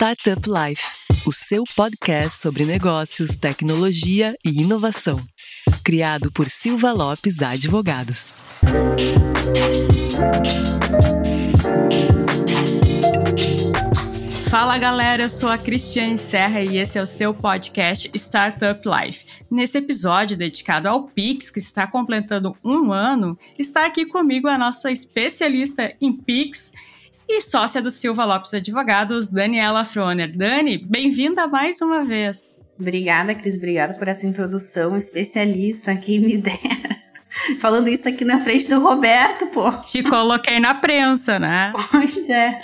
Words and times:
Startup 0.00 0.40
Life, 0.48 0.82
o 1.26 1.30
seu 1.30 1.62
podcast 1.76 2.40
sobre 2.40 2.64
negócios, 2.64 3.36
tecnologia 3.36 4.34
e 4.42 4.62
inovação. 4.62 5.20
Criado 5.84 6.32
por 6.32 6.48
Silva 6.48 6.90
Lopes 6.90 7.42
Advogados. 7.42 8.34
Fala 14.48 14.78
galera, 14.78 15.24
eu 15.24 15.28
sou 15.28 15.50
a 15.50 15.58
Cristiane 15.58 16.16
Serra 16.16 16.62
e 16.62 16.78
esse 16.78 16.98
é 16.98 17.02
o 17.02 17.06
seu 17.06 17.34
podcast 17.34 18.10
Startup 18.14 18.80
Life. 18.88 19.26
Nesse 19.50 19.76
episódio 19.76 20.34
dedicado 20.34 20.88
ao 20.88 21.08
Pix, 21.08 21.50
que 21.50 21.58
está 21.58 21.86
completando 21.86 22.56
um 22.64 22.90
ano, 22.90 23.38
está 23.58 23.84
aqui 23.84 24.06
comigo 24.06 24.48
a 24.48 24.56
nossa 24.56 24.90
especialista 24.90 25.94
em 26.00 26.10
Pix 26.10 26.72
e 27.32 27.40
sócia 27.40 27.80
do 27.80 27.92
Silva 27.92 28.24
Lopes 28.24 28.52
Advogados, 28.52 29.28
Daniela 29.28 29.84
Froner. 29.84 30.36
Dani, 30.36 30.78
bem-vinda 30.78 31.46
mais 31.46 31.80
uma 31.80 32.04
vez. 32.04 32.56
Obrigada, 32.78 33.34
Cris. 33.34 33.56
Obrigada 33.56 33.94
por 33.94 34.08
essa 34.08 34.26
introdução 34.26 34.96
especialista 34.96 35.94
que 35.94 36.18
me 36.18 36.36
dera. 36.36 36.98
Falando 37.60 37.88
isso 37.88 38.08
aqui 38.08 38.24
na 38.24 38.40
frente 38.40 38.68
do 38.68 38.80
Roberto, 38.80 39.46
pô. 39.46 39.70
Te 39.82 40.02
coloquei 40.02 40.58
na 40.58 40.74
prensa, 40.74 41.38
né? 41.38 41.72
Pois 41.90 42.28
é. 42.28 42.60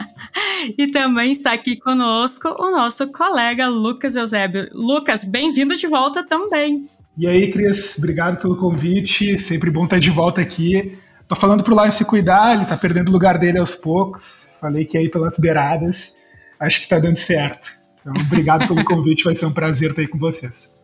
E 0.76 0.88
também 0.88 1.30
está 1.30 1.52
aqui 1.52 1.76
conosco 1.76 2.48
o 2.48 2.70
nosso 2.70 3.12
colega 3.12 3.68
Lucas 3.68 4.16
Eusébio. 4.16 4.68
Lucas, 4.72 5.22
bem-vindo 5.22 5.76
de 5.76 5.86
volta 5.86 6.26
também. 6.26 6.88
E 7.16 7.26
aí, 7.26 7.52
Cris, 7.52 7.96
obrigado 7.96 8.40
pelo 8.42 8.56
convite. 8.56 9.38
Sempre 9.40 9.70
bom 9.70 9.84
estar 9.84 10.00
de 10.00 10.10
volta 10.10 10.40
aqui. 10.40 10.98
Tô 11.28 11.36
falando 11.36 11.62
pro 11.62 11.74
Lion 11.74 11.90
se 11.90 12.04
cuidar, 12.04 12.54
ele 12.54 12.64
tá 12.64 12.76
perdendo 12.76 13.08
o 13.08 13.12
lugar 13.12 13.38
dele 13.38 13.58
aos 13.58 13.74
poucos. 13.74 14.45
Falei 14.60 14.84
que 14.84 14.96
aí 14.96 15.08
pelas 15.08 15.38
beiradas, 15.38 16.14
acho 16.58 16.80
que 16.80 16.88
tá 16.88 16.98
dando 16.98 17.18
certo. 17.18 17.76
Então, 18.00 18.14
obrigado 18.22 18.66
pelo 18.66 18.82
convite, 18.86 19.24
vai 19.24 19.34
ser 19.34 19.46
um 19.46 19.52
prazer 19.52 19.90
estar 19.90 20.02
aí 20.02 20.08
com 20.08 20.18
vocês. 20.18 20.74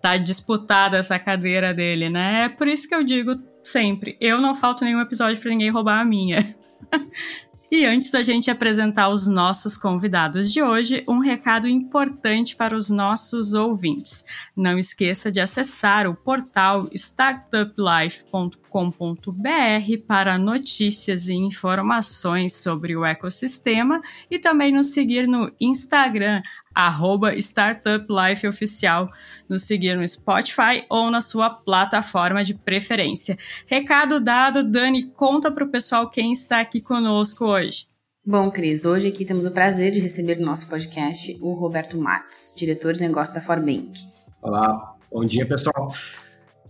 Tá 0.00 0.16
disputada 0.16 0.98
essa 0.98 1.18
cadeira 1.18 1.72
dele, 1.72 2.10
né? 2.10 2.44
É 2.44 2.48
por 2.48 2.68
isso 2.68 2.88
que 2.88 2.94
eu 2.94 3.04
digo 3.04 3.36
sempre, 3.62 4.16
eu 4.20 4.40
não 4.40 4.56
falto 4.56 4.84
nenhum 4.84 5.00
episódio 5.00 5.40
para 5.40 5.50
ninguém 5.50 5.70
roubar 5.70 6.00
a 6.00 6.04
minha. 6.04 6.54
E 7.70 7.84
antes 7.84 8.10
da 8.10 8.22
gente 8.22 8.50
apresentar 8.50 9.08
os 9.10 9.28
nossos 9.28 9.76
convidados 9.76 10.52
de 10.52 10.60
hoje, 10.60 11.04
um 11.06 11.20
recado 11.20 11.68
importante 11.68 12.56
para 12.56 12.76
os 12.76 12.90
nossos 12.90 13.54
ouvintes. 13.54 14.24
Não 14.56 14.76
esqueça 14.78 15.30
de 15.30 15.40
acessar 15.40 16.08
o 16.08 16.14
portal 16.14 16.88
startuplife.com 16.92 18.60
www.startuplife.com.br 18.70 20.06
para 20.06 20.38
notícias 20.38 21.28
e 21.28 21.34
informações 21.34 22.54
sobre 22.54 22.96
o 22.96 23.04
ecossistema 23.04 24.00
e 24.30 24.38
também 24.38 24.72
nos 24.72 24.88
seguir 24.88 25.26
no 25.26 25.52
Instagram, 25.60 26.40
arroba 26.86 27.34
Startup 27.36 28.06
Life 28.08 28.46
Oficial, 28.46 29.10
nos 29.48 29.62
seguir 29.64 29.96
no 29.96 30.06
Spotify 30.06 30.84
ou 30.88 31.10
na 31.10 31.20
sua 31.20 31.50
plataforma 31.50 32.44
de 32.44 32.54
preferência. 32.54 33.38
Recado 33.66 34.20
dado, 34.20 34.62
Dani, 34.62 35.04
conta 35.04 35.50
para 35.50 35.64
o 35.64 35.68
pessoal 35.68 36.10
quem 36.10 36.32
está 36.32 36.60
aqui 36.60 36.80
conosco 36.80 37.44
hoje. 37.44 37.86
Bom, 38.24 38.50
Cris, 38.50 38.84
hoje 38.84 39.08
aqui 39.08 39.24
temos 39.24 39.46
o 39.46 39.50
prazer 39.50 39.92
de 39.92 39.98
receber 39.98 40.36
no 40.36 40.46
nosso 40.46 40.68
podcast 40.68 41.36
o 41.40 41.54
Roberto 41.54 41.96
Matos, 41.96 42.54
diretor 42.56 42.92
de 42.92 43.00
negócio 43.00 43.34
da 43.34 43.40
Forbank. 43.40 43.98
Olá, 44.42 44.94
bom 45.10 45.24
dia 45.24 45.46
pessoal. 45.46 45.92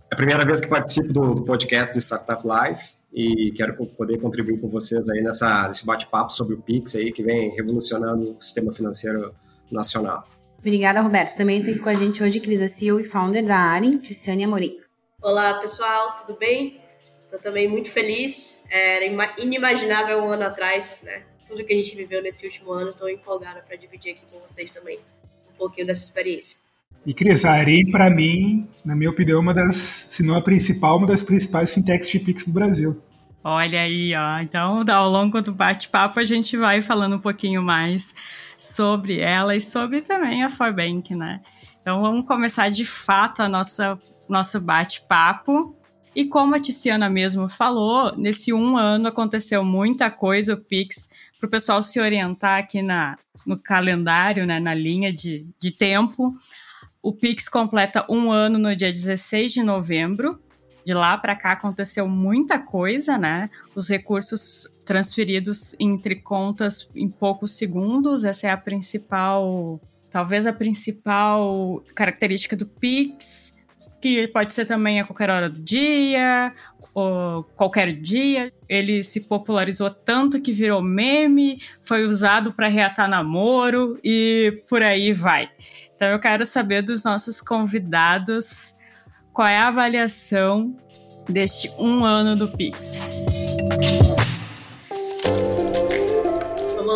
É 0.09 0.13
a 0.13 0.17
primeira 0.17 0.45
vez 0.45 0.61
que 0.61 0.67
participo 0.67 1.11
do, 1.11 1.43
podcast 1.43 1.93
do 1.93 1.99
Startup 1.99 2.45
Live 2.45 2.81
e 3.13 3.51
quero 3.51 3.75
poder 3.85 4.17
contribuir 4.19 4.59
com 4.59 4.69
vocês 4.69 5.09
aí 5.09 5.21
nessa, 5.21 5.67
nesse 5.67 5.85
bate-papo 5.85 6.31
sobre 6.31 6.55
o 6.55 6.61
Pix 6.61 6.95
aí 6.95 7.11
que 7.11 7.21
vem 7.21 7.49
revolucionando 7.55 8.37
o 8.37 8.41
sistema 8.41 8.71
financeiro 8.71 9.33
nacional. 9.73 10.23
Obrigada, 10.59 11.01
Roberto. 11.01 11.35
Também 11.35 11.59
está 11.59 11.71
aqui 11.71 11.79
com 11.79 11.89
a 11.89 11.95
gente 11.95 12.21
hoje 12.21 12.39
Cris 12.39 12.71
CEO 12.71 12.99
e 12.99 13.03
founder 13.03 13.45
da 13.45 13.57
Arin, 13.57 13.97
Tiziane 13.97 14.43
Amorim. 14.43 14.77
Olá, 15.21 15.55
pessoal, 15.55 16.17
tudo 16.21 16.37
bem? 16.37 16.79
Estou 17.23 17.39
também 17.39 17.67
muito 17.67 17.89
feliz. 17.89 18.61
Era 18.69 19.05
inimaginável 19.37 20.23
um 20.23 20.29
ano 20.29 20.43
atrás, 20.43 20.99
né? 21.03 21.23
Tudo 21.47 21.63
que 21.65 21.73
a 21.73 21.75
gente 21.75 21.95
viveu 21.95 22.21
nesse 22.21 22.45
último 22.45 22.71
ano, 22.71 22.91
estou 22.91 23.09
empolgada 23.09 23.61
para 23.61 23.75
dividir 23.75 24.11
aqui 24.11 24.21
com 24.31 24.39
vocês 24.39 24.69
também 24.69 24.99
um 25.49 25.57
pouquinho 25.57 25.87
dessa 25.87 26.03
experiência. 26.03 26.59
E, 27.05 27.13
Cris, 27.13 27.43
a 27.43 27.53
Arém, 27.53 27.89
para 27.89 28.09
mim, 28.09 28.69
na 28.85 28.95
minha 28.95 29.09
opinião, 29.09 29.39
é 29.39 29.41
uma 29.41 29.53
das, 29.53 29.75
se 29.75 30.21
não 30.21 30.35
a 30.35 30.41
principal, 30.41 30.97
uma 30.97 31.07
das 31.07 31.23
principais 31.23 31.73
fintechs 31.73 32.09
de 32.09 32.19
Pix 32.19 32.45
do 32.45 32.51
Brasil. 32.51 33.01
Olha 33.43 33.81
aí, 33.81 34.13
ó. 34.15 34.39
Então, 34.39 34.85
ao 34.87 35.09
longo 35.09 35.41
do 35.41 35.51
bate-papo, 35.51 36.19
a 36.19 36.23
gente 36.23 36.55
vai 36.55 36.83
falando 36.83 37.15
um 37.15 37.19
pouquinho 37.19 37.63
mais 37.63 38.13
sobre 38.61 39.19
ela 39.19 39.55
e 39.55 39.61
sobre 39.61 40.01
também 40.01 40.43
a 40.43 40.49
Forbank, 40.49 41.15
né? 41.15 41.41
Então, 41.79 42.01
vamos 42.01 42.27
começar 42.27 42.69
de 42.69 42.85
fato 42.85 43.41
a 43.41 43.49
nossa 43.49 43.97
nosso 44.29 44.61
bate-papo. 44.61 45.75
E 46.15 46.25
como 46.25 46.55
a 46.55 46.59
Tiziana 46.59 47.09
mesmo 47.09 47.49
falou, 47.49 48.15
nesse 48.15 48.53
um 48.53 48.77
ano 48.77 49.07
aconteceu 49.07 49.63
muita 49.63 50.11
coisa, 50.11 50.53
o 50.53 50.57
Pix, 50.57 51.09
para 51.39 51.47
o 51.47 51.49
pessoal 51.49 51.81
se 51.81 51.99
orientar 51.99 52.59
aqui 52.59 52.81
na, 52.81 53.17
no 53.45 53.57
calendário, 53.57 54.45
né, 54.45 54.59
na 54.59 54.73
linha 54.73 55.11
de, 55.11 55.47
de 55.59 55.71
tempo. 55.71 56.35
O 57.01 57.13
Pix 57.13 57.49
completa 57.49 58.05
um 58.09 58.31
ano 58.31 58.59
no 58.59 58.75
dia 58.75 58.91
16 58.91 59.53
de 59.53 59.63
novembro. 59.63 60.39
De 60.85 60.93
lá 60.93 61.17
para 61.17 61.35
cá 61.35 61.53
aconteceu 61.53 62.07
muita 62.07 62.59
coisa, 62.59 63.17
né? 63.17 63.49
Os 63.75 63.87
recursos 63.87 64.67
transferidos 64.91 65.73
entre 65.79 66.17
contas 66.17 66.91
em 66.93 67.07
poucos 67.07 67.53
segundos, 67.53 68.25
essa 68.25 68.47
é 68.47 68.49
a 68.49 68.57
principal, 68.57 69.79
talvez 70.11 70.45
a 70.45 70.51
principal 70.51 71.81
característica 71.95 72.57
do 72.57 72.65
Pix, 72.65 73.55
que 74.01 74.27
pode 74.27 74.53
ser 74.53 74.65
também 74.65 74.99
a 74.99 75.05
qualquer 75.05 75.29
hora 75.29 75.49
do 75.49 75.61
dia, 75.61 76.53
ou 76.93 77.45
qualquer 77.55 77.93
dia. 77.93 78.51
Ele 78.67 79.01
se 79.01 79.21
popularizou 79.21 79.89
tanto 79.89 80.41
que 80.41 80.51
virou 80.51 80.81
meme, 80.81 81.61
foi 81.83 82.05
usado 82.05 82.51
para 82.51 82.67
reatar 82.67 83.09
namoro 83.09 83.97
e 84.03 84.61
por 84.67 84.83
aí 84.83 85.13
vai. 85.13 85.49
Então 85.95 86.09
eu 86.09 86.19
quero 86.19 86.45
saber 86.45 86.81
dos 86.81 87.01
nossos 87.05 87.39
convidados 87.39 88.75
qual 89.31 89.47
é 89.47 89.57
a 89.57 89.69
avaliação 89.69 90.75
deste 91.29 91.71
um 91.79 92.03
ano 92.03 92.35
do 92.35 92.49
Pix. 92.49 92.91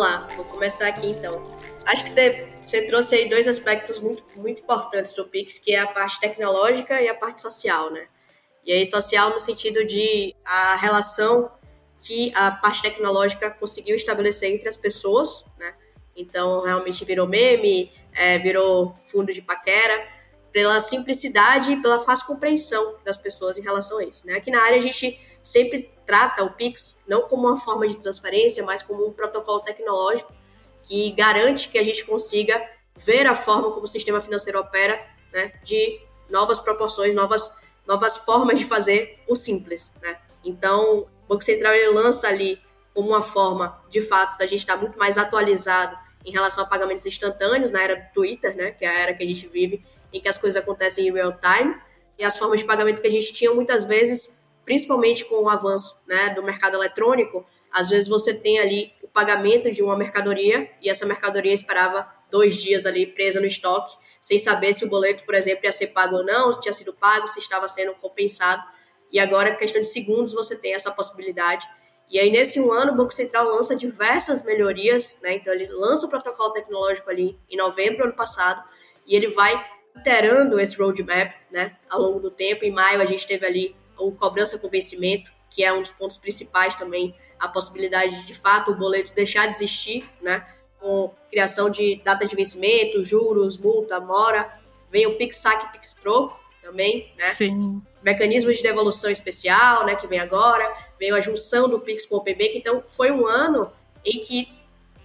Lá, 0.06 0.28
vou 0.36 0.44
começar 0.44 0.86
aqui 0.86 1.08
então. 1.08 1.42
Acho 1.84 2.04
que 2.04 2.10
você, 2.10 2.46
você 2.60 2.86
trouxe 2.86 3.16
aí 3.16 3.28
dois 3.28 3.48
aspectos 3.48 3.98
muito, 3.98 4.22
muito 4.36 4.62
importantes 4.62 5.12
do 5.12 5.24
Pix, 5.24 5.58
que 5.58 5.74
é 5.74 5.80
a 5.80 5.86
parte 5.88 6.20
tecnológica 6.20 7.02
e 7.02 7.08
a 7.08 7.14
parte 7.14 7.42
social, 7.42 7.90
né? 7.90 8.06
E 8.64 8.72
aí 8.72 8.86
social 8.86 9.30
no 9.30 9.40
sentido 9.40 9.84
de 9.84 10.32
a 10.44 10.76
relação 10.76 11.50
que 12.00 12.32
a 12.36 12.52
parte 12.52 12.82
tecnológica 12.82 13.50
conseguiu 13.50 13.96
estabelecer 13.96 14.54
entre 14.54 14.68
as 14.68 14.76
pessoas, 14.76 15.44
né? 15.58 15.74
Então 16.14 16.62
realmente 16.62 17.04
virou 17.04 17.26
meme, 17.26 17.90
é, 18.12 18.38
virou 18.38 18.94
fundo 19.04 19.34
de 19.34 19.42
paquera, 19.42 20.06
pela 20.56 20.80
simplicidade 20.80 21.72
e 21.72 21.82
pela 21.82 21.98
fácil 21.98 22.28
compreensão 22.28 22.96
das 23.04 23.18
pessoas 23.18 23.58
em 23.58 23.60
relação 23.60 23.98
a 23.98 24.04
isso. 24.04 24.26
Né? 24.26 24.32
Aqui 24.36 24.50
na 24.50 24.62
área 24.62 24.78
a 24.78 24.80
gente 24.80 25.20
sempre 25.42 25.92
trata 26.06 26.42
o 26.42 26.50
Pix 26.54 26.98
não 27.06 27.28
como 27.28 27.46
uma 27.46 27.60
forma 27.60 27.86
de 27.86 27.98
transferência, 27.98 28.64
mas 28.64 28.80
como 28.80 29.06
um 29.06 29.12
protocolo 29.12 29.60
tecnológico 29.60 30.32
que 30.82 31.10
garante 31.10 31.68
que 31.68 31.76
a 31.76 31.82
gente 31.82 32.06
consiga 32.06 32.58
ver 32.96 33.26
a 33.26 33.34
forma 33.34 33.70
como 33.70 33.84
o 33.84 33.86
sistema 33.86 34.18
financeiro 34.18 34.58
opera 34.58 34.98
né, 35.30 35.52
de 35.62 36.00
novas 36.30 36.58
proporções, 36.58 37.14
novas, 37.14 37.52
novas 37.86 38.16
formas 38.16 38.58
de 38.58 38.64
fazer 38.64 39.22
o 39.28 39.36
simples. 39.36 39.92
Né? 40.00 40.18
Então, 40.42 41.00
o 41.00 41.28
Banco 41.28 41.44
Central 41.44 41.74
ele 41.74 41.90
lança 41.90 42.28
ali 42.28 42.58
como 42.94 43.10
uma 43.10 43.20
forma, 43.20 43.78
de 43.90 44.00
fato, 44.00 44.38
da 44.38 44.46
gente 44.46 44.60
estar 44.60 44.78
muito 44.78 44.98
mais 44.98 45.18
atualizado 45.18 45.98
em 46.24 46.32
relação 46.32 46.64
a 46.64 46.66
pagamentos 46.66 47.04
instantâneos 47.04 47.70
na 47.70 47.82
era 47.82 47.96
do 47.96 48.12
Twitter, 48.14 48.56
né, 48.56 48.70
que 48.70 48.86
é 48.86 48.88
a 48.88 48.98
era 48.98 49.14
que 49.14 49.22
a 49.22 49.26
gente 49.26 49.46
vive, 49.46 49.84
em 50.16 50.20
que 50.20 50.28
as 50.28 50.38
coisas 50.38 50.60
acontecem 50.60 51.06
em 51.06 51.12
real 51.12 51.38
time, 51.38 51.76
e 52.18 52.24
as 52.24 52.38
formas 52.38 52.60
de 52.60 52.66
pagamento 52.66 53.00
que 53.00 53.06
a 53.06 53.10
gente 53.10 53.32
tinha 53.32 53.52
muitas 53.52 53.84
vezes, 53.84 54.42
principalmente 54.64 55.24
com 55.24 55.44
o 55.44 55.50
avanço 55.50 56.00
né, 56.06 56.30
do 56.30 56.42
mercado 56.42 56.74
eletrônico, 56.74 57.44
às 57.70 57.90
vezes 57.90 58.08
você 58.08 58.32
tem 58.32 58.58
ali 58.58 58.92
o 59.02 59.08
pagamento 59.08 59.70
de 59.70 59.82
uma 59.82 59.96
mercadoria 59.96 60.70
e 60.80 60.88
essa 60.88 61.04
mercadoria 61.04 61.52
esperava 61.52 62.10
dois 62.30 62.56
dias 62.56 62.86
ali 62.86 63.06
presa 63.06 63.38
no 63.38 63.46
estoque, 63.46 63.94
sem 64.20 64.38
saber 64.38 64.72
se 64.72 64.84
o 64.84 64.88
boleto, 64.88 65.24
por 65.24 65.34
exemplo, 65.34 65.64
ia 65.64 65.72
ser 65.72 65.88
pago 65.88 66.16
ou 66.16 66.24
não, 66.24 66.52
se 66.52 66.60
tinha 66.60 66.72
sido 66.72 66.94
pago, 66.94 67.28
se 67.28 67.38
estava 67.38 67.68
sendo 67.68 67.94
compensado. 67.94 68.62
E 69.12 69.20
agora, 69.20 69.54
questão 69.54 69.80
de 69.80 69.86
segundos, 69.88 70.32
você 70.32 70.56
tem 70.56 70.74
essa 70.74 70.90
possibilidade. 70.90 71.66
E 72.08 72.18
aí, 72.18 72.30
nesse 72.30 72.60
um 72.60 72.72
ano, 72.72 72.92
o 72.92 72.96
Banco 72.96 73.12
Central 73.12 73.44
lança 73.46 73.76
diversas 73.76 74.42
melhorias, 74.42 75.18
né? 75.22 75.34
Então, 75.34 75.52
ele 75.52 75.68
lança 75.68 76.06
o 76.06 76.08
protocolo 76.08 76.52
tecnológico 76.52 77.10
ali 77.10 77.38
em 77.48 77.56
novembro 77.56 77.98
do 77.98 78.04
ano 78.04 78.16
passado, 78.16 78.62
e 79.06 79.14
ele 79.14 79.28
vai 79.28 79.64
iterando 79.96 80.60
esse 80.60 80.76
roadmap, 80.76 81.32
né? 81.50 81.76
Ao 81.88 82.00
longo 82.00 82.20
do 82.20 82.30
tempo. 82.30 82.64
Em 82.64 82.70
maio, 82.70 83.00
a 83.00 83.06
gente 83.06 83.26
teve 83.26 83.46
ali 83.46 83.76
o 83.98 84.12
cobrança 84.12 84.58
com 84.58 84.68
vencimento, 84.68 85.32
que 85.50 85.64
é 85.64 85.72
um 85.72 85.80
dos 85.80 85.92
pontos 85.92 86.18
principais 86.18 86.74
também, 86.74 87.14
a 87.38 87.48
possibilidade 87.48 88.16
de, 88.20 88.26
de 88.26 88.34
fato, 88.34 88.70
o 88.70 88.74
boleto 88.74 89.12
deixar 89.14 89.46
de 89.46 89.56
existir, 89.56 90.04
né? 90.20 90.46
com 90.80 91.12
criação 91.30 91.68
de 91.68 92.00
data 92.04 92.26
de 92.26 92.36
vencimento, 92.36 93.02
juros, 93.02 93.58
multa, 93.58 93.98
mora. 93.98 94.50
Vem 94.90 95.06
o 95.06 95.16
Pix 95.16 95.38
Saque, 95.38 95.72
Pix 95.72 95.94
Troco 95.94 96.38
também, 96.62 97.12
né? 97.16 97.32
Sim. 97.34 97.82
Mecanismo 98.02 98.52
de 98.52 98.62
devolução 98.62 99.10
especial, 99.10 99.84
né, 99.84 99.96
que 99.96 100.06
vem 100.06 100.20
agora. 100.20 100.72
Veio 100.98 101.16
a 101.16 101.20
junção 101.20 101.68
do 101.68 101.80
Pix 101.80 102.06
com 102.06 102.16
o 102.16 102.20
PB, 102.20 102.48
que 102.50 102.58
então 102.58 102.82
foi 102.86 103.10
um 103.10 103.26
ano 103.26 103.70
em 104.04 104.20
que 104.20 104.48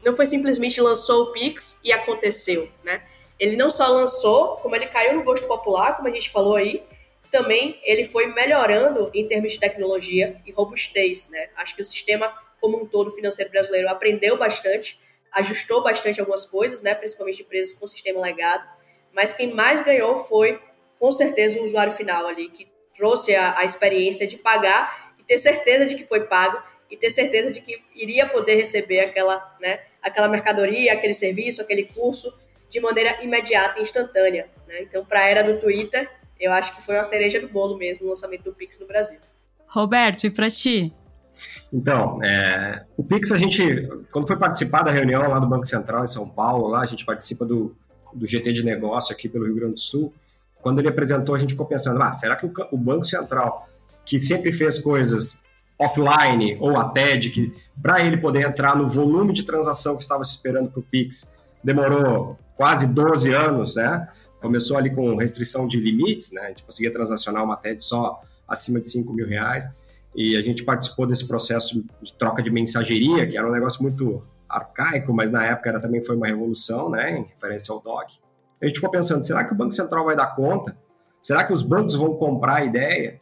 não 0.04 0.14
foi 0.14 0.26
simplesmente 0.26 0.80
lançou 0.80 1.24
o 1.24 1.32
Pix 1.32 1.80
e 1.84 1.92
aconteceu, 1.92 2.70
né? 2.84 3.04
Ele 3.42 3.58
não 3.58 3.72
só 3.72 3.88
lançou, 3.88 4.58
como 4.58 4.76
ele 4.76 4.86
caiu 4.86 5.16
no 5.16 5.24
gosto 5.24 5.48
popular, 5.48 5.98
como 5.98 6.08
a 6.08 6.12
gente 6.12 6.30
falou 6.30 6.56
aí, 6.56 6.84
também 7.32 7.82
ele 7.84 8.04
foi 8.04 8.28
melhorando 8.28 9.10
em 9.16 9.28
termos 9.28 9.54
de 9.54 9.60
tecnologia 9.60 10.40
e 10.46 10.52
robustez, 10.52 11.28
né? 11.28 11.50
Acho 11.56 11.76
que 11.76 11.82
o 11.82 11.86
sistema 11.86 12.32
como 12.60 12.80
um 12.80 12.86
todo 12.86 13.10
financeiro 13.10 13.50
brasileiro 13.50 13.90
aprendeu 13.90 14.38
bastante, 14.38 15.00
ajustou 15.32 15.82
bastante 15.82 16.20
algumas 16.20 16.46
coisas, 16.46 16.84
né? 16.84 16.94
Principalmente 16.94 17.42
empresas 17.42 17.74
com 17.74 17.88
sistema 17.88 18.22
legado, 18.22 18.64
mas 19.12 19.34
quem 19.34 19.52
mais 19.52 19.84
ganhou 19.84 20.18
foi 20.18 20.62
com 21.00 21.12
certeza 21.12 21.60
o 21.60 21.64
usuário 21.64 21.94
final 21.94 22.28
ali 22.28 22.48
que 22.48 22.68
trouxe 22.96 23.34
a, 23.34 23.58
a 23.58 23.66
experiência 23.66 24.28
de 24.28 24.38
pagar 24.38 25.16
e 25.18 25.24
ter 25.24 25.40
certeza 25.40 25.88
de 25.88 25.96
que 25.96 26.06
foi 26.06 26.26
pago 26.26 26.62
e 26.92 26.96
ter 26.96 27.10
certeza 27.10 27.52
de 27.52 27.60
que 27.60 27.82
iria 27.96 28.30
poder 28.30 28.54
receber 28.54 29.00
aquela, 29.00 29.58
né, 29.60 29.80
aquela 30.00 30.28
mercadoria, 30.28 30.94
aquele 30.94 31.16
serviço, 31.16 31.60
aquele 31.60 31.86
curso 31.86 32.40
de 32.72 32.80
maneira 32.80 33.22
imediata 33.22 33.80
e 33.80 33.84
instantânea. 33.84 34.48
Né? 34.68 34.82
Então, 34.84 35.04
para 35.06 35.20
a 35.20 35.28
era 35.28 35.44
do 35.44 35.60
Twitter, 35.60 36.10
eu 36.40 36.52
acho 36.54 36.76
que 36.76 36.82
foi 36.82 36.96
uma 36.96 37.04
cereja 37.04 37.40
do 37.40 37.50
bolo 37.50 37.78
mesmo 37.78 38.06
o 38.06 38.10
lançamento 38.10 38.44
do 38.44 38.54
Pix 38.54 38.80
no 38.80 38.88
Brasil. 38.88 39.20
Roberto, 39.68 40.26
e 40.26 40.32
para 40.32 40.50
ti? 40.50 40.94
Então, 41.72 42.24
é, 42.24 42.86
o 42.98 43.04
Pix, 43.04 43.32
a 43.32 43.38
gente, 43.38 43.88
quando 44.12 44.28
foi 44.28 44.38
participar 44.38 44.84
da 44.84 44.92
reunião 44.92 45.30
lá 45.30 45.40
do 45.40 45.48
Banco 45.48 45.66
Central 45.66 46.04
em 46.04 46.08
São 46.08 46.28
Paulo, 46.28 46.68
lá 46.68 46.82
a 46.82 46.86
gente 46.86 47.06
participa 47.06 47.46
do, 47.46 47.76
do 48.14 48.26
GT 48.26 48.54
de 48.54 48.66
negócio 48.66 49.14
aqui 49.14 49.30
pelo 49.30 49.46
Rio 49.46 49.56
Grande 49.56 49.76
do 49.76 49.80
Sul. 49.80 50.14
Quando 50.62 50.80
ele 50.80 50.88
apresentou, 50.88 51.36
a 51.36 51.38
gente 51.38 51.52
ficou 51.52 51.66
pensando: 51.66 52.02
ah, 52.02 52.14
será 52.14 52.36
que 52.36 52.46
o, 52.46 52.54
o 52.72 52.78
Banco 52.78 53.06
Central, 53.06 53.68
que 54.06 54.20
sempre 54.20 54.52
fez 54.52 54.80
coisas 54.80 55.42
offline 55.80 56.58
ou 56.60 56.78
a 56.78 56.90
TED, 56.90 57.32
que 57.32 57.54
para 57.82 58.02
ele 58.02 58.18
poder 58.18 58.48
entrar 58.48 58.76
no 58.76 58.88
volume 58.88 59.34
de 59.34 59.44
transação 59.44 59.96
que 59.96 60.04
estava 60.04 60.24
se 60.24 60.32
esperando 60.32 60.70
para 60.70 60.80
o 60.80 60.84
Pix, 60.84 61.34
demorou 61.64 62.38
quase 62.62 62.86
12 62.86 63.34
anos, 63.34 63.76
né? 63.76 64.08
Começou 64.40 64.78
ali 64.78 64.94
com 64.94 65.16
restrição 65.16 65.68
de 65.68 65.80
limites, 65.80 66.32
né? 66.32 66.42
A 66.42 66.48
gente 66.50 66.64
conseguia 66.64 66.94
transacionar 66.94 67.44
uma 67.44 67.58
TED 67.58 67.82
só 67.82 68.22
acima 68.48 68.80
de 68.80 68.88
5 68.88 69.12
mil 69.12 69.28
reais. 69.28 69.66
E 70.16 70.36
a 70.36 70.44
gente 70.44 70.64
participou 70.64 71.08
desse 71.08 71.28
processo 71.28 71.84
de 72.04 72.14
troca 72.14 72.44
de 72.44 72.52
mensageria, 72.52 73.28
que 73.28 73.36
era 73.36 73.48
um 73.50 73.52
negócio 73.52 73.82
muito 73.82 74.22
arcaico, 74.48 75.12
mas 75.12 75.32
na 75.32 75.44
época 75.44 75.70
era, 75.70 75.80
também 75.80 76.04
foi 76.04 76.16
uma 76.16 76.28
revolução, 76.28 76.88
né? 76.88 77.18
Em 77.18 77.24
referência 77.24 77.74
ao 77.74 77.82
DOC. 77.82 78.12
A 78.62 78.68
gente 78.68 78.76
ficou 78.76 78.92
pensando, 78.92 79.26
será 79.26 79.44
que 79.44 79.54
o 79.54 79.58
Banco 79.58 79.72
Central 79.72 80.06
vai 80.06 80.16
dar 80.16 80.36
conta? 80.36 80.78
Será 81.20 81.44
que 81.44 81.54
os 81.54 81.64
bancos 81.64 81.96
vão 81.96 82.14
comprar 82.14 82.58
a 82.58 82.64
ideia? 82.64 83.20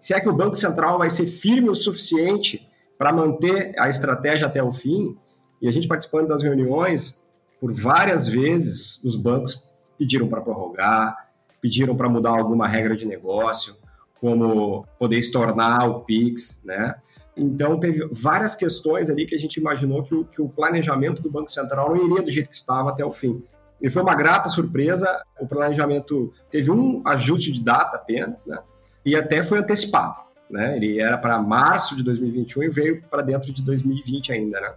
Será 0.00 0.18
que 0.18 0.30
o 0.30 0.34
Banco 0.34 0.56
Central 0.56 0.96
vai 0.96 1.10
ser 1.10 1.26
firme 1.26 1.68
o 1.68 1.74
suficiente 1.74 2.66
para 2.96 3.12
manter 3.12 3.78
a 3.78 3.90
estratégia 3.90 4.46
até 4.46 4.62
o 4.62 4.72
fim? 4.72 5.14
E 5.60 5.68
a 5.68 5.70
gente 5.70 5.86
participando 5.86 6.28
das 6.28 6.42
reuniões, 6.42 7.22
por 7.60 7.72
várias 7.72 8.28
vezes, 8.28 9.00
os 9.02 9.16
bancos 9.16 9.64
pediram 9.98 10.28
para 10.28 10.40
prorrogar, 10.40 11.28
pediram 11.60 11.96
para 11.96 12.08
mudar 12.08 12.30
alguma 12.30 12.68
regra 12.68 12.96
de 12.96 13.06
negócio, 13.06 13.76
como 14.20 14.86
poder 14.98 15.18
estornar 15.18 15.88
o 15.88 16.00
PIX, 16.00 16.62
né? 16.64 16.94
Então, 17.36 17.78
teve 17.78 18.08
várias 18.10 18.56
questões 18.56 19.08
ali 19.08 19.24
que 19.24 19.34
a 19.34 19.38
gente 19.38 19.58
imaginou 19.58 20.02
que 20.02 20.14
o, 20.14 20.24
que 20.24 20.42
o 20.42 20.48
planejamento 20.48 21.22
do 21.22 21.30
Banco 21.30 21.50
Central 21.50 21.94
não 21.94 22.04
iria 22.04 22.22
do 22.22 22.30
jeito 22.30 22.50
que 22.50 22.56
estava 22.56 22.90
até 22.90 23.04
o 23.04 23.12
fim. 23.12 23.42
E 23.80 23.88
foi 23.88 24.02
uma 24.02 24.14
grata 24.16 24.48
surpresa, 24.48 25.22
o 25.38 25.46
planejamento 25.46 26.32
teve 26.50 26.70
um 26.70 27.00
ajuste 27.06 27.52
de 27.52 27.62
data 27.62 27.96
apenas, 27.96 28.44
né? 28.44 28.58
E 29.04 29.14
até 29.14 29.42
foi 29.42 29.58
antecipado, 29.58 30.18
né? 30.50 30.76
Ele 30.76 31.00
era 31.00 31.16
para 31.16 31.40
março 31.40 31.96
de 31.96 32.02
2021 32.02 32.64
e 32.64 32.68
veio 32.68 33.02
para 33.02 33.22
dentro 33.22 33.52
de 33.52 33.62
2020 33.62 34.32
ainda, 34.32 34.60
né? 34.60 34.74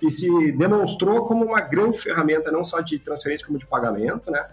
E 0.00 0.10
se 0.10 0.52
demonstrou 0.52 1.26
como 1.26 1.44
uma 1.44 1.60
grande 1.60 1.98
ferramenta, 1.98 2.52
não 2.52 2.64
só 2.64 2.80
de 2.80 2.98
transferência, 2.98 3.46
como 3.46 3.58
de 3.58 3.66
pagamento. 3.66 4.30
Né? 4.30 4.46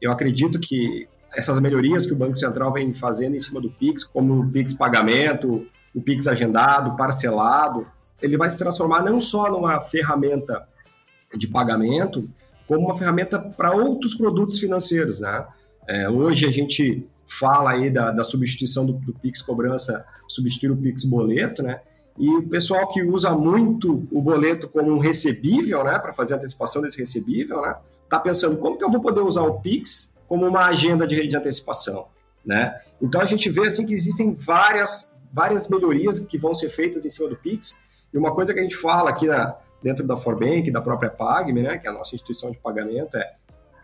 Eu 0.00 0.12
acredito 0.12 0.60
que 0.60 1.08
essas 1.34 1.58
melhorias 1.58 2.06
que 2.06 2.12
o 2.12 2.16
Banco 2.16 2.36
Central 2.36 2.72
vem 2.72 2.92
fazendo 2.92 3.34
em 3.34 3.40
cima 3.40 3.60
do 3.60 3.70
Pix, 3.70 4.04
como 4.04 4.40
o 4.40 4.50
Pix 4.50 4.74
pagamento, 4.74 5.66
o 5.94 6.00
Pix 6.00 6.26
agendado, 6.26 6.96
parcelado, 6.96 7.86
ele 8.20 8.36
vai 8.36 8.48
se 8.50 8.58
transformar 8.58 9.02
não 9.02 9.20
só 9.20 9.50
numa 9.50 9.80
ferramenta 9.80 10.66
de 11.36 11.48
pagamento, 11.48 12.28
como 12.66 12.86
uma 12.86 12.96
ferramenta 12.96 13.38
para 13.38 13.72
outros 13.72 14.14
produtos 14.14 14.58
financeiros. 14.58 15.20
Né? 15.20 15.46
É, 15.88 16.08
hoje 16.08 16.46
a 16.46 16.50
gente 16.50 17.06
fala 17.26 17.72
aí 17.72 17.90
da, 17.90 18.10
da 18.10 18.22
substituição 18.22 18.86
do, 18.86 18.92
do 18.92 19.12
Pix 19.14 19.42
cobrança, 19.42 20.06
substituir 20.28 20.70
o 20.70 20.76
Pix 20.76 21.04
boleto, 21.04 21.62
né? 21.62 21.80
E 22.18 22.28
o 22.28 22.48
pessoal 22.48 22.88
que 22.88 23.02
usa 23.02 23.30
muito 23.30 24.06
o 24.10 24.22
boleto 24.22 24.68
como 24.68 24.92
um 24.92 24.98
recebível, 24.98 25.82
né, 25.82 25.98
para 25.98 26.12
fazer 26.12 26.34
a 26.34 26.36
antecipação 26.36 26.80
desse 26.80 26.98
recebível, 26.98 27.60
né, 27.62 27.76
tá 28.08 28.18
pensando 28.18 28.56
como 28.58 28.78
que 28.78 28.84
eu 28.84 28.90
vou 28.90 29.00
poder 29.00 29.20
usar 29.20 29.42
o 29.42 29.60
Pix 29.60 30.14
como 30.28 30.46
uma 30.46 30.66
agenda 30.66 31.06
de, 31.06 31.26
de 31.26 31.36
antecipação, 31.36 32.06
né? 32.44 32.80
Então 33.00 33.20
a 33.20 33.24
gente 33.24 33.50
vê 33.50 33.66
assim 33.66 33.84
que 33.84 33.92
existem 33.92 34.32
várias 34.32 35.14
várias 35.34 35.68
melhorias 35.68 36.20
que 36.20 36.38
vão 36.38 36.54
ser 36.54 36.68
feitas 36.68 37.04
em 37.04 37.10
cima 37.10 37.28
do 37.28 37.36
Pix. 37.36 37.80
E 38.12 38.16
uma 38.16 38.32
coisa 38.32 38.54
que 38.54 38.60
a 38.60 38.62
gente 38.62 38.76
fala 38.76 39.10
aqui 39.10 39.26
na, 39.26 39.56
dentro 39.82 40.06
da 40.06 40.16
Forbank, 40.16 40.70
da 40.70 40.80
própria 40.80 41.10
Pagme, 41.10 41.60
né, 41.60 41.76
que 41.76 41.88
é 41.88 41.90
a 41.90 41.92
nossa 41.92 42.14
instituição 42.14 42.52
de 42.52 42.58
pagamento, 42.58 43.16
é, 43.16 43.34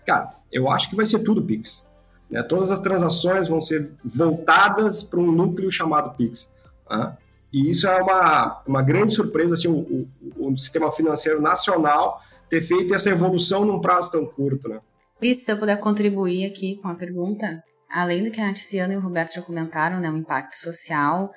cara, 0.06 0.30
eu 0.52 0.70
acho 0.70 0.88
que 0.88 0.94
vai 0.94 1.04
ser 1.04 1.18
tudo 1.18 1.42
Pix. 1.42 1.90
Né? 2.30 2.40
Todas 2.44 2.70
as 2.70 2.78
transações 2.78 3.48
vão 3.48 3.60
ser 3.60 3.90
voltadas 4.04 5.02
para 5.02 5.18
um 5.18 5.32
núcleo 5.32 5.72
chamado 5.72 6.16
Pix. 6.16 6.54
Né? 6.88 7.16
E 7.52 7.68
isso 7.68 7.88
é 7.88 8.02
uma, 8.02 8.62
uma 8.66 8.82
grande 8.82 9.14
surpresa, 9.14 9.54
assim, 9.54 9.68
o, 9.68 10.08
o, 10.36 10.52
o 10.52 10.58
sistema 10.58 10.90
financeiro 10.92 11.40
nacional 11.40 12.20
ter 12.48 12.62
feito 12.62 12.94
essa 12.94 13.10
evolução 13.10 13.64
num 13.64 13.80
prazo 13.80 14.12
tão 14.12 14.26
curto, 14.26 14.68
né? 14.68 14.80
E 15.22 15.34
se 15.34 15.50
eu 15.52 15.58
puder 15.58 15.78
contribuir 15.78 16.46
aqui 16.46 16.76
com 16.80 16.88
a 16.88 16.94
pergunta, 16.94 17.62
além 17.90 18.22
do 18.22 18.30
que 18.30 18.40
a 18.40 18.52
Tiziana 18.52 18.94
e 18.94 18.96
o 18.96 19.00
Roberto 19.00 19.34
já 19.34 19.42
comentaram, 19.42 20.00
né, 20.00 20.10
o 20.10 20.16
impacto 20.16 20.56
social, 20.56 21.30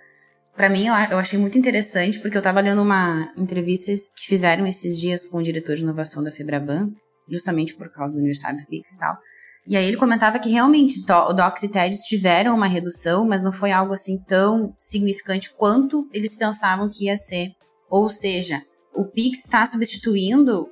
para 0.55 0.69
mim 0.69 0.87
eu, 0.87 0.93
eu, 1.11 1.17
achei 1.17 1.37
muito 1.37 1.57
interessante, 1.57 2.19
porque 2.19 2.37
eu 2.37 2.39
estava 2.39 2.61
lendo 2.61 2.81
uma 2.81 3.31
entrevista 3.37 3.91
que 4.15 4.27
fizeram 4.27 4.65
esses 4.65 4.97
dias 4.97 5.25
com 5.25 5.39
o 5.39 5.43
diretor 5.43 5.75
de 5.75 5.83
inovação 5.83 6.23
da 6.23 6.31
Febraban, 6.31 6.91
justamente 7.29 7.75
por 7.75 7.91
causa 7.91 8.15
do 8.15 8.19
aniversário 8.19 8.59
do 8.59 8.67
Pix 8.67 8.91
e 8.91 8.97
tal, 8.97 9.17
e 9.65 9.77
aí 9.77 9.85
ele 9.85 9.97
comentava 9.97 10.39
que 10.39 10.49
realmente 10.49 10.99
o 10.99 11.33
Docs 11.33 11.63
e 11.63 11.69
TEDs 11.69 12.05
tiveram 12.05 12.55
uma 12.55 12.67
redução, 12.67 13.25
mas 13.25 13.41
não 13.41 13.51
foi 13.51 13.71
algo 13.71 13.93
assim 13.93 14.21
tão 14.27 14.73
significante 14.77 15.53
quanto 15.53 16.07
eles 16.11 16.35
pensavam 16.35 16.89
que 16.89 17.05
ia 17.05 17.15
ser. 17.15 17.51
Ou 17.89 18.09
seja, 18.09 18.61
o 18.93 19.05
Pix 19.05 19.39
está 19.39 19.65
substituindo 19.65 20.67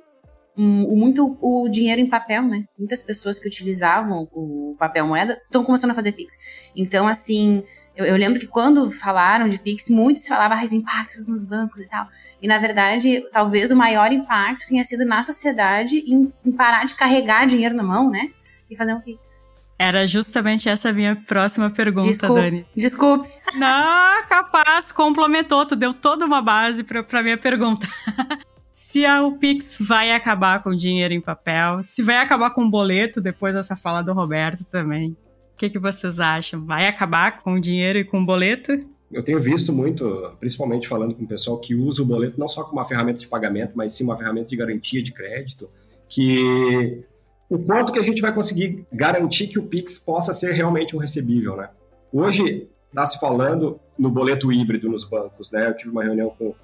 um, 0.56 0.94
muito 0.94 1.38
o 1.40 1.68
dinheiro 1.68 2.02
em 2.02 2.08
papel, 2.08 2.42
né? 2.42 2.64
Muitas 2.78 3.02
pessoas 3.02 3.38
que 3.38 3.48
utilizavam 3.48 4.28
o 4.32 4.76
papel 4.78 5.06
moeda 5.06 5.40
estão 5.44 5.64
começando 5.64 5.92
a 5.92 5.94
fazer 5.94 6.12
Pix. 6.12 6.34
Então, 6.76 7.08
assim, 7.08 7.64
eu, 7.96 8.04
eu, 8.04 8.16
lembro 8.16 8.38
que 8.38 8.46
quando 8.46 8.90
falaram 8.90 9.48
de 9.48 9.58
Pix, 9.58 9.88
muitos 9.88 10.26
falavam 10.26 10.58
ah, 10.58 10.64
os 10.64 10.72
impactos 10.72 11.26
nos 11.26 11.44
bancos 11.44 11.80
e 11.80 11.88
tal. 11.88 12.06
E, 12.42 12.46
na 12.46 12.58
verdade, 12.58 13.24
talvez 13.32 13.70
o 13.70 13.76
maior 13.76 14.12
impacto 14.12 14.68
tenha 14.68 14.84
sido 14.84 15.06
na 15.06 15.22
sociedade 15.22 15.98
em, 16.06 16.30
em 16.44 16.52
parar 16.52 16.84
de 16.84 16.94
carregar 16.94 17.46
dinheiro 17.46 17.74
na 17.74 17.82
mão, 17.82 18.10
né? 18.10 18.30
E 18.72 18.76
fazer 18.76 18.94
um 18.94 19.00
Pix. 19.00 19.50
Era 19.78 20.06
justamente 20.06 20.68
essa 20.68 20.90
a 20.90 20.92
minha 20.92 21.16
próxima 21.26 21.68
pergunta, 21.68 22.08
desculpe, 22.08 22.40
Dani. 22.40 22.66
Desculpe. 22.76 23.28
Não, 23.54 24.24
capaz, 24.28 24.92
complementou, 24.92 25.66
tu 25.66 25.74
deu 25.74 25.92
toda 25.92 26.24
uma 26.24 26.40
base 26.40 26.84
para 26.84 27.22
minha 27.22 27.36
pergunta. 27.36 27.88
se 28.72 29.04
a, 29.04 29.22
o 29.22 29.38
Pix 29.38 29.76
vai 29.80 30.12
acabar 30.12 30.62
com 30.62 30.74
dinheiro 30.74 31.12
em 31.12 31.20
papel, 31.20 31.82
se 31.82 32.02
vai 32.02 32.18
acabar 32.18 32.50
com 32.50 32.70
boleto, 32.70 33.20
depois 33.20 33.54
dessa 33.54 33.74
fala 33.74 34.02
do 34.02 34.12
Roberto 34.12 34.64
também. 34.64 35.16
O 35.54 35.56
que, 35.56 35.68
que 35.68 35.78
vocês 35.78 36.20
acham? 36.20 36.64
Vai 36.64 36.86
acabar 36.86 37.42
com 37.42 37.58
dinheiro 37.58 37.98
e 37.98 38.04
com 38.04 38.24
boleto? 38.24 38.84
Eu 39.12 39.22
tenho 39.22 39.38
visto 39.38 39.72
muito, 39.72 40.32
principalmente 40.40 40.88
falando 40.88 41.14
com 41.14 41.24
o 41.24 41.28
pessoal 41.28 41.58
que 41.58 41.74
usa 41.74 42.02
o 42.02 42.06
boleto 42.06 42.40
não 42.40 42.48
só 42.48 42.62
como 42.64 42.80
uma 42.80 42.84
ferramenta 42.86 43.18
de 43.18 43.26
pagamento, 43.26 43.72
mas 43.74 43.92
sim 43.92 44.04
uma 44.04 44.16
ferramenta 44.16 44.48
de 44.48 44.56
garantia 44.56 45.02
de 45.02 45.12
crédito, 45.12 45.68
que 46.08 47.04
o 47.52 47.58
quanto 47.58 47.92
que 47.92 47.98
a 47.98 48.02
gente 48.02 48.22
vai 48.22 48.32
conseguir 48.32 48.86
garantir 48.90 49.46
que 49.46 49.58
o 49.58 49.62
Pix 49.62 49.98
possa 49.98 50.32
ser 50.32 50.52
realmente 50.52 50.96
um 50.96 50.98
recebível, 50.98 51.54
né? 51.54 51.68
Hoje 52.10 52.66
está 52.88 53.04
se 53.04 53.20
falando 53.20 53.78
no 53.98 54.10
boleto 54.10 54.50
híbrido 54.50 54.88
nos 54.88 55.04
bancos, 55.04 55.50
né? 55.50 55.68
Eu 55.68 55.76
tive 55.76 55.90
uma 55.90 56.02
reunião 56.02 56.30
com 56.30 56.54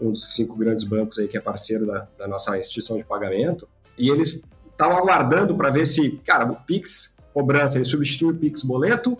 um 0.00 0.12
dos 0.12 0.36
cinco 0.36 0.54
grandes 0.54 0.84
bancos 0.84 1.18
aí 1.18 1.26
que 1.26 1.36
é 1.36 1.40
parceiro 1.40 1.84
da, 1.84 2.06
da 2.16 2.28
nossa 2.28 2.56
instituição 2.56 2.96
de 2.96 3.02
pagamento 3.02 3.68
e 3.98 4.08
eles 4.08 4.48
estavam 4.70 4.96
aguardando 4.96 5.52
para 5.56 5.68
ver 5.68 5.84
se, 5.84 6.12
cara, 6.24 6.44
o 6.44 6.54
Pix 6.54 7.16
cobrança 7.34 7.78
ele 7.78 7.84
substitui 7.84 8.30
o 8.30 8.36
Pix 8.36 8.62
boleto? 8.62 9.18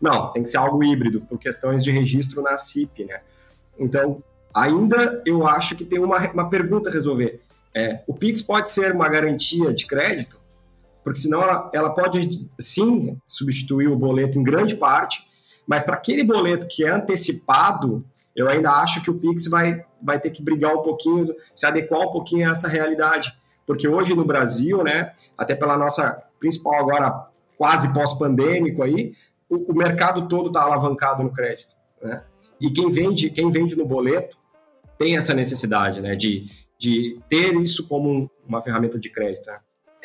Não, 0.00 0.30
tem 0.30 0.44
que 0.44 0.50
ser 0.50 0.58
algo 0.58 0.84
híbrido 0.84 1.20
por 1.22 1.40
questões 1.40 1.82
de 1.82 1.90
registro 1.90 2.40
na 2.40 2.56
CIP, 2.56 3.04
né? 3.04 3.20
Então, 3.76 4.22
ainda 4.54 5.20
eu 5.26 5.44
acho 5.44 5.74
que 5.74 5.84
tem 5.84 5.98
uma, 5.98 6.18
uma 6.30 6.48
pergunta 6.48 6.88
a 6.88 6.92
resolver 6.92 7.40
É, 7.74 8.00
o 8.06 8.14
Pix 8.14 8.42
pode 8.42 8.70
ser 8.70 8.94
uma 8.94 9.08
garantia 9.08 9.74
de 9.74 9.86
crédito, 9.86 10.38
porque 11.08 11.20
senão 11.20 11.42
ela, 11.42 11.70
ela 11.72 11.88
pode 11.88 12.46
sim 12.60 13.18
substituir 13.26 13.88
o 13.88 13.96
boleto 13.96 14.38
em 14.38 14.42
grande 14.42 14.76
parte, 14.76 15.26
mas 15.66 15.82
para 15.82 15.94
aquele 15.94 16.22
boleto 16.22 16.68
que 16.68 16.84
é 16.84 16.90
antecipado, 16.90 18.04
eu 18.36 18.46
ainda 18.46 18.72
acho 18.72 19.02
que 19.02 19.10
o 19.10 19.14
Pix 19.14 19.46
vai, 19.46 19.86
vai 20.02 20.20
ter 20.20 20.28
que 20.28 20.42
brigar 20.42 20.74
um 20.74 20.82
pouquinho, 20.82 21.34
se 21.54 21.64
adequar 21.64 22.02
um 22.02 22.12
pouquinho 22.12 22.46
a 22.46 22.52
essa 22.52 22.68
realidade. 22.68 23.32
Porque 23.66 23.88
hoje 23.88 24.14
no 24.14 24.22
Brasil, 24.22 24.84
né, 24.84 25.12
até 25.36 25.54
pela 25.54 25.78
nossa 25.78 26.22
principal 26.38 26.78
agora 26.78 27.26
quase 27.56 27.90
pós-pandêmico 27.94 28.82
aí, 28.82 29.14
o, 29.48 29.72
o, 29.72 29.74
mercado 29.74 30.28
todo 30.28 30.48
está 30.48 30.60
alavancado 30.60 31.22
no 31.22 31.32
crédito, 31.32 31.74
né? 32.02 32.22
E 32.60 32.70
quem 32.70 32.90
vende, 32.90 33.30
quem 33.30 33.50
vende 33.50 33.74
no 33.74 33.86
boleto 33.86 34.36
tem 34.98 35.16
essa 35.16 35.32
necessidade, 35.32 36.02
né, 36.02 36.14
de, 36.14 36.50
de 36.78 37.18
ter 37.30 37.54
isso 37.54 37.88
como 37.88 38.30
uma 38.46 38.60
ferramenta 38.60 38.98
de 38.98 39.08
crédito. 39.08 39.46
Né? 39.46 39.58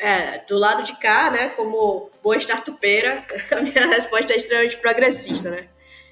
É, 0.04 0.44
do 0.46 0.58
lado 0.58 0.82
de 0.82 0.94
cá, 0.96 1.30
né, 1.30 1.48
como 1.56 2.10
boa 2.22 2.36
startupeira, 2.36 3.24
a 3.50 3.62
minha 3.62 3.86
resposta 3.86 4.34
é 4.34 4.36
extremamente 4.36 4.76
progressista, 4.76 5.50
né? 5.50 5.66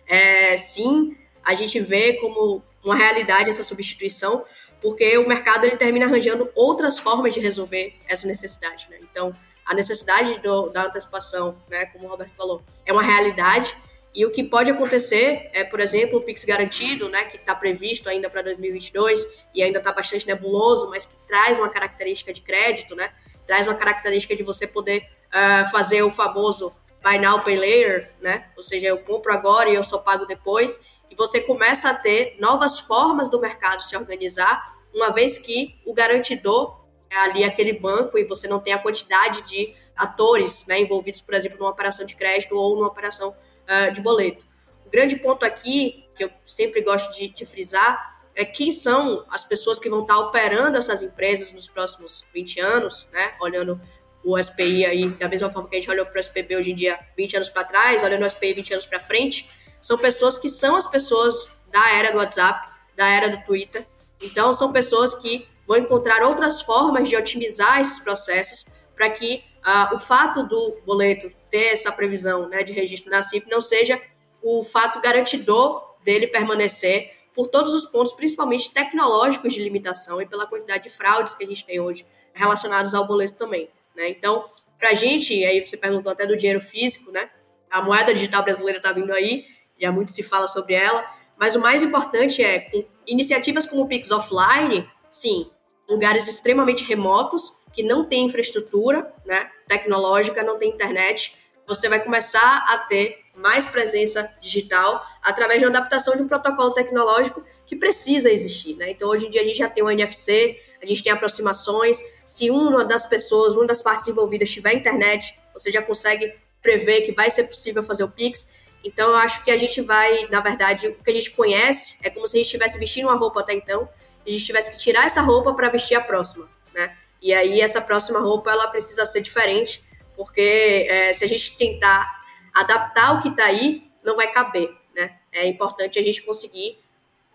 É, 0.07 0.57
sim, 0.57 1.15
a 1.45 1.53
gente 1.53 1.79
vê 1.79 2.15
como 2.15 2.63
uma 2.83 2.97
realidade 2.97 3.51
essa 3.51 3.63
substituição, 3.63 4.47
porque 4.81 5.19
o 5.19 5.29
mercado 5.29 5.67
ele 5.67 5.77
termina 5.77 6.07
arranjando 6.07 6.49
outras 6.55 6.99
formas 6.99 7.35
de 7.35 7.41
resolver 7.41 7.95
essa 8.09 8.27
necessidade, 8.27 8.87
né? 8.89 8.97
Então, 9.03 9.37
a 9.67 9.75
necessidade 9.75 10.39
do, 10.39 10.71
da 10.71 10.85
antecipação, 10.85 11.55
né, 11.69 11.85
como 11.85 12.07
o 12.07 12.09
Roberto 12.09 12.33
falou, 12.35 12.63
é 12.87 12.95
uma 12.95 13.03
realidade, 13.03 13.77
e 14.15 14.25
o 14.25 14.31
que 14.31 14.43
pode 14.43 14.71
acontecer 14.71 15.51
é, 15.53 15.65
por 15.65 15.81
exemplo, 15.81 16.19
o 16.19 16.23
Pix 16.23 16.47
garantido, 16.47 17.11
né, 17.11 17.25
que 17.25 17.37
está 17.37 17.55
previsto 17.55 18.09
ainda 18.09 18.31
para 18.31 18.41
2022 18.41 19.27
e 19.55 19.63
ainda 19.63 19.79
está 19.79 19.93
bastante 19.93 20.27
nebuloso, 20.27 20.89
mas 20.89 21.05
que 21.05 21.15
traz 21.27 21.59
uma 21.59 21.69
característica 21.69 22.33
de 22.33 22.41
crédito, 22.41 22.95
né, 22.95 23.11
traz 23.47 23.67
uma 23.67 23.75
característica 23.75 24.35
de 24.35 24.43
você 24.43 24.67
poder 24.67 25.09
uh, 25.29 25.71
fazer 25.71 26.03
o 26.03 26.11
famoso 26.11 26.73
buy 27.03 27.19
now, 27.19 27.41
pay 27.41 27.57
later, 27.57 28.13
né, 28.21 28.47
ou 28.57 28.63
seja, 28.63 28.87
eu 28.87 28.99
compro 28.99 29.33
agora 29.33 29.69
e 29.69 29.75
eu 29.75 29.83
só 29.83 29.99
pago 29.99 30.25
depois, 30.25 30.79
e 31.11 31.15
você 31.15 31.41
começa 31.41 31.91
a 31.91 31.95
ter 31.95 32.37
novas 32.41 32.79
formas 32.79 33.29
do 33.29 33.41
mercado 33.41 33.83
se 33.83 33.97
organizar, 33.97 34.77
uma 34.95 35.11
vez 35.11 35.37
que 35.37 35.81
o 35.85 35.93
garantidor 35.93 36.81
é 37.11 37.17
ali 37.17 37.45
aquele 37.45 37.73
banco 37.73 38.17
e 38.17 38.25
você 38.25 38.47
não 38.47 38.61
tem 38.61 38.73
a 38.73 38.79
quantidade 38.79 39.43
de 39.43 39.75
atores 39.97 40.67
né, 40.67 40.81
envolvidos, 40.81 41.21
por 41.21 41.35
exemplo, 41.35 41.59
numa 41.59 41.71
operação 41.71 42.07
de 42.07 42.15
crédito 42.15 42.57
ou 42.57 42.77
numa 42.77 42.89
operação 42.89 43.31
uh, 43.31 43.93
de 43.93 44.01
boleto. 44.01 44.47
O 44.87 44.91
grande 44.91 45.17
ponto 45.17 45.45
aqui, 45.45 46.09
que 46.15 46.25
eu 46.25 46.31
sempre 46.47 46.83
gosto 46.83 47.13
de, 47.13 47.29
de 47.29 47.45
frisar, 47.45 48.12
é 48.35 48.45
quem 48.45 48.71
são 48.71 49.27
as 49.31 49.45
pessoas 49.45 49.79
que 49.79 49.91
vão 49.91 50.03
estar 50.03 50.19
operando 50.19 50.77
essas 50.77 51.03
empresas 51.03 51.53
nos 51.53 51.69
próximos 51.69 52.25
20 52.33 52.61
anos, 52.61 53.09
né? 53.13 53.33
Olhando 53.41 53.81
o 54.25 54.41
SPI 54.41 54.87
aí, 54.87 55.11
da 55.11 55.29
mesma 55.29 55.51
forma 55.51 55.69
que 55.69 55.77
a 55.77 55.81
gente 55.81 55.91
olhou 55.91 56.07
para 56.07 56.17
o 56.17 56.21
SPB 56.21 56.57
hoje 56.57 56.71
em 56.71 56.75
dia 56.75 56.99
20 57.17 57.37
anos 57.37 57.49
para 57.51 57.65
trás, 57.65 58.03
olhando 58.03 58.25
o 58.25 58.31
SPI 58.31 58.55
20 58.55 58.75
anos 58.75 58.87
para 58.87 59.01
frente, 59.01 59.51
são 59.81 59.99
pessoas 59.99 60.39
que 60.39 60.49
são 60.49 60.77
as 60.77 60.89
pessoas 60.89 61.49
da 61.71 61.91
era 61.91 62.13
do 62.13 62.19
WhatsApp, 62.19 62.69
da 62.97 63.09
era 63.09 63.29
do 63.29 63.43
Twitter. 63.45 63.87
Então, 64.23 64.55
são 64.55 64.73
pessoas 64.73 65.15
que 65.15 65.49
vão 65.67 65.77
encontrar 65.77 66.23
outras 66.23 66.63
formas 66.63 67.09
de 67.09 67.17
otimizar 67.17 67.81
esses 67.81 67.99
processos 67.99 68.65
para 68.95 69.11
que 69.11 69.43
uh, 69.67 69.97
o 69.97 69.99
fato 69.99 70.45
do 70.47 70.81
boleto 70.87 71.31
ter 71.51 71.73
essa 71.73 71.91
previsão 71.91 72.49
né, 72.49 72.63
de 72.63 72.73
registro 72.73 73.11
na 73.11 73.23
CIP 73.23 73.51
não 73.51 73.61
seja 73.61 74.01
o 74.41 74.63
fato 74.63 75.01
garantidor 75.01 75.97
dele 76.05 76.27
permanecer 76.27 77.13
por 77.35 77.49
todos 77.49 77.73
os 77.75 77.85
pontos, 77.87 78.13
principalmente 78.13 78.73
tecnológicos 78.73 79.55
de 79.55 79.63
limitação 79.63 80.21
e 80.21 80.27
pela 80.27 80.47
quantidade 80.47 80.85
de 80.85 80.91
fraudes 80.91 81.35
que 81.35 81.45
a 81.45 81.47
gente 81.47 81.65
tem 81.65 81.81
hoje 81.81 82.07
relacionados 82.35 82.95
ao 82.95 83.07
boleto 83.07 83.35
também. 83.35 83.69
Né? 83.95 84.09
Então, 84.11 84.45
para 84.79 84.91
a 84.91 84.95
gente, 84.95 85.33
aí 85.45 85.65
você 85.65 85.77
perguntou 85.77 86.13
até 86.13 86.27
do 86.27 86.37
dinheiro 86.37 86.61
físico, 86.61 87.11
né? 87.13 87.31
A 87.71 87.81
moeda 87.81 88.13
digital 88.13 88.43
brasileira 88.43 88.79
está 88.79 88.93
vindo 88.93 89.13
aí, 89.13 89.47
já 89.79 89.91
muito 89.91 90.11
se 90.11 90.23
fala 90.23 90.49
sobre 90.49 90.75
ela, 90.75 91.05
mas 91.39 91.55
o 91.55 91.61
mais 91.61 91.83
importante 91.83 92.43
é, 92.43 92.61
com 92.61 92.85
iniciativas 93.07 93.65
como 93.65 93.83
o 93.83 93.89
Pix 93.89 94.11
Offline, 94.11 94.89
sim, 95.09 95.51
lugares 95.89 96.29
extremamente 96.29 96.85
remotos, 96.85 97.53
que 97.73 97.83
não 97.83 98.05
tem 98.05 98.27
infraestrutura 98.27 99.13
né, 99.25 99.51
tecnológica, 99.67 100.43
não 100.43 100.59
tem 100.59 100.71
internet, 100.71 101.35
você 101.67 101.89
vai 101.89 102.03
começar 102.03 102.67
a 102.69 102.79
ter 102.79 103.22
mais 103.35 103.65
presença 103.67 104.31
digital 104.41 105.05
através 105.23 105.59
de 105.59 105.67
uma 105.67 105.77
adaptação 105.77 106.15
de 106.15 106.23
um 106.23 106.29
protocolo 106.29 106.73
tecnológico 106.73 107.43
que 107.67 107.77
precisa 107.77 108.31
existir. 108.31 108.77
Né? 108.77 108.91
Então, 108.91 109.09
hoje 109.09 109.27
em 109.27 109.31
dia, 109.31 109.41
a 109.41 109.45
gente 109.45 109.59
já 109.59 109.69
tem 109.69 109.83
o 109.83 109.91
NFC, 109.91 110.61
a 110.83 110.87
gente 110.87 111.03
tem 111.03 111.13
aproximações. 111.13 112.03
Se 112.25 112.51
uma 112.51 112.85
das 112.85 113.07
pessoas, 113.07 113.55
uma 113.55 113.67
das 113.67 113.83
partes 113.83 114.07
envolvidas 114.07 114.51
tiver 114.51 114.75
internet, 114.75 115.39
você 115.55 115.73
já 115.73 115.81
consegue 115.81 116.35
prever 116.61 117.03
que 117.03 117.13
vai 117.13 117.31
ser 117.31 117.45
possível 117.45 117.83
fazer 117.83 118.05
o 118.05 118.09
Pix. 118.09 118.49
Então, 118.85 119.11
eu 119.11 119.17
acho 119.17 119.43
que 119.45 119.51
a 119.51 119.57
gente 119.57 119.81
vai, 119.81 120.29
na 120.29 120.41
verdade, 120.41 120.89
o 120.89 121.03
que 121.03 121.11
a 121.11 121.15
gente 121.15 121.31
conhece 121.31 121.99
é 122.03 122.11
como 122.11 122.27
se 122.27 122.37
a 122.37 122.39
gente 122.39 122.47
estivesse 122.47 122.79
vestindo 122.79 123.07
uma 123.07 123.17
roupa 123.17 123.41
até 123.41 123.55
então, 123.55 123.89
e 124.27 124.31
a 124.31 124.33
gente 124.33 124.45
tivesse 124.45 124.71
que 124.71 124.79
tirar 124.79 125.07
essa 125.07 125.21
roupa 125.21 125.55
para 125.55 125.69
vestir 125.69 125.95
a 125.95 126.01
próxima, 126.01 126.49
né? 126.75 126.97
E 127.21 127.33
aí, 127.33 127.61
essa 127.61 127.81
próxima 127.81 128.21
roupa, 128.21 128.51
ela 128.51 128.67
precisa 128.69 129.07
ser 129.07 129.21
diferente, 129.21 129.85
porque 130.17 130.87
é, 130.91 131.13
se 131.13 131.25
a 131.25 131.29
gente 131.29 131.57
tentar 131.57 132.22
adaptar 132.55 133.19
o 133.19 133.23
que 133.23 133.29
está 133.29 133.45
aí, 133.45 133.85
não 134.05 134.17
vai 134.17 134.31
caber, 134.33 134.71
né? 134.95 135.17
É 135.33 135.47
importante 135.49 135.99
a 135.99 136.03
gente 136.03 136.23
conseguir 136.23 136.79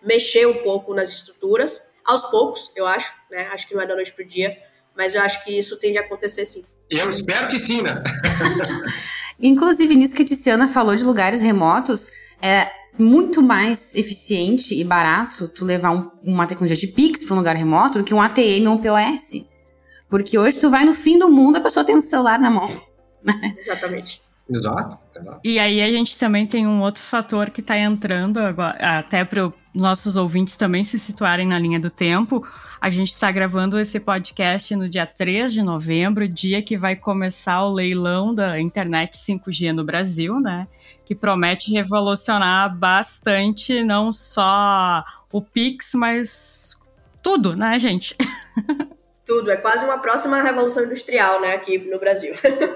mexer 0.02 0.46
um 0.46 0.62
pouco 0.62 0.94
nas 0.94 1.10
estruturas, 1.10 1.82
aos 2.04 2.22
poucos, 2.30 2.70
eu 2.74 2.86
acho, 2.86 3.12
né? 3.30 3.48
Acho 3.52 3.68
que 3.68 3.74
não 3.74 3.82
é 3.82 3.86
da 3.86 3.94
noite 3.94 4.12
para 4.12 4.24
o 4.24 4.28
dia, 4.28 4.56
mas 4.96 5.14
eu 5.14 5.20
acho 5.20 5.44
que 5.44 5.56
isso 5.56 5.78
tende 5.78 5.98
a 5.98 6.00
acontecer 6.00 6.46
sim. 6.46 6.64
Eu 6.90 7.08
espero 7.08 7.48
que 7.48 7.58
sim, 7.58 7.82
né? 7.82 8.02
Inclusive, 9.38 9.94
nisso 9.94 10.14
que 10.14 10.22
a 10.22 10.24
Tiziana 10.24 10.66
falou 10.66 10.96
de 10.96 11.04
lugares 11.04 11.40
remotos, 11.40 12.10
é 12.40 12.70
muito 12.98 13.42
mais 13.42 13.94
eficiente 13.94 14.74
e 14.74 14.82
barato 14.82 15.48
tu 15.48 15.64
levar 15.64 15.92
um, 15.92 16.10
uma 16.24 16.46
tecnologia 16.46 16.76
de 16.76 16.88
Pix 16.88 17.24
para 17.24 17.34
um 17.34 17.38
lugar 17.38 17.54
remoto 17.54 17.98
do 17.98 18.04
que 18.04 18.14
um 18.14 18.20
ATM 18.20 18.66
ou 18.66 18.74
um 18.74 18.78
POS. 18.78 19.46
Porque 20.08 20.38
hoje 20.38 20.58
tu 20.58 20.70
vai 20.70 20.84
no 20.84 20.94
fim 20.94 21.18
do 21.18 21.30
mundo, 21.30 21.56
a 21.56 21.60
pessoa 21.60 21.84
tem 21.84 21.94
um 21.94 22.00
celular 22.00 22.40
na 22.40 22.50
mão. 22.50 22.68
Exatamente. 23.58 24.22
Exato. 24.50 24.98
E 25.44 25.58
aí 25.58 25.82
a 25.82 25.90
gente 25.90 26.18
também 26.18 26.46
tem 26.46 26.66
um 26.66 26.80
outro 26.80 27.02
fator 27.02 27.50
que 27.50 27.60
está 27.60 27.76
entrando 27.76 28.38
agora, 28.38 28.98
até 28.98 29.24
para 29.24 29.48
os 29.48 29.52
nossos 29.74 30.16
ouvintes 30.16 30.56
também 30.56 30.82
se 30.82 30.98
situarem 30.98 31.46
na 31.46 31.58
linha 31.58 31.78
do 31.78 31.90
tempo. 31.90 32.46
A 32.80 32.88
gente 32.88 33.10
está 33.10 33.30
gravando 33.30 33.78
esse 33.78 33.98
podcast 34.00 34.74
no 34.74 34.88
dia 34.88 35.04
3 35.04 35.52
de 35.52 35.62
novembro, 35.62 36.28
dia 36.28 36.62
que 36.62 36.78
vai 36.78 36.96
começar 36.96 37.62
o 37.64 37.72
leilão 37.72 38.34
da 38.34 38.58
internet 38.60 39.18
5G 39.18 39.72
no 39.72 39.84
Brasil, 39.84 40.40
né? 40.40 40.66
Que 41.04 41.14
promete 41.14 41.72
revolucionar 41.72 42.74
bastante 42.74 43.82
não 43.82 44.12
só 44.12 45.04
o 45.30 45.42
Pix, 45.42 45.90
mas 45.94 46.78
tudo, 47.22 47.56
né, 47.56 47.78
gente? 47.78 48.16
tudo. 49.28 49.50
É 49.50 49.56
quase 49.58 49.84
uma 49.84 49.98
próxima 49.98 50.42
revolução 50.42 50.82
industrial, 50.82 51.38
né, 51.38 51.54
aqui 51.54 51.76
no 51.78 51.98
Brasil. 51.98 52.34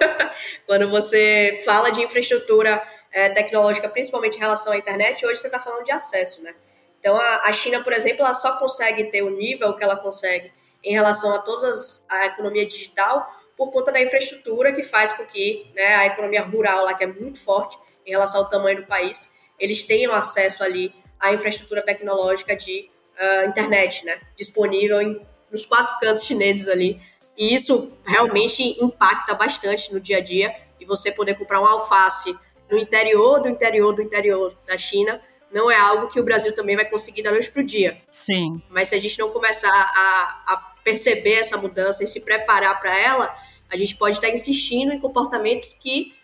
Quando 0.66 0.90
você 0.90 1.62
fala 1.64 1.90
de 1.90 2.02
infraestrutura 2.02 2.80
é, 3.10 3.30
tecnológica, 3.30 3.88
principalmente 3.88 4.36
em 4.36 4.40
relação 4.40 4.74
à 4.74 4.76
internet, 4.76 5.24
hoje 5.24 5.40
você 5.40 5.46
está 5.46 5.58
falando 5.58 5.84
de 5.84 5.90
acesso, 5.90 6.42
né? 6.42 6.54
Então, 7.00 7.16
a, 7.16 7.48
a, 7.48 7.52
China, 7.52 7.82
por 7.82 7.92
exemplo, 7.92 8.20
ela 8.20 8.34
só 8.34 8.58
consegue 8.58 9.04
ter 9.04 9.22
o 9.22 9.30
nível 9.30 9.74
que 9.74 9.82
ela 9.82 9.96
consegue 9.96 10.52
em 10.84 10.92
relação 10.92 11.34
a 11.34 11.38
toda 11.38 11.72
a 12.08 12.26
economia 12.26 12.66
digital 12.66 13.28
por 13.56 13.72
conta 13.72 13.90
da 13.90 14.00
infraestrutura 14.00 14.72
que 14.72 14.82
faz 14.82 15.12
com 15.12 15.24
que 15.24 15.70
né, 15.74 15.94
a 15.96 16.06
economia 16.06 16.42
rural 16.42 16.84
lá, 16.84 16.94
que 16.94 17.02
é 17.02 17.06
muito 17.06 17.40
forte 17.40 17.76
em 18.06 18.10
relação 18.10 18.42
ao 18.42 18.50
tamanho 18.50 18.82
do 18.82 18.86
país, 18.86 19.32
eles 19.58 19.82
tenham 19.82 20.12
acesso 20.12 20.62
ali 20.62 20.94
à 21.18 21.32
infraestrutura 21.32 21.82
tecnológica 21.82 22.54
de 22.54 22.90
uh, 23.18 23.48
internet, 23.48 24.04
né? 24.04 24.20
Disponível 24.36 25.00
em 25.00 25.26
nos 25.52 25.66
quatro 25.66 26.00
cantos 26.00 26.24
chineses 26.24 26.66
ali. 26.66 27.00
E 27.36 27.54
isso 27.54 27.92
realmente 28.04 28.82
impacta 28.82 29.34
bastante 29.34 29.92
no 29.92 30.00
dia 30.00 30.16
a 30.18 30.20
dia. 30.20 30.54
E 30.80 30.84
você 30.84 31.12
poder 31.12 31.34
comprar 31.34 31.60
um 31.60 31.66
alface 31.66 32.36
no 32.70 32.78
interior 32.78 33.42
do 33.42 33.48
interior 33.48 33.94
do 33.94 34.02
interior 34.02 34.56
da 34.66 34.78
China 34.78 35.20
não 35.52 35.70
é 35.70 35.76
algo 35.76 36.08
que 36.08 36.18
o 36.18 36.24
Brasil 36.24 36.54
também 36.54 36.74
vai 36.74 36.86
conseguir 36.86 37.22
da 37.22 37.30
noite 37.30 37.50
para 37.50 37.60
o 37.60 37.64
dia. 37.64 38.00
Sim. 38.10 38.62
Mas 38.70 38.88
se 38.88 38.94
a 38.94 38.98
gente 38.98 39.18
não 39.18 39.28
começar 39.28 39.68
a, 39.68 40.54
a 40.54 40.56
perceber 40.82 41.34
essa 41.34 41.58
mudança 41.58 42.02
e 42.02 42.06
se 42.06 42.20
preparar 42.20 42.80
para 42.80 42.98
ela, 42.98 43.36
a 43.68 43.76
gente 43.76 43.94
pode 43.96 44.16
estar 44.16 44.30
insistindo 44.30 44.92
em 44.92 44.98
comportamentos 44.98 45.74
que 45.74 46.14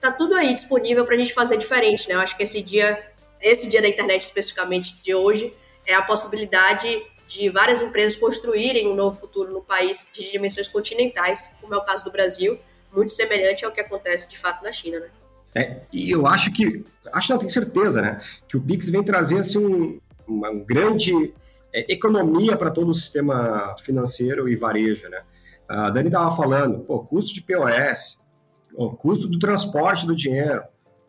tá 0.00 0.10
tudo 0.10 0.34
aí 0.34 0.52
disponível 0.52 1.04
para 1.04 1.14
a 1.14 1.18
gente 1.18 1.32
fazer 1.32 1.56
diferente, 1.56 2.08
né? 2.08 2.16
Eu 2.16 2.20
acho 2.20 2.36
que 2.36 2.42
esse 2.42 2.60
dia, 2.60 3.00
esse 3.40 3.68
dia 3.68 3.80
da 3.80 3.88
internet 3.88 4.22
especificamente 4.22 5.00
de 5.00 5.14
hoje, 5.14 5.54
é 5.86 5.94
a 5.94 6.02
possibilidade 6.02 7.00
de 7.32 7.48
várias 7.48 7.80
empresas 7.80 8.14
construírem 8.18 8.88
um 8.88 8.94
novo 8.94 9.18
futuro 9.18 9.50
no 9.50 9.62
país 9.62 10.08
de 10.12 10.30
dimensões 10.30 10.68
continentais, 10.68 11.48
como 11.60 11.74
é 11.74 11.76
o 11.78 11.82
caso 11.82 12.04
do 12.04 12.12
Brasil, 12.12 12.58
muito 12.92 13.12
semelhante 13.14 13.64
ao 13.64 13.72
que 13.72 13.80
acontece 13.80 14.28
de 14.28 14.38
fato 14.38 14.62
na 14.62 14.70
China, 14.70 15.00
né? 15.00 15.08
É, 15.54 15.80
e 15.90 16.10
eu 16.10 16.26
acho 16.26 16.52
que, 16.52 16.84
acho 17.12 17.32
não, 17.32 17.38
tenho 17.38 17.50
certeza, 17.50 18.00
né, 18.00 18.20
que 18.48 18.56
o 18.56 18.60
Pix 18.60 18.88
vem 18.90 19.02
trazer 19.02 19.38
assim, 19.38 19.58
um, 19.58 20.00
uma, 20.26 20.50
um 20.50 20.64
grande 20.64 21.32
é, 21.72 21.92
economia 21.92 22.56
para 22.56 22.70
todo 22.70 22.90
o 22.90 22.94
sistema 22.94 23.74
financeiro 23.82 24.48
e 24.48 24.56
varejo, 24.56 25.08
né? 25.08 25.22
A 25.68 25.88
Dani 25.88 26.08
estava 26.08 26.34
falando, 26.36 26.80
pô, 26.80 27.00
custo 27.00 27.34
de 27.34 27.42
POS, 27.42 28.20
o 28.74 28.90
custo 28.90 29.26
do 29.26 29.38
transporte 29.38 30.06
do 30.06 30.14
dinheiro, 30.14 30.62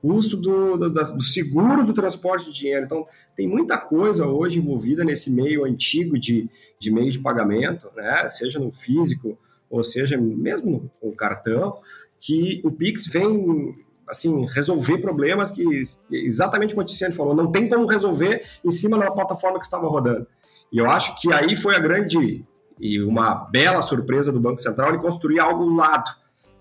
custo 0.04 0.36
do, 0.36 0.76
do, 0.76 0.90
do, 0.90 1.24
seguro 1.24 1.86
do 1.86 1.94
transporte 1.94 2.48
de 2.48 2.60
dinheiro. 2.60 2.84
Então, 2.84 3.08
tem 3.38 3.48
muita 3.48 3.78
coisa 3.78 4.28
hoje 4.28 4.60
envolvida 4.60 5.02
nesse 5.02 5.32
meio 5.32 5.64
antigo 5.64 6.20
de, 6.20 6.50
de 6.78 6.92
meio 6.92 7.10
de 7.10 7.20
pagamento, 7.20 7.88
né? 7.96 8.28
seja 8.28 8.60
no 8.60 8.70
físico 8.70 9.38
ou 9.70 9.82
seja 9.82 10.18
mesmo 10.18 10.92
no, 11.02 11.14
cartão, 11.14 11.78
que 12.20 12.62
o 12.66 12.72
Pix 12.72 13.08
vem 13.08 13.74
assim 14.06 14.46
resolver 14.48 14.98
problemas 14.98 15.50
que 15.50 15.64
exatamente 16.12 16.74
como 16.74 16.84
o 16.84 16.86
Tiziane 16.86 17.16
falou, 17.16 17.34
não 17.34 17.50
tem 17.50 17.70
como 17.70 17.86
resolver 17.86 18.44
em 18.64 18.72
cima 18.72 19.00
da 19.00 19.10
plataforma 19.10 19.58
que 19.58 19.66
estava 19.66 19.88
rodando. 19.88 20.28
E 20.70 20.80
eu 20.80 20.90
acho 20.90 21.16
que 21.20 21.32
aí 21.32 21.56
foi 21.56 21.78
a 21.78 21.80
grande 21.80 22.46
e 22.78 23.02
uma 23.02 23.34
bela 23.34 23.82
surpresa 23.82 24.34
do 24.34 24.40
Banco 24.40 24.60
Central 24.60 24.90
ele 24.90 24.98
construir 24.98 25.40
algo 25.40 25.64
ao 25.64 25.70
lado, 25.70 26.12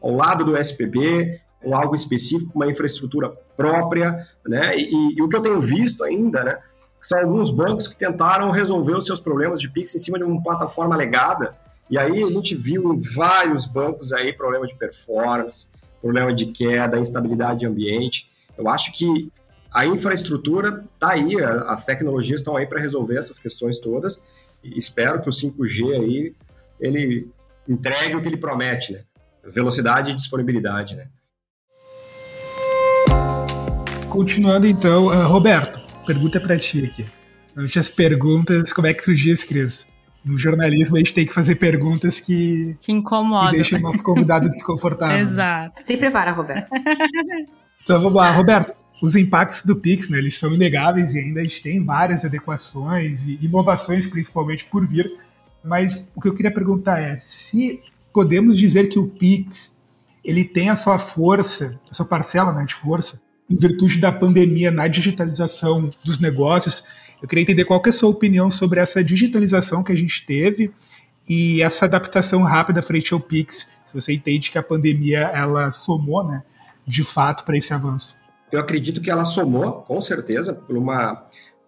ao 0.01 0.15
lado 0.15 0.45
do 0.45 0.57
SPB, 0.57 1.41
um 1.65 1.75
algo 1.75 1.95
específico, 1.95 2.53
uma 2.55 2.71
infraestrutura 2.71 3.33
própria, 3.57 4.27
né? 4.47 4.77
E, 4.77 5.17
e, 5.17 5.23
o 5.23 5.29
que 5.29 5.37
eu 5.37 5.43
tenho 5.43 5.61
visto 5.61 6.05
ainda, 6.05 6.43
né, 6.43 6.59
são 7.01 7.19
alguns 7.19 7.51
bancos 7.51 7.89
que 7.89 7.99
tentaram 7.99 8.51
resolver 8.51 8.95
os 8.95 9.07
seus 9.07 9.21
problemas 9.21 9.61
de 9.61 9.69
Pix 9.69 9.95
em 9.95 9.99
cima 9.99 10.19
de 10.19 10.25
uma 10.25 10.43
plataforma 10.43 10.97
legada. 10.97 11.57
E 11.91 11.99
aí 11.99 12.23
a 12.23 12.31
gente 12.31 12.55
viu 12.55 12.95
em 12.95 13.01
vários 13.01 13.67
bancos 13.67 14.13
aí 14.13 14.33
problema 14.33 14.67
de 14.67 14.75
performance, 14.75 15.73
problema 16.01 16.33
de 16.33 16.47
queda, 16.47 16.99
instabilidade 16.99 17.61
de 17.61 17.67
ambiente. 17.67 18.31
Eu 18.57 18.69
acho 18.69 18.93
que 18.93 19.31
a 19.73 19.87
infraestrutura 19.87 20.85
está 20.95 21.13
aí, 21.13 21.37
as 21.43 21.85
tecnologias 21.85 22.41
estão 22.41 22.57
aí 22.57 22.67
para 22.67 22.81
resolver 22.81 23.19
essas 23.19 23.39
questões 23.39 23.79
todas. 23.79 24.23
E 24.63 24.79
espero 24.79 25.21
que 25.21 25.29
o 25.29 25.33
5G 25.33 25.93
aí 25.95 26.35
ele 26.81 27.29
entregue 27.69 28.17
o 28.17 28.23
que 28.23 28.29
ele 28.29 28.37
promete, 28.37 28.93
né? 28.93 29.03
Velocidade 29.45 30.13
e 30.13 30.15
disponibilidade, 30.15 30.95
né? 30.95 31.09
Continuando 34.13 34.67
então, 34.67 35.07
uh, 35.07 35.27
Roberto, 35.27 35.81
pergunta 36.07 36.39
para 36.39 36.59
ti 36.59 36.85
aqui. 36.85 37.07
Antes 37.57 37.79
as 37.79 37.89
perguntas, 37.89 38.71
como 38.71 38.87
é 38.87 38.93
que 38.93 39.03
surgiu 39.03 39.33
esse 39.33 39.47
Cris? 39.47 39.87
No 40.23 40.37
jornalismo 40.37 40.97
a 40.97 40.99
gente 40.99 41.15
tem 41.15 41.25
que 41.25 41.33
fazer 41.33 41.55
perguntas 41.55 42.21
que, 42.21 42.77
que 42.83 42.93
incomodam. 42.93 43.53
Que 43.53 43.57
deixam 43.57 43.79
o 43.79 43.83
nosso 43.83 44.03
convidado 44.03 44.51
desconfortável. 44.51 45.17
Exato. 45.17 45.81
Se 45.81 45.97
prepara, 45.97 46.31
Roberto. 46.31 46.69
então 47.83 48.03
vamos 48.03 48.13
lá, 48.13 48.31
Roberto. 48.33 48.75
Os 49.03 49.17
impactos 49.17 49.63
do 49.63 49.77
Pix, 49.77 50.11
né, 50.11 50.19
eles 50.19 50.39
são 50.39 50.53
inegáveis 50.53 51.15
e 51.15 51.19
ainda 51.19 51.41
a 51.41 51.45
gente 51.45 51.63
tem 51.63 51.83
várias 51.83 52.23
adequações 52.23 53.27
e 53.27 53.39
inovações, 53.41 54.07
principalmente, 54.07 54.67
por 54.67 54.87
vir. 54.87 55.11
Mas 55.65 56.13
o 56.15 56.21
que 56.21 56.29
eu 56.29 56.35
queria 56.35 56.53
perguntar 56.53 57.01
é 57.01 57.17
se 57.17 57.81
podemos 58.13 58.59
dizer 58.59 58.89
que 58.89 58.99
o 58.99 59.09
Pix 59.09 59.75
ele 60.23 60.45
tem 60.45 60.69
a 60.69 60.77
sua 60.77 60.99
força, 60.99 61.81
a 61.91 61.95
sua 61.95 62.05
parcela 62.05 62.53
né, 62.53 62.67
de 62.67 62.75
força, 62.75 63.19
em 63.53 63.57
virtude 63.57 63.99
da 63.99 64.11
pandemia 64.11 64.71
na 64.71 64.89
digitalização 64.89 65.91
dos 66.03 66.19
negócios. 66.19 66.83
Eu 67.23 67.29
queria 67.29 67.43
entender 67.43 67.65
qual 67.65 67.81
que 67.81 67.89
é 67.89 67.91
a 67.91 67.93
sua 67.93 68.09
opinião 68.09 68.51
sobre 68.51 68.81
essa 68.81 69.05
digitalização 69.05 69.83
que 69.83 69.93
a 69.93 69.97
gente 69.97 70.25
teve 70.25 70.73
e 71.29 71.63
essa 71.63 71.85
adaptação 71.85 72.43
rápida 72.43 72.83
frente 72.83 73.13
ao 73.13 73.21
Pix. 73.21 73.69
Se 73.87 73.95
você 73.95 74.15
entende 74.15 74.51
que 74.51 74.59
a 74.59 74.63
pandemia 74.63 75.21
ela 75.35 75.71
somou, 75.71 76.25
né, 76.25 76.43
de 76.87 77.05
fato, 77.05 77.45
para 77.45 77.57
esse 77.57 77.73
avanço. 77.75 78.17
Eu 78.51 78.59
acredito 78.59 79.01
que 79.01 79.11
ela 79.11 79.25
somou, 79.25 79.83
com 79.83 80.01
certeza, 80.01 80.53
por 80.53 80.77
uma. 80.77 81.27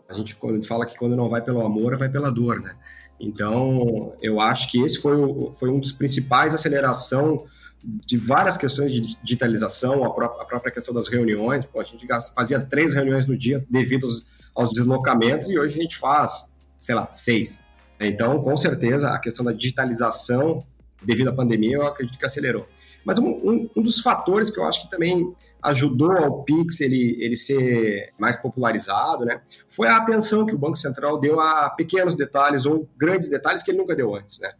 A 0.08 0.14
gente 0.14 0.36
fala 0.66 0.84
que 0.86 0.96
quando 0.96 1.16
não 1.16 1.28
vai 1.28 1.40
pelo 1.40 1.64
amor, 1.64 1.96
vai 1.96 2.08
pela 2.08 2.30
dor, 2.30 2.60
né? 2.60 2.74
Então, 3.18 4.12
eu 4.20 4.40
acho 4.40 4.70
que 4.70 4.82
esse 4.82 5.00
foi, 5.00 5.16
o, 5.16 5.54
foi 5.58 5.70
um 5.70 5.78
dos 5.78 5.92
principais 5.92 6.54
aceleração 6.54 7.44
de 7.84 8.16
várias 8.16 8.56
questões 8.56 8.92
de 8.92 9.16
digitalização, 9.22 10.04
a, 10.04 10.10
pró 10.10 10.26
a 10.40 10.44
própria 10.44 10.72
questão 10.72 10.94
das 10.94 11.08
reuniões. 11.08 11.64
Pô, 11.64 11.80
a 11.80 11.84
gente 11.84 12.06
fazia 12.34 12.58
três 12.60 12.94
reuniões 12.94 13.26
no 13.26 13.36
dia 13.36 13.64
devido 13.68 14.06
aos, 14.06 14.26
aos, 14.54 14.72
deslocamentos 14.72 15.50
e 15.50 15.58
hoje 15.58 15.78
a 15.78 15.82
gente 15.82 15.98
faz, 15.98 16.50
sei 16.80 16.94
lá, 16.94 17.10
seis. 17.12 17.62
Então, 18.00 18.42
com 18.42 18.56
certeza, 18.56 19.10
a 19.10 19.18
questão 19.18 19.44
da 19.44 19.52
digitalização 19.52 20.64
devido 21.02 21.28
à 21.28 21.32
pandemia, 21.32 21.76
eu 21.76 21.86
acredito 21.86 22.18
que 22.18 22.24
acelerou. 22.24 22.66
Mas 23.04 23.18
um, 23.18 23.28
um, 23.28 23.70
um 23.76 23.82
dos 23.82 24.00
fatores 24.00 24.50
que 24.50 24.58
eu 24.58 24.64
acho 24.64 24.82
que 24.82 24.90
também 24.90 25.34
ajudou 25.62 26.12
ao 26.12 26.42
Pix 26.42 26.80
ele, 26.80 27.16
ele 27.20 27.36
ser 27.36 28.12
mais 28.18 28.36
popularizado, 28.36 29.24
né, 29.24 29.40
foi 29.68 29.88
a 29.88 29.96
atenção 29.96 30.44
que 30.46 30.54
o 30.54 30.58
Banco 30.58 30.76
Central 30.76 31.18
deu 31.18 31.40
a 31.40 31.70
pequenos 31.70 32.16
detalhes 32.16 32.66
ou 32.66 32.88
grandes 32.96 33.28
detalhes 33.28 33.62
que 33.62 33.70
ele 33.70 33.78
nunca 33.78 33.94
deu 33.94 34.14
antes, 34.14 34.40
né. 34.40 34.52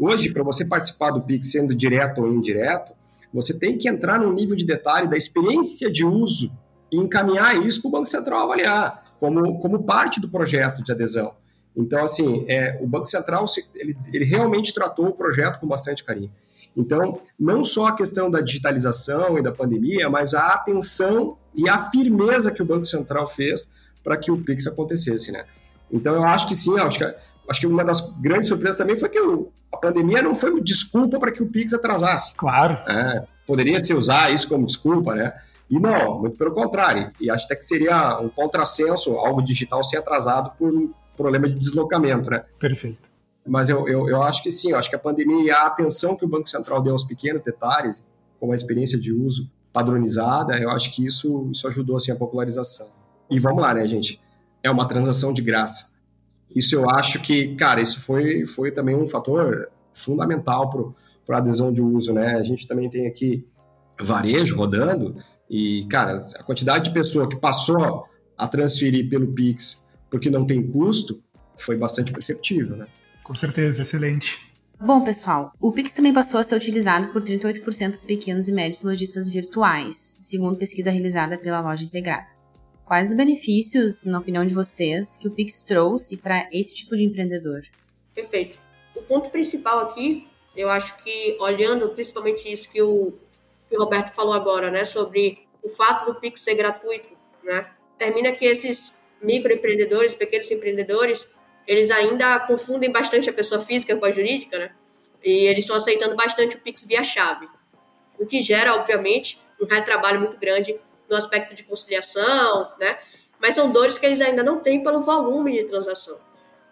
Hoje, 0.00 0.32
para 0.32 0.42
você 0.42 0.64
participar 0.64 1.10
do 1.10 1.20
Pix 1.20 1.52
sendo 1.52 1.74
direto 1.74 2.22
ou 2.22 2.32
indireto, 2.32 2.94
você 3.34 3.58
tem 3.58 3.76
que 3.76 3.86
entrar 3.86 4.18
no 4.18 4.32
nível 4.32 4.56
de 4.56 4.64
detalhe 4.64 5.06
da 5.06 5.16
experiência 5.16 5.92
de 5.92 6.06
uso 6.06 6.50
e 6.90 6.96
encaminhar 6.96 7.54
isso 7.64 7.82
para 7.82 7.88
o 7.88 7.92
Banco 7.92 8.06
Central 8.06 8.44
avaliar 8.44 9.14
como, 9.20 9.60
como 9.60 9.82
parte 9.82 10.18
do 10.18 10.26
projeto 10.26 10.82
de 10.82 10.90
adesão. 10.90 11.34
Então, 11.76 12.02
assim, 12.02 12.46
é, 12.48 12.78
o 12.80 12.86
Banco 12.86 13.04
Central 13.04 13.44
ele, 13.74 13.94
ele 14.10 14.24
realmente 14.24 14.72
tratou 14.72 15.08
o 15.08 15.12
projeto 15.12 15.60
com 15.60 15.66
bastante 15.66 16.02
carinho. 16.02 16.32
Então, 16.74 17.20
não 17.38 17.62
só 17.62 17.88
a 17.88 17.94
questão 17.94 18.30
da 18.30 18.40
digitalização 18.40 19.38
e 19.38 19.42
da 19.42 19.52
pandemia, 19.52 20.08
mas 20.08 20.32
a 20.32 20.54
atenção 20.54 21.36
e 21.54 21.68
a 21.68 21.90
firmeza 21.90 22.50
que 22.50 22.62
o 22.62 22.64
Banco 22.64 22.86
Central 22.86 23.26
fez 23.26 23.70
para 24.02 24.16
que 24.16 24.30
o 24.30 24.42
Pix 24.42 24.66
acontecesse, 24.66 25.30
né? 25.30 25.44
Então, 25.92 26.14
eu 26.14 26.24
acho 26.24 26.48
que 26.48 26.56
sim, 26.56 26.78
acho 26.78 26.98
que, 26.98 27.14
acho 27.50 27.60
que 27.60 27.66
uma 27.66 27.84
das 27.84 28.00
grandes 28.20 28.48
surpresas 28.48 28.76
também 28.76 28.96
foi 28.96 29.08
que 29.08 29.20
o, 29.20 29.50
a 29.72 29.76
pandemia 29.76 30.22
não 30.22 30.36
foi 30.36 30.60
desculpa 30.62 31.18
para 31.18 31.32
que 31.32 31.42
o 31.42 31.46
Pix 31.46 31.74
atrasasse. 31.74 32.34
Claro. 32.36 32.74
É, 32.88 33.26
poderia 33.44 33.80
se 33.80 33.92
usar 33.92 34.32
isso 34.32 34.48
como 34.48 34.64
desculpa, 34.64 35.16
né? 35.16 35.34
E 35.68 35.78
não, 35.78 36.20
muito 36.20 36.38
pelo 36.38 36.52
contrário. 36.52 37.10
E 37.20 37.28
acho 37.28 37.44
até 37.44 37.56
que 37.56 37.64
seria 37.64 38.20
um 38.20 38.28
contrassenso 38.28 39.16
algo 39.16 39.42
digital 39.42 39.82
ser 39.82 39.98
atrasado 39.98 40.52
por 40.56 40.72
um 40.72 40.92
problema 41.16 41.48
de 41.48 41.58
deslocamento, 41.58 42.30
né? 42.30 42.44
Perfeito. 42.60 43.10
Mas 43.46 43.68
eu, 43.68 43.88
eu, 43.88 44.08
eu 44.08 44.22
acho 44.22 44.42
que 44.42 44.50
sim, 44.52 44.70
eu 44.70 44.78
acho 44.78 44.88
que 44.88 44.96
a 44.96 44.98
pandemia 44.98 45.42
e 45.42 45.50
a 45.50 45.66
atenção 45.66 46.16
que 46.16 46.24
o 46.24 46.28
Banco 46.28 46.48
Central 46.48 46.80
deu 46.80 46.92
aos 46.92 47.04
pequenos 47.04 47.42
detalhes, 47.42 48.10
com 48.38 48.52
a 48.52 48.54
experiência 48.54 48.98
de 48.98 49.12
uso 49.12 49.50
padronizada, 49.72 50.56
eu 50.58 50.70
acho 50.70 50.92
que 50.92 51.04
isso, 51.04 51.48
isso 51.52 51.66
ajudou 51.66 51.96
assim, 51.96 52.12
a 52.12 52.16
popularização. 52.16 52.88
E 53.28 53.38
vamos 53.38 53.62
lá, 53.62 53.74
né, 53.74 53.86
gente? 53.86 54.20
É 54.62 54.70
uma 54.70 54.86
transação 54.86 55.32
de 55.32 55.42
graça. 55.42 55.99
Isso 56.54 56.74
eu 56.74 56.88
acho 56.90 57.20
que, 57.20 57.54
cara, 57.54 57.80
isso 57.80 58.00
foi, 58.00 58.46
foi 58.46 58.72
também 58.72 58.96
um 58.96 59.06
fator 59.06 59.68
fundamental 59.92 60.94
para 61.26 61.36
a 61.36 61.38
adesão 61.38 61.72
de 61.72 61.80
uso, 61.80 62.12
né? 62.12 62.34
A 62.34 62.42
gente 62.42 62.66
também 62.66 62.88
tem 62.88 63.06
aqui 63.06 63.46
varejo 64.00 64.56
rodando 64.56 65.16
e, 65.48 65.86
cara, 65.88 66.22
a 66.36 66.42
quantidade 66.42 66.84
de 66.84 66.90
pessoa 66.90 67.28
que 67.28 67.36
passou 67.36 68.04
a 68.36 68.48
transferir 68.48 69.08
pelo 69.08 69.28
Pix 69.32 69.86
porque 70.10 70.30
não 70.30 70.46
tem 70.46 70.66
custo 70.66 71.22
foi 71.56 71.76
bastante 71.76 72.12
perceptível, 72.12 72.76
né? 72.76 72.86
Com 73.22 73.34
certeza, 73.34 73.82
excelente. 73.82 74.40
Bom, 74.82 75.04
pessoal, 75.04 75.52
o 75.60 75.70
Pix 75.72 75.92
também 75.92 76.12
passou 76.12 76.40
a 76.40 76.42
ser 76.42 76.56
utilizado 76.56 77.08
por 77.08 77.22
38% 77.22 77.90
dos 77.90 78.04
pequenos 78.04 78.48
e 78.48 78.52
médios 78.52 78.82
lojistas 78.82 79.28
virtuais, 79.28 80.18
segundo 80.22 80.56
pesquisa 80.56 80.90
realizada 80.90 81.36
pela 81.36 81.60
loja 81.60 81.84
integrada. 81.84 82.39
Quais 82.90 83.10
os 83.10 83.16
benefícios, 83.16 84.04
na 84.04 84.18
opinião 84.18 84.44
de 84.44 84.52
vocês, 84.52 85.16
que 85.16 85.28
o 85.28 85.30
Pix 85.30 85.62
trouxe 85.62 86.16
para 86.16 86.48
esse 86.50 86.74
tipo 86.74 86.96
de 86.96 87.04
empreendedor? 87.04 87.62
Perfeito. 88.12 88.58
O 88.96 89.02
ponto 89.02 89.30
principal 89.30 89.78
aqui, 89.78 90.26
eu 90.56 90.68
acho 90.68 91.00
que 91.04 91.36
olhando 91.38 91.90
principalmente 91.90 92.50
isso 92.50 92.68
que 92.68 92.82
o, 92.82 93.12
que 93.68 93.76
o 93.76 93.78
Roberto 93.78 94.12
falou 94.12 94.32
agora, 94.32 94.72
né, 94.72 94.84
sobre 94.84 95.46
o 95.62 95.68
fato 95.68 96.04
do 96.04 96.18
Pix 96.18 96.40
ser 96.40 96.56
gratuito, 96.56 97.16
né, 97.44 97.70
termina 97.96 98.32
que 98.32 98.44
esses 98.44 99.00
microempreendedores, 99.22 100.12
pequenos 100.12 100.50
empreendedores, 100.50 101.30
eles 101.68 101.92
ainda 101.92 102.40
confundem 102.40 102.90
bastante 102.90 103.30
a 103.30 103.32
pessoa 103.32 103.60
física 103.60 103.94
com 103.94 104.04
a 104.04 104.10
jurídica, 104.10 104.58
né? 104.58 104.72
E 105.22 105.46
eles 105.46 105.62
estão 105.62 105.76
aceitando 105.76 106.16
bastante 106.16 106.56
o 106.56 106.60
Pix 106.60 106.84
via 106.84 107.04
chave, 107.04 107.48
o 108.18 108.26
que 108.26 108.42
gera, 108.42 108.74
obviamente, 108.74 109.40
um 109.62 109.66
retrabalho 109.66 110.18
muito 110.18 110.36
grande 110.38 110.76
no 111.10 111.16
aspecto 111.16 111.54
de 111.54 111.64
conciliação, 111.64 112.72
né? 112.78 112.98
Mas 113.40 113.54
são 113.54 113.72
dores 113.72 113.98
que 113.98 114.06
eles 114.06 114.20
ainda 114.20 114.42
não 114.42 114.60
têm 114.60 114.82
pelo 114.82 115.00
volume 115.00 115.58
de 115.58 115.64
transação. 115.64 116.18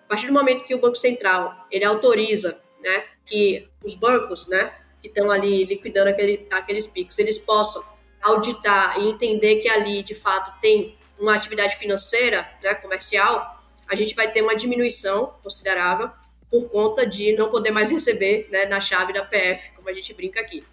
A 0.04 0.08
partir 0.08 0.26
do 0.26 0.32
momento 0.32 0.64
que 0.64 0.74
o 0.74 0.80
Banco 0.80 0.96
Central 0.96 1.66
ele 1.70 1.84
autoriza, 1.84 2.58
né, 2.80 3.04
que 3.26 3.68
os 3.84 3.94
bancos, 3.94 4.46
né, 4.46 4.74
que 5.02 5.08
estão 5.08 5.30
ali 5.30 5.64
liquidando 5.64 6.08
aquele, 6.08 6.46
aqueles 6.50 6.86
PIX, 6.86 7.18
eles 7.18 7.38
possam 7.38 7.84
auditar 8.22 8.98
e 8.98 9.08
entender 9.08 9.56
que 9.56 9.68
ali, 9.68 10.02
de 10.02 10.14
fato, 10.14 10.58
tem 10.60 10.96
uma 11.18 11.34
atividade 11.34 11.76
financeira, 11.76 12.48
né, 12.62 12.74
comercial, 12.74 13.58
a 13.86 13.94
gente 13.94 14.14
vai 14.14 14.30
ter 14.30 14.42
uma 14.42 14.54
diminuição 14.54 15.34
considerável 15.42 16.10
por 16.50 16.68
conta 16.68 17.06
de 17.06 17.32
não 17.36 17.50
poder 17.50 17.70
mais 17.70 17.90
receber 17.90 18.48
né, 18.50 18.64
na 18.66 18.80
chave 18.80 19.12
da 19.12 19.24
PF, 19.24 19.70
como 19.74 19.88
a 19.88 19.92
gente 19.92 20.14
brinca 20.14 20.40
aqui. 20.40 20.64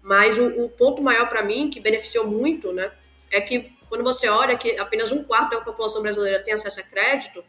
Mas 0.00 0.38
o, 0.38 0.64
o 0.64 0.68
ponto 0.70 1.02
maior 1.02 1.28
para 1.28 1.42
mim, 1.42 1.68
que 1.68 1.80
beneficiou 1.80 2.26
muito, 2.26 2.72
né, 2.72 2.90
é 3.30 3.40
que 3.40 3.76
quando 3.88 4.04
você 4.04 4.28
olha 4.28 4.56
que 4.56 4.78
apenas 4.78 5.12
um 5.12 5.24
quarto 5.24 5.50
da 5.50 5.60
população 5.60 6.02
brasileira 6.02 6.42
tem 6.42 6.52
acesso 6.52 6.80
a 6.80 6.82
crédito, 6.82 7.44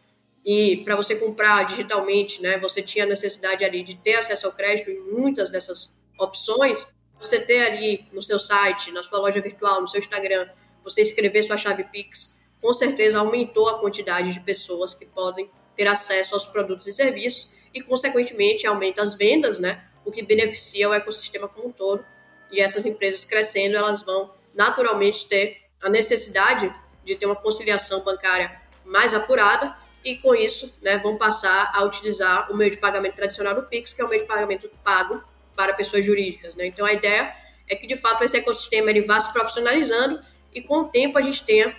e 0.46 0.78
para 0.86 0.96
você 0.96 1.16
comprar 1.16 1.64
digitalmente, 1.66 2.42
né, 2.42 2.58
você 2.58 2.82
tinha 2.82 3.06
necessidade 3.06 3.64
ali 3.64 3.84
de 3.84 3.96
ter 3.96 4.16
acesso 4.16 4.48
ao 4.48 4.54
crédito 4.54 4.90
em 4.90 5.00
muitas 5.00 5.50
dessas 5.50 6.00
opções, 6.18 6.88
você 7.20 7.40
ter 7.40 7.66
ali 7.66 8.08
no 8.14 8.24
seu 8.24 8.40
site, 8.40 8.92
na 8.92 9.04
sua 9.04 9.20
loja 9.20 9.42
virtual, 9.42 9.82
no 9.82 9.88
seu 9.88 10.00
Instagram, 10.00 10.50
você 10.84 11.02
escrever 11.02 11.44
sua 11.44 11.58
chave 11.58 11.84
Pix, 11.84 12.40
com 12.62 12.74
certeza 12.74 13.20
aumentou 13.20 13.70
a 13.70 13.80
quantidade 13.80 14.34
de 14.34 14.40
pessoas 14.40 14.94
que 14.94 15.06
podem 15.06 15.50
ter 15.76 15.88
acesso 15.88 16.34
aos 16.34 16.46
produtos 16.46 16.88
e 16.88 16.92
serviços 16.94 17.52
e, 17.74 17.82
consequentemente, 17.82 18.66
aumenta 18.66 19.02
as 19.02 19.14
vendas, 19.14 19.60
né? 19.60 19.86
O 20.04 20.12
que 20.12 20.22
beneficia 20.22 20.90
o 20.90 20.94
ecossistema 20.94 21.48
como 21.48 21.68
um 21.68 21.72
todo. 21.72 22.04
E 22.52 22.60
essas 22.60 22.86
empresas 22.86 23.24
crescendo, 23.24 23.78
elas 23.78 24.02
vão 24.02 24.34
naturalmente 24.54 25.28
ter 25.28 25.58
a 25.82 25.90
necessidade 25.90 26.74
de 27.06 27.16
ter 27.16 27.26
uma 27.26 27.36
conciliação 27.36 28.02
bancária 28.02 28.62
mais 28.86 29.14
apurada 29.14 29.76
e 30.04 30.16
com 30.16 30.34
isso, 30.34 30.74
né, 30.82 30.98
vão 30.98 31.18
passar 31.18 31.72
a 31.74 31.84
utilizar 31.84 32.52
o 32.52 32.56
meio 32.56 32.72
de 32.72 32.78
pagamento 32.78 33.16
tradicional 33.16 33.54
do 33.54 33.64
Pix, 33.64 33.94
que 33.94 34.02
é 34.02 34.06
o 34.06 34.10
meio 34.10 34.22
de 34.22 34.28
pagamento 34.28 34.70
pago 34.84 35.22
para 35.56 35.74
pessoas 35.74 36.06
jurídicas, 36.06 36.56
né? 36.56 36.68
Então 36.68 36.86
a 36.86 36.94
ideia 36.94 37.36
é 37.68 37.76
que 37.76 37.86
de 37.86 37.98
fato 37.98 38.24
esse 38.24 38.38
ecossistema 38.38 38.90
ele 38.90 39.02
vá 39.02 39.20
se 39.20 39.32
profissionalizando 39.34 40.22
e 40.54 40.62
com 40.62 40.80
o 40.80 40.84
tempo 40.86 41.18
a 41.18 41.22
gente 41.22 41.44
tenha 41.44 41.76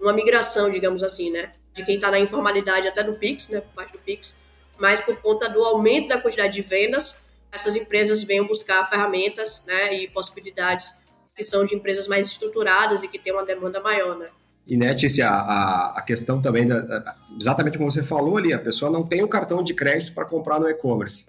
uma 0.00 0.12
migração, 0.12 0.70
digamos 0.70 1.02
assim, 1.02 1.30
né, 1.30 1.52
de 1.74 1.84
quem 1.84 1.96
está 1.96 2.10
na 2.10 2.18
informalidade 2.18 2.88
até 2.88 3.02
do 3.02 3.14
Pix, 3.14 3.48
né, 3.48 3.60
por 3.60 3.72
parte 3.74 3.92
do 3.92 3.98
Pix, 3.98 4.34
mas 4.78 5.00
por 5.00 5.20
conta 5.20 5.48
do 5.48 5.62
aumento 5.62 6.08
da 6.08 6.18
quantidade 6.18 6.54
de 6.54 6.62
vendas, 6.62 7.22
essas 7.52 7.76
empresas 7.76 8.22
venham 8.22 8.46
buscar 8.46 8.84
ferramentas, 8.86 9.64
né, 9.66 9.92
e 9.94 10.08
possibilidades 10.08 10.94
que 11.34 11.42
são 11.42 11.64
de 11.64 11.74
empresas 11.74 12.06
mais 12.06 12.26
estruturadas 12.28 13.02
e 13.02 13.08
que 13.08 13.18
têm 13.18 13.32
uma 13.32 13.44
demanda 13.44 13.80
maior, 13.80 14.16
né. 14.16 14.28
E, 14.66 14.76
né, 14.76 14.94
Tícia, 14.94 15.28
a, 15.28 15.98
a 15.98 16.02
questão 16.02 16.40
também, 16.40 16.68
da, 16.68 17.16
exatamente 17.38 17.76
como 17.76 17.90
você 17.90 18.02
falou 18.02 18.36
ali, 18.36 18.52
a 18.52 18.58
pessoa 18.58 18.90
não 18.90 19.02
tem 19.02 19.22
o 19.22 19.28
cartão 19.28 19.64
de 19.64 19.74
crédito 19.74 20.14
para 20.14 20.24
comprar 20.24 20.60
no 20.60 20.68
e-commerce. 20.68 21.26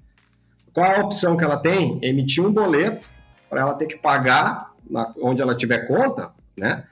Qual 0.73 0.85
a 0.85 0.99
opção 0.99 1.35
que 1.35 1.43
ela 1.43 1.57
tem? 1.57 1.99
Emitir 2.01 2.45
um 2.45 2.51
boleto 2.51 3.09
para 3.49 3.61
ela 3.61 3.73
ter 3.73 3.87
que 3.87 3.97
pagar 3.97 4.71
na, 4.89 5.11
onde 5.21 5.41
ela 5.41 5.55
tiver 5.55 5.87
conta, 5.87 6.31
né? 6.55 6.83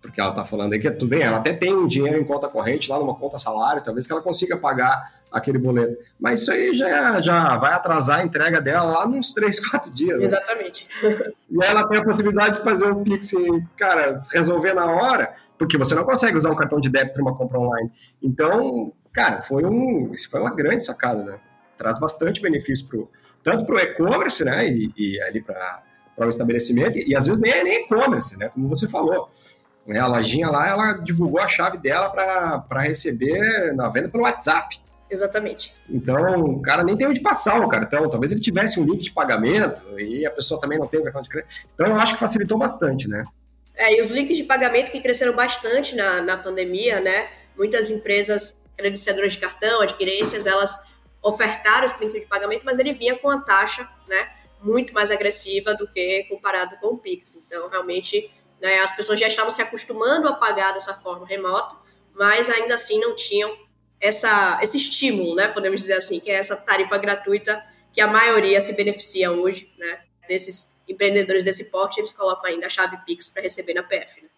Porque 0.00 0.20
ela 0.20 0.30
está 0.30 0.44
falando 0.44 0.72
aí 0.72 0.80
que 0.80 0.90
tudo 0.90 1.08
bem, 1.08 1.22
ela 1.22 1.38
até 1.38 1.52
tem 1.52 1.74
um 1.74 1.86
dinheiro 1.86 2.18
em 2.18 2.24
conta 2.24 2.48
corrente 2.48 2.88
lá 2.88 2.98
numa 2.98 3.14
conta 3.14 3.38
salário, 3.38 3.82
talvez 3.82 4.06
que 4.06 4.12
ela 4.12 4.22
consiga 4.22 4.56
pagar 4.56 5.17
aquele 5.30 5.58
boleto. 5.58 5.96
Mas 6.18 6.42
isso 6.42 6.52
aí 6.52 6.74
já, 6.74 7.20
já 7.20 7.56
vai 7.56 7.72
atrasar 7.72 8.20
a 8.20 8.24
entrega 8.24 8.60
dela 8.60 8.98
lá 8.98 9.06
nos 9.06 9.32
3, 9.32 9.68
4 9.68 9.90
dias. 9.92 10.18
Né? 10.18 10.24
Exatamente. 10.24 10.88
E 11.50 11.62
ela 11.62 11.86
tem 11.88 11.98
a 11.98 12.04
possibilidade 12.04 12.56
de 12.56 12.64
fazer 12.64 12.90
um 12.90 13.02
Pix, 13.02 13.32
cara, 13.76 14.22
resolver 14.32 14.74
na 14.74 14.86
hora 14.86 15.34
porque 15.58 15.76
você 15.76 15.94
não 15.94 16.04
consegue 16.04 16.38
usar 16.38 16.50
um 16.50 16.56
cartão 16.56 16.80
de 16.80 16.88
débito 16.88 17.18
numa 17.18 17.34
compra 17.36 17.58
online. 17.58 17.90
Então, 18.22 18.92
cara, 19.12 19.42
foi 19.42 19.64
um, 19.64 20.14
isso 20.14 20.30
foi 20.30 20.40
uma 20.40 20.54
grande 20.54 20.84
sacada, 20.84 21.24
né? 21.24 21.40
Traz 21.76 21.98
bastante 21.98 22.40
benefício 22.40 22.86
pro, 22.86 23.10
tanto 23.42 23.66
para 23.66 23.74
o 23.74 23.78
e-commerce, 23.78 24.44
né, 24.44 24.68
e, 24.68 24.92
e 24.96 25.20
ali 25.22 25.42
para 25.42 25.82
o 26.16 26.28
estabelecimento, 26.28 26.96
e, 26.96 27.10
e, 27.10 27.16
às 27.16 27.26
vezes 27.26 27.40
nem 27.40 27.52
é 27.52 27.64
nem 27.64 27.84
e-commerce, 27.84 28.38
né, 28.38 28.48
como 28.48 28.68
você 28.68 28.88
falou. 28.88 29.30
Né, 29.86 29.98
a 29.98 30.06
lojinha 30.06 30.50
lá, 30.50 30.68
ela 30.68 30.92
divulgou 30.94 31.40
a 31.40 31.48
chave 31.48 31.78
dela 31.78 32.10
para 32.10 32.80
receber 32.82 33.74
na 33.74 33.88
venda 33.88 34.08
pelo 34.08 34.24
WhatsApp. 34.24 34.80
Exatamente. 35.10 35.74
Então, 35.88 36.40
o 36.42 36.62
cara 36.62 36.84
nem 36.84 36.96
tem 36.96 37.06
onde 37.06 37.20
passar 37.20 37.60
o 37.60 37.68
cartão. 37.68 38.10
Talvez 38.10 38.30
ele 38.30 38.40
tivesse 38.40 38.78
um 38.78 38.84
link 38.84 39.02
de 39.02 39.10
pagamento 39.10 39.82
e 39.98 40.26
a 40.26 40.30
pessoa 40.30 40.60
também 40.60 40.78
não 40.78 40.86
tem 40.86 41.00
o 41.00 41.04
cartão 41.04 41.22
de 41.22 41.28
crédito. 41.28 41.50
Então, 41.74 41.86
eu 41.86 41.96
acho 41.96 42.14
que 42.14 42.20
facilitou 42.20 42.58
bastante, 42.58 43.08
né? 43.08 43.24
É, 43.74 43.96
e 43.96 44.02
os 44.02 44.10
links 44.10 44.36
de 44.36 44.44
pagamento 44.44 44.90
que 44.90 45.00
cresceram 45.00 45.34
bastante 45.34 45.94
na, 45.94 46.20
na 46.20 46.36
pandemia, 46.36 47.00
né? 47.00 47.28
Muitas 47.56 47.88
empresas 47.88 48.54
credenciadoras 48.76 49.32
de 49.32 49.38
cartão, 49.38 49.80
adquirências, 49.80 50.46
elas 50.46 50.76
ofertaram 51.22 51.86
esse 51.86 51.98
link 52.04 52.12
de 52.12 52.26
pagamento, 52.26 52.62
mas 52.64 52.78
ele 52.78 52.92
vinha 52.92 53.16
com 53.16 53.30
a 53.30 53.40
taxa, 53.40 53.88
né? 54.08 54.30
Muito 54.60 54.92
mais 54.92 55.10
agressiva 55.10 55.74
do 55.74 55.86
que 55.86 56.24
comparado 56.24 56.76
com 56.80 56.88
o 56.88 56.98
Pix. 56.98 57.36
Então, 57.36 57.68
realmente, 57.68 58.30
né, 58.60 58.80
as 58.80 58.94
pessoas 58.94 59.18
já 59.18 59.28
estavam 59.28 59.50
se 59.50 59.62
acostumando 59.62 60.28
a 60.28 60.34
pagar 60.34 60.72
dessa 60.72 60.94
forma 60.94 61.26
remota, 61.26 61.76
mas 62.14 62.50
ainda 62.50 62.74
assim 62.74 63.00
não 63.00 63.14
tinham 63.14 63.56
essa, 64.00 64.58
esse 64.62 64.76
estímulo, 64.76 65.34
né? 65.34 65.48
Podemos 65.48 65.80
dizer 65.80 65.94
assim, 65.94 66.20
que 66.20 66.30
é 66.30 66.34
essa 66.34 66.56
tarifa 66.56 66.96
gratuita 66.98 67.62
que 67.92 68.00
a 68.00 68.06
maioria 68.06 68.60
se 68.60 68.72
beneficia 68.72 69.32
hoje, 69.32 69.72
né? 69.78 70.00
Desses 70.28 70.68
empreendedores 70.88 71.44
desse 71.44 71.64
porte, 71.64 72.00
eles 72.00 72.12
colocam 72.12 72.50
ainda 72.50 72.66
a 72.66 72.70
chave 72.70 72.96
Pix 73.04 73.28
para 73.28 73.42
receber 73.42 73.74
na 73.74 73.82
PF. 73.82 74.22
Né? 74.22 74.28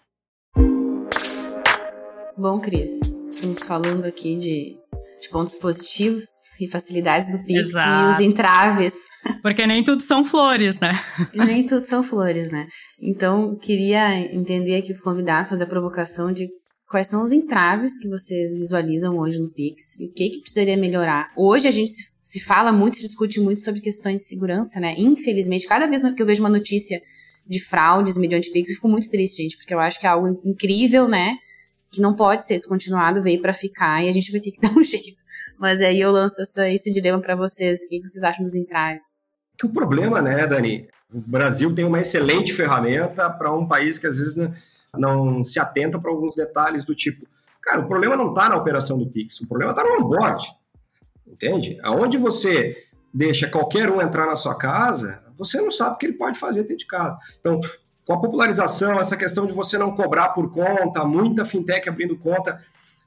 Bom, 2.36 2.58
Cris, 2.60 3.00
estamos 3.26 3.62
falando 3.62 4.04
aqui 4.04 4.36
de, 4.36 4.78
de 5.20 5.28
pontos 5.30 5.54
positivos 5.54 6.24
e 6.60 6.68
facilidades 6.68 7.30
do 7.32 7.44
Pix 7.44 7.70
Exato. 7.70 8.12
e 8.12 8.14
os 8.14 8.20
entraves. 8.30 8.94
Porque 9.42 9.66
nem 9.66 9.84
tudo 9.84 10.02
são 10.02 10.24
flores, 10.24 10.78
né? 10.80 10.92
nem 11.34 11.64
tudo 11.64 11.84
são 11.84 12.02
flores, 12.02 12.50
né? 12.50 12.66
Então, 13.00 13.56
queria 13.56 14.18
entender 14.34 14.76
aqui 14.76 14.92
dos 14.92 15.02
convidados, 15.02 15.50
fazer 15.50 15.64
a 15.64 15.68
provocação 15.68 16.32
de 16.32 16.48
quais 16.90 17.06
são 17.06 17.22
os 17.22 17.32
entraves 17.32 17.96
que 17.96 18.08
vocês 18.08 18.54
visualizam 18.54 19.16
hoje 19.16 19.38
no 19.38 19.48
Pix 19.48 20.00
e 20.00 20.06
o 20.06 20.12
que, 20.12 20.30
que 20.30 20.40
precisaria 20.40 20.76
melhorar. 20.76 21.32
Hoje 21.36 21.68
a 21.68 21.70
gente 21.70 21.92
se 21.92 22.10
se 22.30 22.38
fala 22.38 22.70
muito, 22.70 22.96
se 22.96 23.02
discute 23.02 23.40
muito 23.40 23.60
sobre 23.60 23.80
questões 23.80 24.22
de 24.22 24.28
segurança, 24.28 24.78
né? 24.78 24.94
Infelizmente, 24.96 25.66
cada 25.66 25.88
vez 25.88 26.02
que 26.14 26.22
eu 26.22 26.26
vejo 26.26 26.40
uma 26.40 26.48
notícia 26.48 27.02
de 27.44 27.58
fraudes, 27.58 28.14
de 28.14 28.50
Pix, 28.52 28.68
eu 28.68 28.76
fico 28.76 28.88
muito 28.88 29.10
triste, 29.10 29.42
gente, 29.42 29.56
porque 29.56 29.74
eu 29.74 29.80
acho 29.80 29.98
que 29.98 30.06
é 30.06 30.10
algo 30.10 30.40
incrível, 30.44 31.08
né? 31.08 31.34
Que 31.90 32.00
não 32.00 32.14
pode 32.14 32.46
ser 32.46 32.54
descontinuado, 32.54 33.20
veio 33.20 33.42
para 33.42 33.52
ficar 33.52 34.04
e 34.04 34.08
a 34.08 34.12
gente 34.12 34.30
vai 34.30 34.40
ter 34.40 34.52
que 34.52 34.60
dar 34.62 34.70
um 34.70 34.84
jeito. 34.84 35.20
Mas 35.58 35.82
aí 35.82 36.00
eu 36.00 36.12
lanço 36.12 36.40
essa, 36.40 36.68
esse 36.68 36.92
dilema 36.92 37.20
para 37.20 37.34
vocês. 37.34 37.80
O 37.82 37.88
que 37.88 38.00
vocês 38.00 38.22
acham 38.22 38.44
dos 38.44 38.54
entraves? 38.54 39.20
Que 39.58 39.66
o 39.66 39.68
problema, 39.68 40.22
né, 40.22 40.46
Dani? 40.46 40.86
O 41.12 41.20
Brasil 41.20 41.74
tem 41.74 41.84
uma 41.84 42.00
excelente 42.00 42.54
ferramenta 42.54 43.28
para 43.28 43.52
um 43.52 43.66
país 43.66 43.98
que 43.98 44.06
às 44.06 44.18
vezes 44.18 44.36
não, 44.36 44.54
não 44.96 45.44
se 45.44 45.60
atenta 45.60 45.98
para 45.98 46.10
alguns 46.10 46.34
detalhes 46.34 46.84
do 46.84 46.94
tipo. 46.94 47.26
Cara, 47.62 47.80
o 47.80 47.88
problema 47.88 48.16
não 48.16 48.30
está 48.30 48.48
na 48.48 48.56
operação 48.56 48.98
do 48.98 49.06
Pix, 49.06 49.40
o 49.40 49.48
problema 49.48 49.72
está 49.72 49.84
no 49.84 50.04
onboard. 50.04 50.48
Entende? 51.26 51.78
Aonde 51.82 52.18
você 52.18 52.86
deixa 53.12 53.48
qualquer 53.48 53.90
um 53.90 54.00
entrar 54.00 54.26
na 54.26 54.36
sua 54.36 54.54
casa, 54.54 55.22
você 55.36 55.60
não 55.60 55.70
sabe 55.70 55.94
o 55.94 55.98
que 55.98 56.06
ele 56.06 56.14
pode 56.14 56.38
fazer 56.38 56.62
dentro 56.62 56.78
de 56.78 56.86
casa. 56.86 57.18
Então, 57.38 57.60
com 58.06 58.12
a 58.14 58.20
popularização, 58.20 58.98
essa 58.98 59.16
questão 59.16 59.46
de 59.46 59.52
você 59.52 59.78
não 59.78 59.94
cobrar 59.94 60.30
por 60.30 60.50
conta, 60.52 61.04
muita 61.04 61.44
fintech 61.44 61.88
abrindo 61.88 62.18
conta 62.18 62.60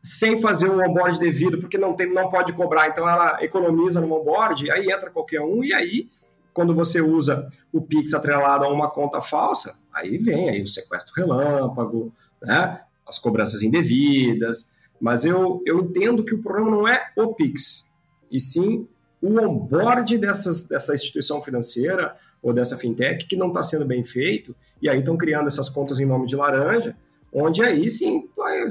sem 0.04 0.41
fazer 0.41 0.69
um 0.69 0.82
onboard 0.82 1.17
devido, 1.17 1.58
porque 1.58 1.78
não, 1.78 1.93
tem, 1.93 2.12
não 2.12 2.30
pode 2.30 2.52
cobrar, 2.54 2.89
então 2.89 3.08
ela 3.08 3.41
economiza 3.41 4.02
no 4.02 4.13
onboard, 4.13 4.69
aí 4.69 4.91
entra 4.91 5.10
qualquer 5.10 5.39
um, 5.41 5.63
e 5.63 5.74
aí, 5.74 6.10
quando 6.54 6.74
você 6.74 7.02
usa 7.02 7.48
o 7.72 7.82
Pix 7.82 8.13
atrelado 8.13 8.65
a 8.65 8.69
uma 8.69 8.89
conta 8.89 9.22
falsa, 9.22 9.76
aí 9.94 10.18
vem 10.18 10.50
aí 10.50 10.62
o 10.62 10.68
sequestro 10.68 11.14
relâmpago, 11.16 12.14
né? 12.42 12.82
as 13.06 13.20
cobranças 13.20 13.62
indevidas, 13.62 14.72
mas 15.00 15.26
eu, 15.26 15.62
eu 15.66 15.80
entendo 15.82 16.24
que 16.24 16.34
o 16.34 16.42
problema 16.42 16.72
não 16.72 16.88
é 16.88 17.12
o 17.16 17.34
Pix, 17.34 17.92
e 18.32 18.40
sim 18.40 18.88
o 19.22 19.40
onboard 19.40 20.18
dessas, 20.18 20.68
dessa 20.68 20.94
instituição 20.94 21.42
financeira 21.42 22.16
ou 22.42 22.54
dessa 22.54 22.78
fintech 22.78 23.26
que 23.26 23.36
não 23.36 23.48
está 23.48 23.64
sendo 23.64 23.86
bem 23.86 24.04
feito, 24.04 24.56
e 24.82 24.90
aí 24.90 25.00
estão 25.00 25.18
criando 25.18 25.48
essas 25.48 25.70
contas 25.70 26.00
em 26.00 26.06
nome 26.06 26.28
de 26.28 26.36
laranja, 26.36 26.96
onde 27.32 27.64
aí 27.64 27.90
sim 27.90 28.30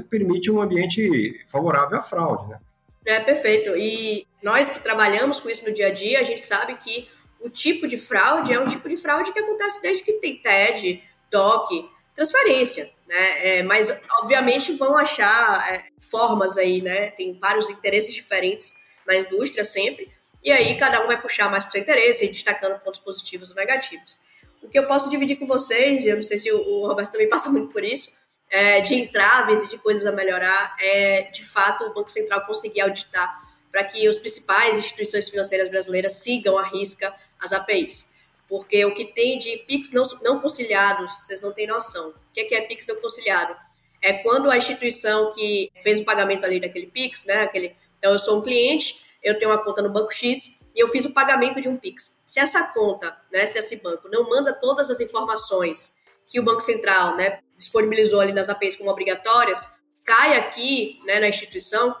permite 0.09 0.51
um 0.51 0.61
ambiente 0.61 1.43
favorável 1.47 1.97
à 1.97 2.03
fraude. 2.03 2.49
Né? 2.49 2.59
É, 3.05 3.19
perfeito. 3.19 3.75
E 3.75 4.25
nós 4.41 4.69
que 4.69 4.79
trabalhamos 4.79 5.39
com 5.39 5.49
isso 5.49 5.65
no 5.67 5.73
dia 5.73 5.87
a 5.87 5.91
dia, 5.91 6.19
a 6.19 6.23
gente 6.23 6.45
sabe 6.45 6.75
que 6.75 7.07
o 7.41 7.49
tipo 7.49 7.87
de 7.87 7.97
fraude 7.97 8.53
é 8.53 8.59
um 8.59 8.67
tipo 8.67 8.87
de 8.87 8.95
fraude 8.95 9.33
que 9.33 9.39
acontece 9.39 9.81
desde 9.81 10.03
que 10.03 10.13
tem 10.13 10.37
TED, 10.37 11.03
DOC, 11.33 11.89
transferência, 12.13 12.89
né? 13.07 13.57
É, 13.57 13.63
mas, 13.63 13.93
obviamente, 14.21 14.71
vão 14.73 14.97
achar 14.97 15.73
é, 15.73 15.85
formas 15.99 16.57
aí, 16.57 16.81
né? 16.81 17.11
Tem 17.11 17.37
vários 17.39 17.69
interesses 17.69 18.13
diferentes 18.13 18.73
na 19.05 19.15
indústria 19.15 19.65
sempre, 19.65 20.11
e 20.43 20.51
aí 20.51 20.77
cada 20.77 21.03
um 21.03 21.07
vai 21.07 21.19
puxar 21.19 21.49
mais 21.49 21.63
para 21.63 21.71
seu 21.71 21.81
interesse, 21.81 22.27
destacando 22.27 22.79
pontos 22.79 22.99
positivos 22.99 23.49
ou 23.49 23.55
negativos. 23.55 24.19
O 24.61 24.69
que 24.69 24.77
eu 24.77 24.87
posso 24.87 25.09
dividir 25.09 25.37
com 25.37 25.47
vocês, 25.47 26.05
eu 26.05 26.15
não 26.15 26.21
sei 26.21 26.37
se 26.37 26.51
o 26.51 26.87
Roberto 26.87 27.11
também 27.11 27.27
passa 27.29 27.49
muito 27.49 27.73
por 27.73 27.83
isso, 27.83 28.11
é, 28.49 28.81
de 28.81 28.95
entraves 28.95 29.65
e 29.65 29.69
de 29.69 29.77
coisas 29.77 30.05
a 30.05 30.11
melhorar, 30.11 30.75
é 30.79 31.23
de 31.23 31.43
fato 31.43 31.85
o 31.85 31.93
Banco 31.93 32.09
Central 32.09 32.45
conseguir 32.45 32.81
auditar 32.81 33.41
para 33.71 33.83
que 33.83 34.07
as 34.07 34.17
principais 34.17 34.77
instituições 34.77 35.27
financeiras 35.27 35.67
brasileiras 35.69 36.11
sigam 36.13 36.57
à 36.59 36.63
risca 36.63 37.13
as 37.41 37.51
APIs. 37.51 38.12
Porque 38.53 38.85
o 38.85 38.93
que 38.93 39.05
tem 39.05 39.39
de 39.39 39.57
PIX 39.65 39.91
não, 39.91 40.03
não 40.21 40.39
conciliados, 40.39 41.11
vocês 41.19 41.41
não 41.41 41.51
têm 41.51 41.65
noção. 41.65 42.09
O 42.09 42.33
que 42.33 42.53
é 42.53 42.61
PIX 42.61 42.85
não 42.85 42.97
conciliado? 42.97 43.55
É 43.99 44.13
quando 44.13 44.51
a 44.51 44.57
instituição 44.57 45.33
que 45.33 45.71
fez 45.81 45.99
o 45.99 46.05
pagamento 46.05 46.45
ali 46.45 46.59
daquele 46.59 46.85
PIX, 46.85 47.25
né, 47.25 47.41
aquele 47.41 47.75
então, 47.97 48.11
eu 48.11 48.19
sou 48.19 48.37
um 48.37 48.41
cliente, 48.43 49.03
eu 49.23 49.39
tenho 49.39 49.49
uma 49.49 49.63
conta 49.63 49.81
no 49.81 49.89
banco 49.89 50.13
X 50.13 50.59
e 50.75 50.79
eu 50.79 50.89
fiz 50.89 51.05
o 51.05 51.13
pagamento 51.13 51.61
de 51.61 51.69
um 51.69 51.77
Pix. 51.77 52.21
Se 52.25 52.37
essa 52.37 52.61
conta, 52.65 53.17
né, 53.31 53.45
se 53.45 53.57
esse 53.57 53.77
banco 53.77 54.09
não 54.09 54.29
manda 54.29 54.53
todas 54.53 54.89
as 54.89 54.99
informações 54.99 55.95
que 56.27 56.37
o 56.37 56.43
Banco 56.43 56.59
Central 56.59 57.15
né, 57.15 57.39
disponibilizou 57.57 58.19
ali 58.19 58.33
nas 58.33 58.49
APIs 58.49 58.75
como 58.75 58.91
obrigatórias, 58.91 59.67
cai 60.03 60.37
aqui 60.37 60.99
né, 61.05 61.19
na 61.19 61.29
instituição 61.29 61.95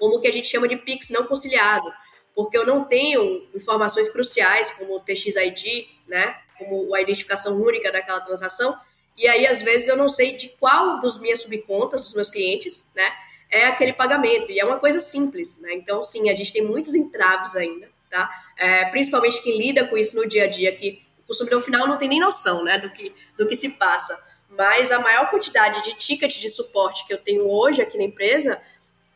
como 0.00 0.16
o 0.16 0.20
que 0.20 0.26
a 0.26 0.32
gente 0.32 0.48
chama 0.48 0.66
de 0.66 0.78
PIX 0.78 1.10
não 1.10 1.26
conciliado, 1.26 1.92
porque 2.36 2.58
eu 2.58 2.66
não 2.66 2.84
tenho 2.84 3.48
informações 3.54 4.10
cruciais 4.10 4.70
como 4.72 4.96
o 4.96 5.00
TXID, 5.00 5.88
né, 6.06 6.38
como 6.58 6.94
a 6.94 7.00
identificação 7.00 7.58
única 7.58 7.90
daquela 7.90 8.20
transação, 8.20 8.78
e 9.16 9.26
aí 9.26 9.46
às 9.46 9.62
vezes 9.62 9.88
eu 9.88 9.96
não 9.96 10.10
sei 10.10 10.36
de 10.36 10.50
qual 10.50 11.00
dos 11.00 11.18
minhas 11.18 11.40
subcontas, 11.40 12.02
dos 12.02 12.14
meus 12.14 12.28
clientes, 12.28 12.86
né, 12.94 13.10
é 13.50 13.64
aquele 13.64 13.94
pagamento, 13.94 14.52
e 14.52 14.60
é 14.60 14.64
uma 14.66 14.78
coisa 14.78 15.00
simples, 15.00 15.58
né, 15.62 15.72
então 15.72 16.02
sim, 16.02 16.28
a 16.28 16.36
gente 16.36 16.52
tem 16.52 16.62
muitos 16.62 16.94
entraves 16.94 17.56
ainda, 17.56 17.88
tá, 18.10 18.30
é, 18.58 18.84
principalmente 18.90 19.42
quem 19.42 19.56
lida 19.56 19.86
com 19.86 19.96
isso 19.96 20.14
no 20.14 20.28
dia 20.28 20.44
a 20.44 20.46
dia, 20.46 20.76
que 20.76 21.00
o 21.24 21.28
consumidor 21.28 21.62
final 21.62 21.86
não 21.86 21.96
tem 21.96 22.06
nem 22.08 22.20
noção, 22.20 22.62
né, 22.62 22.78
do 22.78 22.90
que, 22.90 23.14
do 23.38 23.48
que 23.48 23.56
se 23.56 23.70
passa, 23.70 24.22
mas 24.50 24.92
a 24.92 24.98
maior 24.98 25.30
quantidade 25.30 25.82
de 25.82 25.94
ticket 25.94 26.38
de 26.38 26.50
suporte 26.50 27.06
que 27.06 27.14
eu 27.14 27.18
tenho 27.18 27.48
hoje 27.48 27.80
aqui 27.80 27.96
na 27.96 28.04
empresa 28.04 28.60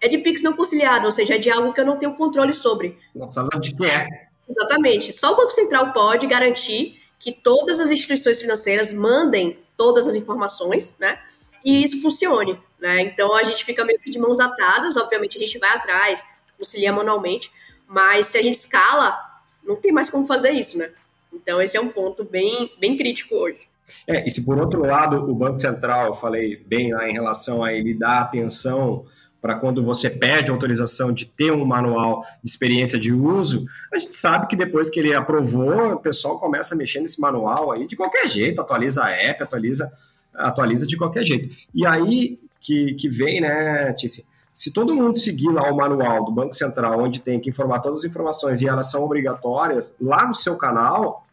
é 0.00 0.08
de 0.08 0.18
Pix 0.18 0.42
não 0.42 0.54
conciliado, 0.54 1.04
ou 1.04 1.12
seja, 1.12 1.34
é 1.34 1.38
de 1.38 1.50
algo 1.50 1.72
que 1.72 1.80
eu 1.80 1.84
não 1.84 1.96
tenho 1.96 2.14
controle 2.14 2.52
sobre. 2.52 2.98
Não 3.14 3.28
sabe 3.28 3.60
de 3.60 3.74
que 3.74 3.84
é. 3.84 4.06
Exatamente. 4.48 5.12
Só 5.12 5.32
o 5.32 5.36
Banco 5.36 5.52
Central 5.52 5.92
pode 5.92 6.26
garantir 6.26 7.00
que 7.18 7.32
todas 7.32 7.78
as 7.78 7.90
instituições 7.90 8.40
financeiras 8.40 8.92
mandem 8.92 9.58
todas 9.76 10.06
as 10.06 10.14
informações, 10.14 10.96
né? 10.98 11.18
E 11.64 11.82
isso 11.82 12.00
funcione, 12.00 12.58
né? 12.80 13.02
Então 13.02 13.36
a 13.36 13.44
gente 13.44 13.64
fica 13.64 13.84
meio 13.84 14.00
que 14.00 14.10
de 14.10 14.18
mãos 14.18 14.40
atadas, 14.40 14.96
obviamente 14.96 15.36
a 15.36 15.40
gente 15.40 15.58
vai 15.58 15.70
atrás, 15.70 16.24
concilia 16.56 16.92
manualmente, 16.92 17.52
mas 17.86 18.26
se 18.26 18.38
a 18.38 18.42
gente 18.42 18.54
escala, 18.54 19.18
não 19.62 19.76
tem 19.76 19.92
mais 19.92 20.08
como 20.08 20.26
fazer 20.26 20.52
isso, 20.52 20.78
né? 20.78 20.90
Então 21.32 21.60
esse 21.60 21.76
é 21.76 21.80
um 21.80 21.88
ponto 21.88 22.24
bem, 22.24 22.72
bem 22.80 22.96
crítico 22.96 23.34
hoje. 23.34 23.60
É, 24.06 24.26
e 24.26 24.30
se 24.30 24.42
por 24.42 24.58
outro 24.58 24.80
lado 24.80 25.30
o 25.30 25.34
Banco 25.34 25.58
Central, 25.58 26.06
eu 26.06 26.14
falei 26.14 26.56
bem 26.56 26.94
lá 26.94 27.08
em 27.08 27.12
relação 27.12 27.62
a 27.62 27.72
ele 27.72 27.92
dar 27.92 28.20
atenção 28.20 29.04
para 29.40 29.54
quando 29.54 29.82
você 29.82 30.10
pede 30.10 30.50
autorização 30.50 31.12
de 31.12 31.24
ter 31.24 31.52
um 31.52 31.64
manual 31.64 32.24
de 32.42 32.50
experiência 32.50 32.98
de 32.98 33.12
uso, 33.12 33.64
a 33.92 33.98
gente 33.98 34.14
sabe 34.14 34.46
que 34.46 34.54
depois 34.54 34.90
que 34.90 35.00
ele 35.00 35.14
aprovou, 35.14 35.94
o 35.94 36.00
pessoal 36.00 36.38
começa 36.38 36.74
a 36.74 36.78
mexer 36.78 37.00
nesse 37.00 37.20
manual 37.20 37.72
aí 37.72 37.86
de 37.86 37.96
qualquer 37.96 38.28
jeito, 38.28 38.60
atualiza 38.60 39.04
a 39.04 39.10
app, 39.10 39.42
atualiza, 39.42 39.92
atualiza 40.34 40.86
de 40.86 40.96
qualquer 40.96 41.24
jeito. 41.24 41.48
E 41.74 41.86
aí 41.86 42.38
que, 42.60 42.94
que 42.94 43.08
vem, 43.08 43.40
né, 43.40 43.92
Tice? 43.94 44.28
Se 44.52 44.72
todo 44.72 44.94
mundo 44.94 45.18
seguir 45.18 45.48
lá 45.48 45.70
o 45.70 45.76
manual 45.76 46.24
do 46.24 46.32
Banco 46.32 46.54
Central, 46.54 47.00
onde 47.00 47.20
tem 47.20 47.40
que 47.40 47.48
informar 47.48 47.80
todas 47.80 48.00
as 48.00 48.04
informações 48.04 48.60
e 48.60 48.68
elas 48.68 48.90
são 48.90 49.02
obrigatórias, 49.02 49.96
lá 50.00 50.26
no 50.26 50.34
seu 50.34 50.56
canal, 50.56 51.24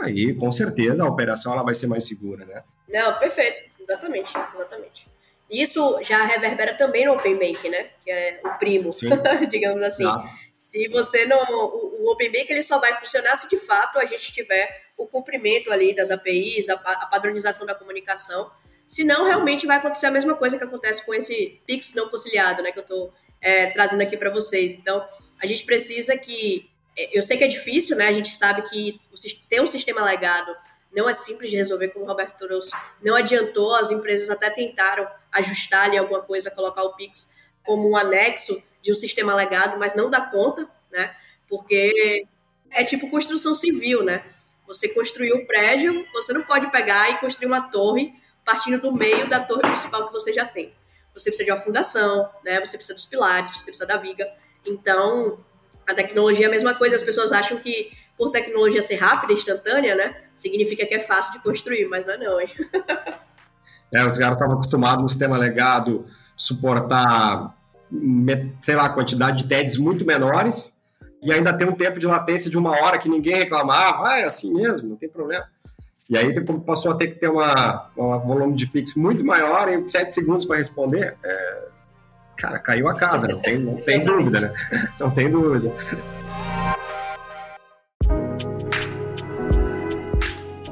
aí 0.00 0.32
com 0.34 0.52
certeza 0.52 1.02
a 1.02 1.08
operação 1.08 1.52
ela 1.52 1.62
vai 1.62 1.74
ser 1.74 1.88
mais 1.88 2.06
segura, 2.06 2.44
né? 2.44 2.62
Não, 2.88 3.18
perfeito, 3.18 3.62
exatamente, 3.80 4.32
exatamente. 4.54 5.08
Isso 5.50 5.98
já 6.02 6.22
reverbera 6.24 6.74
também 6.74 7.04
no 7.04 7.14
Open 7.14 7.36
Bank, 7.36 7.68
né? 7.68 7.90
Que 8.04 8.10
é 8.10 8.40
o 8.44 8.50
primo, 8.58 8.90
digamos 9.50 9.82
assim. 9.82 10.04
Se 10.58 10.86
você 10.88 11.24
não. 11.24 11.42
O, 11.42 12.04
o 12.04 12.12
Open 12.12 12.30
Bank 12.30 12.46
ele 12.48 12.62
só 12.62 12.78
vai 12.78 12.94
funcionar 12.94 13.34
se 13.34 13.48
de 13.48 13.56
fato 13.56 13.98
a 13.98 14.04
gente 14.04 14.32
tiver 14.32 14.82
o 14.96 15.06
cumprimento 15.06 15.72
ali 15.72 15.94
das 15.94 16.10
APIs, 16.10 16.68
a, 16.68 16.74
a 16.74 17.06
padronização 17.06 17.66
da 17.66 17.74
comunicação. 17.74 18.50
Senão, 18.86 19.24
realmente 19.24 19.66
vai 19.66 19.76
acontecer 19.78 20.06
a 20.06 20.10
mesma 20.10 20.34
coisa 20.34 20.58
que 20.58 20.64
acontece 20.64 21.04
com 21.04 21.14
esse 21.14 21.60
Pix 21.66 21.94
não 21.94 22.08
conciliado, 22.08 22.62
né? 22.62 22.70
Que 22.70 22.78
eu 22.78 22.82
estou 22.82 23.12
é, 23.40 23.66
trazendo 23.70 24.02
aqui 24.02 24.16
para 24.16 24.30
vocês. 24.30 24.72
Então, 24.72 25.06
a 25.42 25.46
gente 25.46 25.64
precisa 25.64 26.16
que. 26.16 26.70
É, 26.96 27.18
eu 27.18 27.22
sei 27.22 27.36
que 27.36 27.44
é 27.44 27.48
difícil, 27.48 27.96
né? 27.96 28.06
A 28.06 28.12
gente 28.12 28.36
sabe 28.36 28.62
que 28.62 29.00
ter 29.48 29.60
um 29.60 29.66
sistema 29.66 30.04
legado 30.04 30.54
não 30.92 31.08
é 31.08 31.12
simples 31.12 31.50
de 31.50 31.56
resolver, 31.56 31.88
como 31.88 32.04
o 32.04 32.08
Roberto 32.08 32.36
trouxe. 32.36 32.70
Não 33.02 33.16
adiantou, 33.16 33.74
as 33.74 33.90
empresas 33.90 34.28
até 34.28 34.50
tentaram 34.50 35.08
ajustar 35.32 35.84
ali 35.84 35.96
alguma 35.96 36.22
coisa, 36.22 36.50
colocar 36.50 36.82
o 36.82 36.94
Pix 36.94 37.30
como 37.64 37.90
um 37.90 37.96
anexo 37.96 38.62
de 38.82 38.90
um 38.90 38.94
sistema 38.94 39.34
legado, 39.34 39.78
mas 39.78 39.94
não 39.94 40.10
dá 40.10 40.20
conta, 40.20 40.68
né? 40.90 41.14
Porque 41.48 42.26
é 42.70 42.84
tipo 42.84 43.10
construção 43.10 43.54
civil, 43.54 44.02
né? 44.02 44.24
Você 44.66 44.88
construiu 44.88 45.36
o 45.36 45.38
um 45.40 45.46
prédio, 45.46 46.06
você 46.12 46.32
não 46.32 46.42
pode 46.42 46.70
pegar 46.70 47.10
e 47.10 47.18
construir 47.18 47.46
uma 47.46 47.70
torre 47.70 48.14
partindo 48.44 48.80
do 48.80 48.92
meio 48.92 49.28
da 49.28 49.40
torre 49.40 49.62
principal 49.62 50.06
que 50.06 50.12
você 50.12 50.32
já 50.32 50.44
tem. 50.44 50.72
Você 51.12 51.30
precisa 51.30 51.44
de 51.44 51.50
uma 51.50 51.56
fundação, 51.56 52.30
né? 52.44 52.60
Você 52.60 52.76
precisa 52.76 52.94
dos 52.94 53.06
pilares, 53.06 53.50
você 53.50 53.64
precisa 53.64 53.86
da 53.86 53.96
viga. 53.96 54.26
Então, 54.64 55.44
a 55.86 55.94
tecnologia 55.94 56.46
é 56.46 56.48
a 56.48 56.50
mesma 56.50 56.74
coisa. 56.74 56.96
As 56.96 57.02
pessoas 57.02 57.32
acham 57.32 57.58
que 57.58 57.92
por 58.16 58.30
tecnologia 58.30 58.82
ser 58.82 58.96
rápida, 58.96 59.32
instantânea, 59.32 59.94
né? 59.94 60.24
Significa 60.34 60.86
que 60.86 60.94
é 60.94 61.00
fácil 61.00 61.32
de 61.32 61.40
construir, 61.40 61.86
mas 61.86 62.06
não 62.06 62.14
é 62.14 62.18
não, 62.18 62.38
é, 63.92 64.06
os 64.06 64.18
caras 64.18 64.36
estavam 64.36 64.54
acostumados 64.54 65.02
no 65.02 65.08
sistema 65.08 65.36
legado 65.36 66.06
suportar, 66.36 67.54
sei 68.60 68.74
lá, 68.74 68.88
quantidade 68.88 69.42
de 69.42 69.48
TEDs 69.48 69.76
muito 69.76 70.06
menores 70.06 70.78
e 71.22 71.32
ainda 71.32 71.52
tem 71.52 71.68
um 71.68 71.72
tempo 71.72 71.98
de 71.98 72.06
latência 72.06 72.50
de 72.50 72.56
uma 72.56 72.70
hora 72.70 72.98
que 72.98 73.08
ninguém 73.08 73.36
reclamava, 73.36 74.08
ah, 74.08 74.18
é 74.20 74.24
assim 74.24 74.54
mesmo, 74.54 74.90
não 74.90 74.96
tem 74.96 75.08
problema. 75.08 75.44
E 76.08 76.16
aí 76.16 76.34
passou 76.66 76.92
a 76.92 76.96
ter 76.96 77.08
que 77.08 77.14
ter 77.14 77.28
uma, 77.28 77.88
um 77.96 78.18
volume 78.20 78.54
de 78.54 78.66
Pix 78.66 78.94
muito 78.94 79.24
maior, 79.24 79.68
em 79.68 79.84
7 79.84 80.12
segundos 80.12 80.46
para 80.46 80.56
responder. 80.56 81.14
É, 81.22 81.62
cara, 82.36 82.58
caiu 82.58 82.88
a 82.88 82.94
casa, 82.94 83.28
não 83.28 83.38
tem, 83.38 83.58
não 83.58 83.76
tem 83.76 84.02
dúvida, 84.02 84.40
né? 84.40 84.54
Não 84.98 85.10
tem 85.10 85.30
dúvida. 85.30 85.72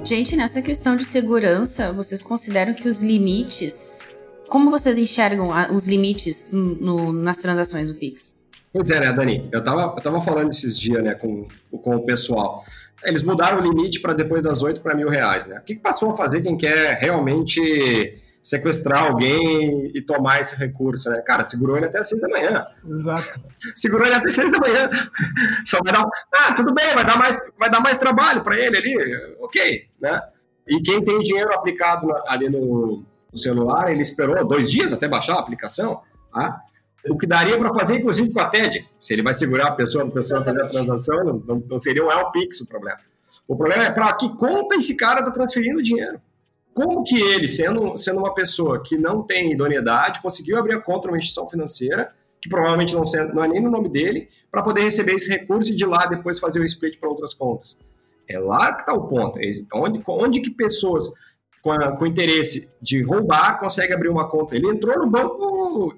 Gente, 0.09 0.35
nessa 0.35 0.63
questão 0.63 0.97
de 0.97 1.05
segurança, 1.05 1.93
vocês 1.93 2.23
consideram 2.23 2.73
que 2.73 2.89
os 2.89 3.03
limites. 3.03 3.99
Como 4.49 4.71
vocês 4.71 4.97
enxergam 4.97 5.51
os 5.71 5.87
limites 5.87 6.51
no, 6.51 7.13
nas 7.13 7.37
transações 7.37 7.93
do 7.93 7.99
Pix? 7.99 8.41
Pois 8.73 8.91
é, 8.91 9.01
né, 9.01 9.13
Dani? 9.13 9.47
Eu 9.53 9.63
tava, 9.63 9.95
eu 9.95 10.03
tava 10.03 10.19
falando 10.23 10.49
esses 10.49 10.79
dias, 10.79 11.05
né, 11.05 11.13
com, 11.13 11.47
com 11.71 11.97
o 11.97 12.07
pessoal. 12.07 12.65
Eles 13.05 13.23
mudaram 13.23 13.61
o 13.61 13.63
limite 13.63 14.01
para 14.01 14.15
depois 14.15 14.43
das 14.43 14.63
8 14.63 14.81
para 14.81 14.95
mil 14.95 15.11
reais, 15.11 15.47
né? 15.47 15.59
O 15.59 15.63
que, 15.63 15.75
que 15.75 15.83
passou 15.83 16.13
a 16.13 16.17
fazer 16.17 16.41
quem 16.41 16.57
quer 16.57 16.97
realmente 16.99 18.19
sequestrar 18.49 19.05
alguém 19.05 19.91
e 19.95 20.01
tomar 20.01 20.41
esse 20.41 20.57
recurso, 20.57 21.11
né? 21.11 21.21
Cara, 21.21 21.45
segurou 21.45 21.77
ele 21.77 21.87
até 21.87 21.99
as 21.99 22.09
seis 22.09 22.21
da 22.23 22.29
manhã. 22.29 22.65
Exato. 22.89 23.41
Segurou 23.75 24.07
ele 24.07 24.17
até 24.17 24.29
seis 24.29 24.51
da 24.51 24.59
manhã. 24.59 24.89
Só 25.67 25.79
vai 25.85 25.93
dar, 25.93 26.05
ah, 26.33 26.53
tudo 26.55 26.73
bem, 26.73 26.95
vai 26.95 27.05
dar 27.05 27.19
mais, 27.19 27.39
vai 27.59 27.71
dar 27.71 27.81
mais 27.81 27.99
trabalho 27.99 28.43
para 28.43 28.59
ele 28.59 28.77
ali, 28.77 29.37
ok, 29.41 29.89
né? 30.01 30.23
E 30.67 30.81
quem 30.81 31.03
tem 31.05 31.19
dinheiro 31.21 31.53
aplicado 31.53 32.09
ali 32.27 32.49
no, 32.49 33.05
no, 33.31 33.39
celular, 33.39 33.91
ele 33.91 34.03
esperou 34.03 34.47
dois 34.47 34.71
dias 34.71 34.93
até 34.93 35.07
baixar 35.07 35.35
a 35.35 35.41
aplicação, 35.41 36.01
tá? 36.33 36.63
O 37.09 37.17
que 37.17 37.27
daria 37.27 37.57
para 37.59 37.73
fazer, 37.75 37.97
inclusive, 37.97 38.33
com 38.33 38.41
a 38.41 38.49
TED. 38.49 38.89
Se 39.01 39.13
ele 39.13 39.23
vai 39.23 39.33
segurar 39.33 39.69
a 39.69 39.73
pessoa, 39.73 40.05
a 40.05 40.11
pessoa 40.11 40.45
fazer 40.45 40.63
a 40.63 40.69
transação, 40.69 41.43
não, 41.47 41.63
não, 41.69 41.79
seria 41.79 42.05
um 42.05 42.11
El 42.11 42.31
Pix 42.33 42.61
o 42.61 42.67
problema. 42.67 42.99
O 43.47 43.57
problema 43.57 43.85
é 43.85 43.91
para 43.91 44.13
que 44.15 44.29
conta 44.37 44.75
esse 44.75 44.97
cara 44.97 45.21
está 45.21 45.31
transferindo 45.31 45.83
dinheiro 45.83 46.21
como 46.73 47.03
que 47.03 47.21
ele, 47.21 47.49
sendo, 47.49 47.97
sendo 47.97 48.21
uma 48.21 48.35
pessoa 48.35 48.83
que 48.83 48.97
não 48.97 49.23
tem 49.23 49.53
idoneidade, 49.53 50.23
conseguiu 50.23 50.59
abrir 50.59 50.75
a 50.75 50.81
conta 50.81 51.09
numa 51.09 51.19
instituição 51.19 51.49
financeira, 51.49 52.15
que 52.41 52.49
provavelmente 52.49 52.95
não, 52.95 53.03
não 53.35 53.45
é 53.45 53.49
nem 53.49 53.61
no 53.61 53.71
nome 53.71 53.89
dele, 53.89 54.29
para 54.51 54.63
poder 54.63 54.83
receber 54.83 55.15
esse 55.15 55.29
recurso 55.29 55.73
e 55.73 55.77
de 55.77 55.85
lá 55.85 56.07
depois 56.07 56.39
fazer 56.39 56.61
o 56.61 56.65
split 56.65 56.99
para 56.99 57.09
outras 57.09 57.35
contas. 57.35 57.79
É 58.29 58.39
lá 58.39 58.75
que 58.75 58.83
está 58.83 58.93
o 58.93 59.09
ponto. 59.09 59.41
É 59.41 59.51
onde, 59.75 60.03
onde 60.07 60.41
que 60.41 60.51
pessoas 60.51 61.13
com, 61.63 61.73
a, 61.73 61.97
com 61.97 62.07
interesse 62.07 62.77
de 62.81 63.03
roubar 63.03 63.59
conseguem 63.59 63.95
abrir 63.95 64.09
uma 64.09 64.29
conta? 64.29 64.55
Ele 64.55 64.69
entrou 64.69 64.99
no 64.99 65.11
banco, 65.11 65.97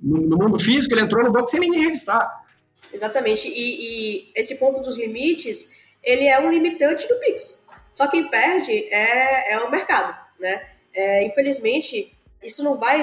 no, 0.00 0.20
no 0.20 0.38
mundo 0.38 0.58
físico, 0.58 0.94
ele 0.94 1.02
entrou 1.02 1.24
no 1.24 1.32
banco 1.32 1.48
sem 1.48 1.60
ninguém 1.60 1.82
revistar. 1.82 2.44
Exatamente. 2.92 3.48
E, 3.48 3.52
e 3.52 4.32
esse 4.36 4.56
ponto 4.56 4.80
dos 4.80 4.96
limites, 4.96 5.70
ele 6.02 6.26
é 6.26 6.38
um 6.38 6.50
limitante 6.50 7.08
do 7.08 7.16
Pix. 7.16 7.63
Só 7.94 8.08
quem 8.08 8.28
perde 8.28 8.88
é, 8.92 9.52
é 9.52 9.60
o 9.60 9.70
mercado, 9.70 10.18
né? 10.40 10.68
É, 10.92 11.22
infelizmente, 11.22 12.12
isso 12.42 12.64
não 12.64 12.74
vai 12.74 13.00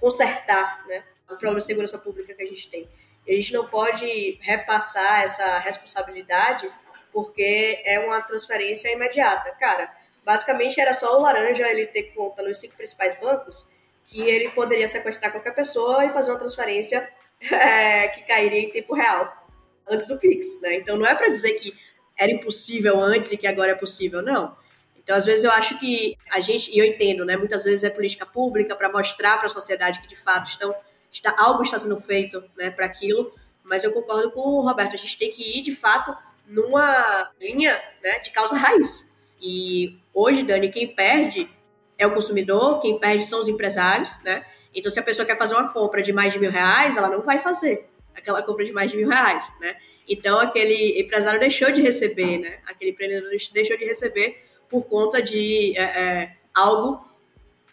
consertar 0.00 0.86
né, 0.86 1.04
o 1.26 1.36
problema 1.36 1.58
de 1.58 1.66
segurança 1.66 1.98
pública 1.98 2.32
que 2.34 2.42
a 2.42 2.46
gente 2.46 2.66
tem. 2.70 2.88
A 3.28 3.32
gente 3.32 3.52
não 3.52 3.66
pode 3.68 4.38
repassar 4.40 5.22
essa 5.22 5.58
responsabilidade 5.58 6.70
porque 7.12 7.82
é 7.84 7.98
uma 7.98 8.22
transferência 8.22 8.90
imediata. 8.90 9.50
Cara, 9.60 9.94
basicamente 10.24 10.80
era 10.80 10.94
só 10.94 11.18
o 11.18 11.20
laranja 11.20 11.68
ele 11.68 11.86
ter 11.86 12.14
conta 12.14 12.42
nos 12.42 12.58
cinco 12.58 12.74
principais 12.74 13.14
bancos 13.16 13.68
que 14.06 14.22
ele 14.22 14.48
poderia 14.48 14.88
sequestrar 14.88 15.30
qualquer 15.30 15.54
pessoa 15.54 16.06
e 16.06 16.08
fazer 16.08 16.30
uma 16.30 16.38
transferência 16.38 17.06
é, 17.52 18.08
que 18.08 18.22
cairia 18.22 18.60
em 18.60 18.70
tempo 18.70 18.94
real 18.94 19.46
antes 19.86 20.06
do 20.06 20.16
Pix, 20.16 20.58
né? 20.62 20.76
Então 20.76 20.96
não 20.96 21.06
é 21.06 21.14
para 21.14 21.28
dizer 21.28 21.52
que 21.54 21.76
era 22.16 22.32
impossível 22.32 23.00
antes 23.00 23.32
e 23.32 23.36
que 23.36 23.46
agora 23.46 23.72
é 23.72 23.74
possível. 23.74 24.22
Não. 24.22 24.56
Então, 24.96 25.14
às 25.14 25.24
vezes, 25.24 25.44
eu 25.44 25.52
acho 25.52 25.78
que 25.78 26.16
a 26.30 26.40
gente, 26.40 26.70
e 26.74 26.78
eu 26.78 26.84
entendo, 26.84 27.24
né? 27.24 27.36
Muitas 27.36 27.64
vezes 27.64 27.84
é 27.84 27.90
política 27.90 28.26
pública 28.26 28.74
para 28.74 28.90
mostrar 28.90 29.36
para 29.38 29.46
a 29.46 29.50
sociedade 29.50 30.00
que, 30.00 30.08
de 30.08 30.16
fato, 30.16 30.48
estão, 30.48 30.74
está, 31.12 31.34
algo 31.38 31.62
está 31.62 31.78
sendo 31.78 31.96
feito 32.00 32.42
né, 32.56 32.70
para 32.70 32.86
aquilo, 32.86 33.32
mas 33.62 33.84
eu 33.84 33.92
concordo 33.92 34.30
com 34.32 34.40
o 34.40 34.60
Roberto, 34.62 34.94
a 34.94 34.98
gente 34.98 35.16
tem 35.16 35.30
que 35.30 35.58
ir, 35.58 35.62
de 35.62 35.72
fato, 35.72 36.16
numa 36.46 37.30
linha 37.40 37.80
né, 38.02 38.18
de 38.18 38.30
causa 38.30 38.56
raiz. 38.58 39.14
E 39.40 39.96
hoje, 40.12 40.42
Dani, 40.42 40.70
quem 40.70 40.88
perde 40.88 41.48
é 41.96 42.06
o 42.06 42.12
consumidor, 42.12 42.80
quem 42.80 42.98
perde 42.98 43.24
são 43.24 43.40
os 43.40 43.48
empresários, 43.48 44.12
né? 44.24 44.44
Então, 44.74 44.90
se 44.90 44.98
a 44.98 45.02
pessoa 45.02 45.24
quer 45.24 45.38
fazer 45.38 45.54
uma 45.54 45.72
compra 45.72 46.02
de 46.02 46.12
mais 46.12 46.32
de 46.32 46.38
mil 46.38 46.50
reais, 46.50 46.96
ela 46.96 47.08
não 47.08 47.22
vai 47.22 47.38
fazer 47.38 47.88
aquela 48.16 48.42
compra 48.42 48.64
de 48.64 48.72
mais 48.72 48.90
de 48.90 48.96
mil 48.96 49.08
reais, 49.08 49.52
né? 49.60 49.76
Então, 50.08 50.38
aquele 50.38 51.00
empresário 51.00 51.38
deixou 51.38 51.70
de 51.70 51.82
receber, 51.82 52.38
né? 52.38 52.58
Aquele 52.66 52.92
empreendedor 52.92 53.30
deixou 53.52 53.76
de 53.76 53.84
receber 53.84 54.42
por 54.68 54.88
conta 54.88 55.22
de 55.22 55.76
é, 55.76 55.82
é, 55.82 56.36
algo 56.54 57.04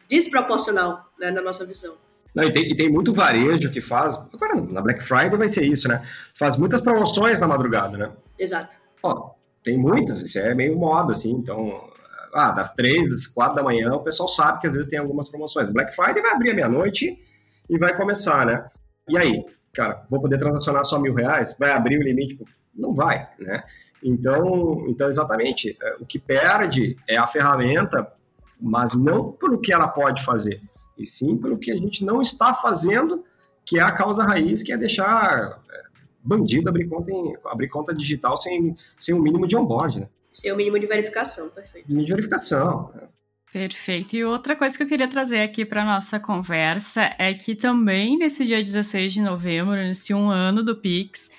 desproporcional 0.08 1.06
né, 1.20 1.32
na 1.32 1.42
nossa 1.42 1.66
visão. 1.66 1.96
Não, 2.36 2.44
e, 2.44 2.52
tem, 2.52 2.72
e, 2.72 2.76
tem, 2.76 2.90
muito 2.90 3.14
varejo 3.14 3.72
que 3.72 3.80
faz. 3.80 4.16
Agora, 4.34 4.60
na 4.62 4.82
Black 4.82 5.04
Friday 5.04 5.38
vai 5.38 5.50
ser 5.50 5.66
isso, 5.66 5.88
né? 5.88 6.04
Faz 6.36 6.58
muitas 6.58 6.82
promoções 6.82 7.40
na 7.40 7.48
madrugada, 7.48 7.98
né? 7.98 8.12
Exato. 8.38 8.76
Ó, 9.04 9.32
tem 9.64 9.78
muitas, 9.78 10.22
isso 10.24 10.40
é 10.40 10.54
meio 10.56 10.76
moda, 10.76 11.12
assim. 11.12 11.32
Então, 11.32 11.90
ah, 12.34 12.52
das 12.52 12.74
três, 12.74 13.14
às 13.14 13.28
quatro 13.28 13.56
da 13.56 13.64
manhã, 13.64 13.94
o 13.94 14.04
pessoal 14.04 14.28
sabe 14.28 14.62
que 14.62 14.68
às 14.68 14.74
vezes 14.74 14.90
tem 14.90 14.98
algumas 14.98 15.30
promoções. 15.30 15.72
Black 15.72 15.96
Friday 15.96 16.22
vai 16.22 16.32
abrir 16.32 16.52
à 16.52 16.56
meia-noite 16.56 17.18
e 17.70 17.78
vai 17.78 17.96
começar, 17.96 18.46
né? 18.46 18.66
E 19.08 19.18
aí, 19.18 19.46
cara, 19.74 20.06
vou 20.10 20.22
poder 20.22 20.38
transacionar 20.38 20.86
só 20.86 21.00
mil 21.00 21.14
reais? 21.14 21.56
Vai 21.58 21.72
abrir 21.72 21.98
o 21.98 22.04
limite? 22.04 22.40
Não 22.74 22.94
vai, 22.94 23.28
né? 23.40 23.64
Então, 24.04 24.86
então 24.88 25.08
exatamente, 25.08 25.78
é, 25.82 25.96
o 26.00 26.06
que 26.06 26.20
perde 26.20 26.96
é 27.08 27.18
a 27.18 27.26
ferramenta, 27.26 28.12
mas 28.60 28.94
não 28.94 29.32
pelo 29.32 29.60
que 29.60 29.74
ela 29.74 29.88
pode 29.88 30.24
fazer, 30.24 30.62
e 30.98 31.06
sim 31.06 31.38
pelo 31.38 31.58
que 31.58 31.72
a 31.72 31.76
gente 31.76 32.06
não 32.06 32.22
está 32.22 32.54
fazendo, 32.54 33.24
que 33.66 33.80
é 33.80 33.82
a 33.82 33.92
causa 33.92 34.24
raiz, 34.24 34.62
que 34.62 34.74
é 34.74 34.78
deixar 34.78 35.62
é, 35.72 35.84
bandido 36.24 36.70
abrir 36.70 36.88
conta, 36.88 37.12
em, 37.12 37.36
abrir 37.46 37.70
conta 37.70 37.94
digital 37.94 38.38
sem, 38.38 38.76
sem 38.98 39.16
um 39.16 39.22
mínimo 39.22 39.48
de 39.48 39.56
onboard, 39.56 40.02
né? 40.02 40.10
Sem 40.34 40.52
o 40.52 40.56
um 40.56 40.58
mínimo 40.58 40.80
de 40.80 40.88
verificação, 40.88 41.50
perfeito. 41.50 41.88
Mínimo 41.88 42.06
de 42.06 42.14
verificação. 42.14 42.92
Perfeito. 43.54 44.16
E 44.16 44.26
outra 44.26 44.56
coisa 44.56 44.76
que 44.76 44.82
eu 44.82 44.88
queria 44.88 45.08
trazer 45.08 45.42
aqui 45.42 45.64
para 45.64 45.86
nossa 45.86 46.20
conversa 46.20 47.14
é 47.20 47.36
que 47.36 47.54
também 47.54 48.18
nesse 48.18 48.44
dia 48.46 48.64
16 48.64 49.14
de 49.14 49.22
novembro, 49.22 49.76
nesse 49.76 50.12
um 50.12 50.28
ano 50.28 50.64
do 50.64 50.76
Pix, 50.76 51.30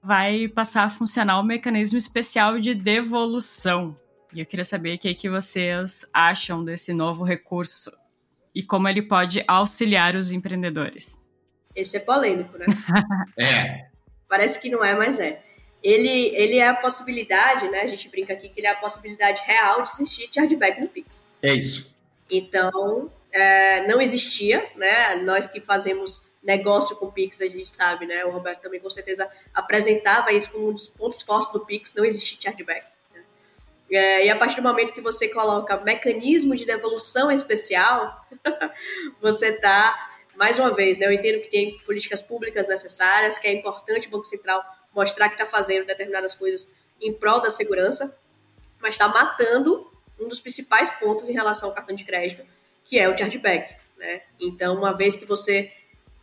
vai 0.00 0.46
passar 0.46 0.84
a 0.84 0.90
funcionar 0.90 1.36
o 1.36 1.40
um 1.40 1.44
mecanismo 1.44 1.98
especial 1.98 2.60
de 2.60 2.76
devolução. 2.76 3.96
E 4.32 4.38
eu 4.38 4.46
queria 4.46 4.64
saber 4.64 4.94
o 4.94 4.98
que, 5.00 5.12
que 5.16 5.28
vocês 5.28 6.06
acham 6.14 6.64
desse 6.64 6.94
novo 6.94 7.24
recurso 7.24 7.90
e 8.54 8.62
como 8.62 8.88
ele 8.88 9.02
pode 9.02 9.42
auxiliar 9.48 10.14
os 10.14 10.30
empreendedores. 10.30 11.20
Esse 11.74 11.96
é 11.96 12.00
polêmico, 12.00 12.56
né? 12.56 12.66
é. 13.36 13.88
Parece 14.28 14.60
que 14.60 14.70
não 14.70 14.84
é, 14.84 14.94
mas 14.94 15.18
é. 15.18 15.42
Ele, 15.84 16.34
ele 16.34 16.56
é 16.56 16.66
a 16.66 16.74
possibilidade, 16.74 17.68
né? 17.68 17.82
A 17.82 17.86
gente 17.86 18.08
brinca 18.08 18.32
aqui 18.32 18.48
que 18.48 18.58
ele 18.58 18.66
é 18.66 18.70
a 18.70 18.76
possibilidade 18.76 19.42
real 19.44 19.82
de 19.82 19.90
existir 19.90 20.30
chargeback 20.34 20.80
no 20.80 20.88
Pix. 20.88 21.22
É 21.42 21.52
isso. 21.52 21.94
Então, 22.30 23.12
é, 23.30 23.86
não 23.86 24.00
existia, 24.00 24.66
né? 24.76 25.16
Nós 25.16 25.46
que 25.46 25.60
fazemos 25.60 26.32
negócio 26.42 26.96
com 26.96 27.06
o 27.06 27.12
Pix, 27.12 27.42
a 27.42 27.48
gente 27.48 27.68
sabe, 27.68 28.06
né? 28.06 28.24
O 28.24 28.30
Roberto 28.30 28.62
também 28.62 28.80
com 28.80 28.88
certeza 28.88 29.30
apresentava 29.52 30.32
isso 30.32 30.50
como 30.52 30.70
um 30.70 30.72
dos 30.72 30.88
pontos 30.88 31.20
fortes 31.20 31.52
do 31.52 31.60
Pix, 31.60 31.92
não 31.94 32.04
existia 32.04 32.38
chargeback. 32.40 32.86
Né? 33.14 33.22
É, 33.90 34.26
e 34.26 34.30
a 34.30 34.36
partir 34.36 34.56
do 34.56 34.62
momento 34.62 34.94
que 34.94 35.02
você 35.02 35.28
coloca 35.28 35.76
mecanismo 35.80 36.56
de 36.56 36.64
devolução 36.64 37.30
especial, 37.30 38.26
você 39.20 39.48
está, 39.48 40.12
mais 40.34 40.58
uma 40.58 40.74
vez, 40.74 40.96
né? 40.96 41.04
Eu 41.06 41.12
entendo 41.12 41.42
que 41.42 41.50
tem 41.50 41.78
políticas 41.80 42.22
públicas 42.22 42.66
necessárias, 42.68 43.38
que 43.38 43.46
é 43.46 43.52
importante 43.52 44.08
o 44.08 44.10
Banco 44.10 44.24
Central 44.24 44.64
mostrar 44.94 45.28
que 45.28 45.34
está 45.34 45.46
fazendo 45.46 45.86
determinadas 45.86 46.34
coisas 46.34 46.70
em 47.00 47.12
prol 47.12 47.40
da 47.40 47.50
segurança, 47.50 48.16
mas 48.80 48.94
está 48.94 49.08
matando 49.08 49.90
um 50.18 50.28
dos 50.28 50.40
principais 50.40 50.90
pontos 50.90 51.28
em 51.28 51.32
relação 51.32 51.68
ao 51.68 51.74
cartão 51.74 51.94
de 51.94 52.04
crédito, 52.04 52.44
que 52.84 52.98
é 52.98 53.08
o 53.08 53.16
chargeback. 53.16 53.74
Né? 53.96 54.22
Então, 54.40 54.76
uma 54.76 54.92
vez 54.92 55.16
que 55.16 55.24
você 55.24 55.72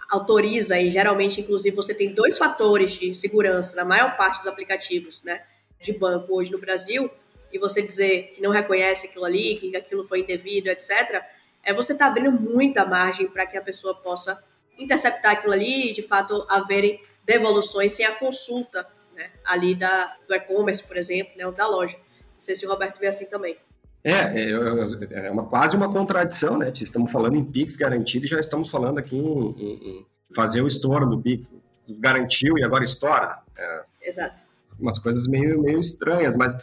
autoriza, 0.10 0.80
e 0.80 0.92
geralmente, 0.92 1.42
inclusive, 1.42 1.76
você 1.76 1.94
tem 1.94 2.14
dois 2.14 2.38
fatores 2.38 2.94
de 2.94 3.16
segurança 3.16 3.76
na 3.76 3.86
maior 3.86 4.18
parte 4.18 4.40
dos 4.40 4.48
aplicativos 4.48 5.24
né, 5.24 5.44
de 5.80 5.94
banco 5.94 6.36
hoje 6.36 6.52
no 6.52 6.60
Brasil, 6.60 7.10
e 7.52 7.58
você 7.58 7.82
dizer 7.82 8.32
que 8.34 8.42
não 8.42 8.52
reconhece 8.52 9.08
aquilo 9.08 9.26
ali, 9.26 9.56
que 9.56 9.76
aquilo 9.76 10.04
foi 10.06 10.22
indevido, 10.22 10.70
etc., 10.70 11.24
é 11.64 11.74
você 11.74 11.94
está 11.94 12.08
abrindo 12.08 12.32
muita 12.32 12.86
margem 12.86 13.28
para 13.28 13.46
que 13.46 13.56
a 13.56 13.62
pessoa 13.62 13.94
possa 13.94 14.44
interceptar 14.78 15.34
aquilo 15.34 15.54
ali 15.54 15.92
e, 15.92 15.94
de 15.94 16.02
fato, 16.02 16.46
haverem 16.50 17.00
devoluções 17.32 17.94
sem 17.94 18.06
a 18.06 18.14
consulta 18.14 18.86
né, 19.16 19.30
ali 19.46 19.74
da, 19.74 20.16
do 20.28 20.34
e-commerce, 20.34 20.84
por 20.84 20.98
exemplo, 20.98 21.32
né, 21.38 21.46
ou 21.46 21.54
da 21.54 21.68
loja. 21.68 21.96
Não 21.96 22.42
sei 22.42 22.56
se 22.56 22.66
o 22.66 22.70
Roberto 22.70 23.00
vê 23.00 23.08
assim 23.08 23.26
também. 23.26 23.58
É, 24.04 24.12
é, 24.12 25.28
é 25.28 25.32
uma, 25.32 25.46
quase 25.46 25.78
uma 25.78 25.92
contradição, 25.92 26.58
né? 26.58 26.74
Estamos 26.76 27.12
falando 27.12 27.36
em 27.36 27.46
PIX 27.46 27.78
garantido 27.78 28.26
e 28.26 28.30
já 28.30 28.40
estamos 28.40 28.72
falando 28.72 28.98
aqui 28.98 29.16
em, 29.16 29.50
em 29.60 30.06
fazer 30.36 30.62
o 30.62 30.68
estouro 30.68 31.06
do 31.08 31.22
PIX. 31.22 31.54
Garantiu 32.00 32.58
e 32.58 32.64
agora 32.64 32.84
estoura. 32.84 33.38
É, 33.56 33.84
Exato. 34.02 34.44
Umas 34.80 34.98
coisas 34.98 35.28
meio, 35.28 35.62
meio 35.62 35.80
estranhas, 35.80 36.34
mas 36.34 36.58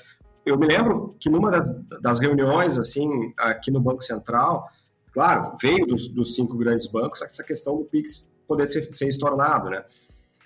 eu 0.44 0.59
me 0.59 0.66
lembro 0.66 1.14
que 1.20 1.31
numa 1.31 1.50
das, 1.50 1.72
das 2.02 2.18
reuniões, 2.18 2.76
assim, 2.76 3.33
aqui 3.37 3.70
no 3.70 3.81
Banco 3.81 4.02
Central, 4.02 4.68
claro, 5.12 5.57
veio 5.62 5.87
dos, 5.87 6.09
dos 6.09 6.35
cinco 6.35 6.57
grandes 6.57 6.88
bancos 6.88 7.22
essa 7.22 7.44
questão 7.44 7.76
do 7.76 7.85
PIX 7.85 8.28
poder 8.48 8.68
ser, 8.68 8.92
ser 8.92 9.07
estornado, 9.07 9.70
né? 9.70 9.85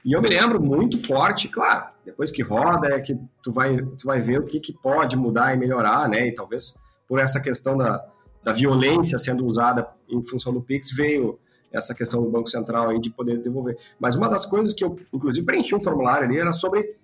E 0.04 0.12
eu 0.12 0.20
me 0.20 0.28
lembro 0.28 0.60
muito 0.60 0.98
forte, 0.98 1.48
claro, 1.48 1.86
depois 2.04 2.32
que 2.32 2.42
roda 2.42 2.88
é 2.94 3.00
que 3.00 3.16
tu 3.42 3.52
vai, 3.52 3.76
tu 3.76 4.04
vai 4.04 4.20
ver 4.20 4.40
o 4.40 4.46
que, 4.46 4.58
que 4.58 4.72
pode 4.72 5.16
mudar 5.16 5.54
e 5.54 5.58
melhorar, 5.58 6.08
né? 6.08 6.26
E 6.26 6.34
talvez 6.34 6.74
por 7.06 7.20
essa 7.20 7.40
questão 7.40 7.76
da, 7.76 8.04
da 8.42 8.52
violência 8.52 9.18
sendo 9.18 9.46
usada 9.46 9.88
em 10.08 10.24
função 10.24 10.52
do 10.52 10.60
Pix 10.60 10.90
veio 10.90 11.38
essa 11.72 11.94
questão 11.94 12.22
do 12.22 12.30
Banco 12.30 12.48
Central 12.48 12.90
aí 12.90 13.00
de 13.00 13.10
poder 13.10 13.38
devolver. 13.38 13.78
Mas 13.98 14.16
uma 14.16 14.28
das 14.28 14.44
coisas 14.44 14.74
que 14.74 14.84
eu, 14.84 14.98
inclusive, 15.12 15.46
preenchi 15.46 15.74
um 15.74 15.80
formulário 15.80 16.26
ali 16.28 16.38
era 16.38 16.52
sobre 16.52 16.96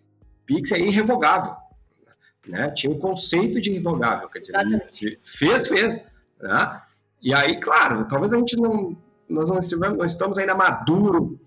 Pix 0.44 0.72
é 0.72 0.78
irrevogável. 0.78 1.54
Né? 2.46 2.70
Tinha 2.70 2.92
um 2.92 2.98
conceito 2.98 3.60
de 3.60 3.70
irrevogável, 3.70 4.28
quer 4.28 4.40
dizer, 4.40 4.56
Exatamente. 4.56 5.20
fez, 5.22 5.68
fez. 5.68 6.00
Né? 6.40 6.82
E 7.22 7.34
aí, 7.34 7.60
claro, 7.60 8.06
talvez 8.08 8.32
a 8.32 8.36
gente 8.36 8.56
não, 8.56 8.96
nós 9.28 9.48
não, 9.48 9.58
estivemos, 9.58 9.96
não 9.96 10.04
estamos 10.04 10.38
ainda 10.38 10.54
maduro 10.54 11.38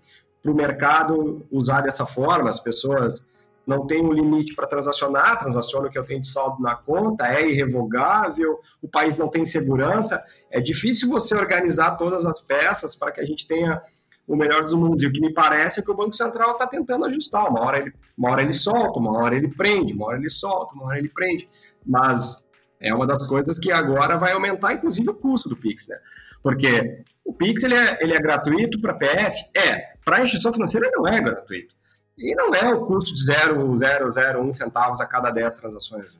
para 0.42 0.52
o 0.52 0.54
mercado 0.54 1.46
usar 1.50 1.82
dessa 1.82 2.04
forma. 2.04 2.48
As 2.50 2.60
pessoas 2.60 3.26
não 3.66 3.86
têm 3.86 4.04
um 4.04 4.12
limite 4.12 4.54
para 4.54 4.66
transacionar, 4.66 5.38
transaciona 5.38 5.86
o 5.86 5.90
que 5.90 5.98
eu 5.98 6.04
tenho 6.04 6.20
de 6.20 6.28
saldo 6.28 6.60
na 6.60 6.74
conta, 6.74 7.26
é 7.28 7.48
irrevogável, 7.48 8.58
o 8.82 8.88
país 8.88 9.16
não 9.16 9.28
tem 9.28 9.44
segurança. 9.44 10.22
É 10.50 10.60
difícil 10.60 11.08
você 11.08 11.36
organizar 11.36 11.92
todas 11.92 12.26
as 12.26 12.40
peças 12.40 12.96
para 12.96 13.12
que 13.12 13.20
a 13.20 13.24
gente 13.24 13.46
tenha 13.46 13.80
o 14.26 14.36
melhor 14.36 14.62
dos 14.62 14.74
mundos. 14.74 15.02
E 15.02 15.06
o 15.06 15.12
que 15.12 15.20
me 15.20 15.32
parece 15.32 15.80
é 15.80 15.82
que 15.82 15.90
o 15.90 15.96
Banco 15.96 16.12
Central 16.12 16.52
está 16.52 16.66
tentando 16.66 17.04
ajustar. 17.04 17.48
Uma 17.48 17.60
hora, 17.60 17.78
ele, 17.78 17.92
uma 18.16 18.30
hora 18.30 18.42
ele 18.42 18.52
solta, 18.52 18.98
uma 18.98 19.16
hora 19.18 19.36
ele 19.36 19.48
prende, 19.48 19.92
uma 19.92 20.06
hora 20.06 20.18
ele 20.18 20.30
solta, 20.30 20.74
uma 20.74 20.86
hora 20.86 20.98
ele 20.98 21.08
prende. 21.08 21.48
Mas 21.86 22.48
é 22.80 22.92
uma 22.92 23.06
das 23.06 23.26
coisas 23.26 23.58
que 23.58 23.70
agora 23.70 24.16
vai 24.16 24.32
aumentar, 24.32 24.72
inclusive, 24.74 25.08
o 25.08 25.14
custo 25.14 25.48
do 25.48 25.56
Pix, 25.56 25.88
né? 25.88 25.96
Porque 26.42 27.04
o 27.24 27.32
Pix 27.32 27.62
ele 27.62 27.74
é, 27.74 27.98
ele 28.02 28.14
é 28.14 28.20
gratuito 28.20 28.80
para 28.80 28.94
PF? 28.94 29.36
É. 29.54 29.92
Para 30.04 30.18
a 30.18 30.22
instituição 30.22 30.52
financeira 30.52 30.86
ele 30.86 30.96
não 30.96 31.06
é 31.06 31.20
gratuito. 31.20 31.74
E 32.18 32.34
não 32.34 32.54
é 32.54 32.72
o 32.72 32.86
custo 32.86 33.14
de 33.14 33.24
0,001 33.24 34.52
centavos 34.52 35.00
a 35.00 35.06
cada 35.06 35.30
10 35.30 35.54
transações. 35.54 36.18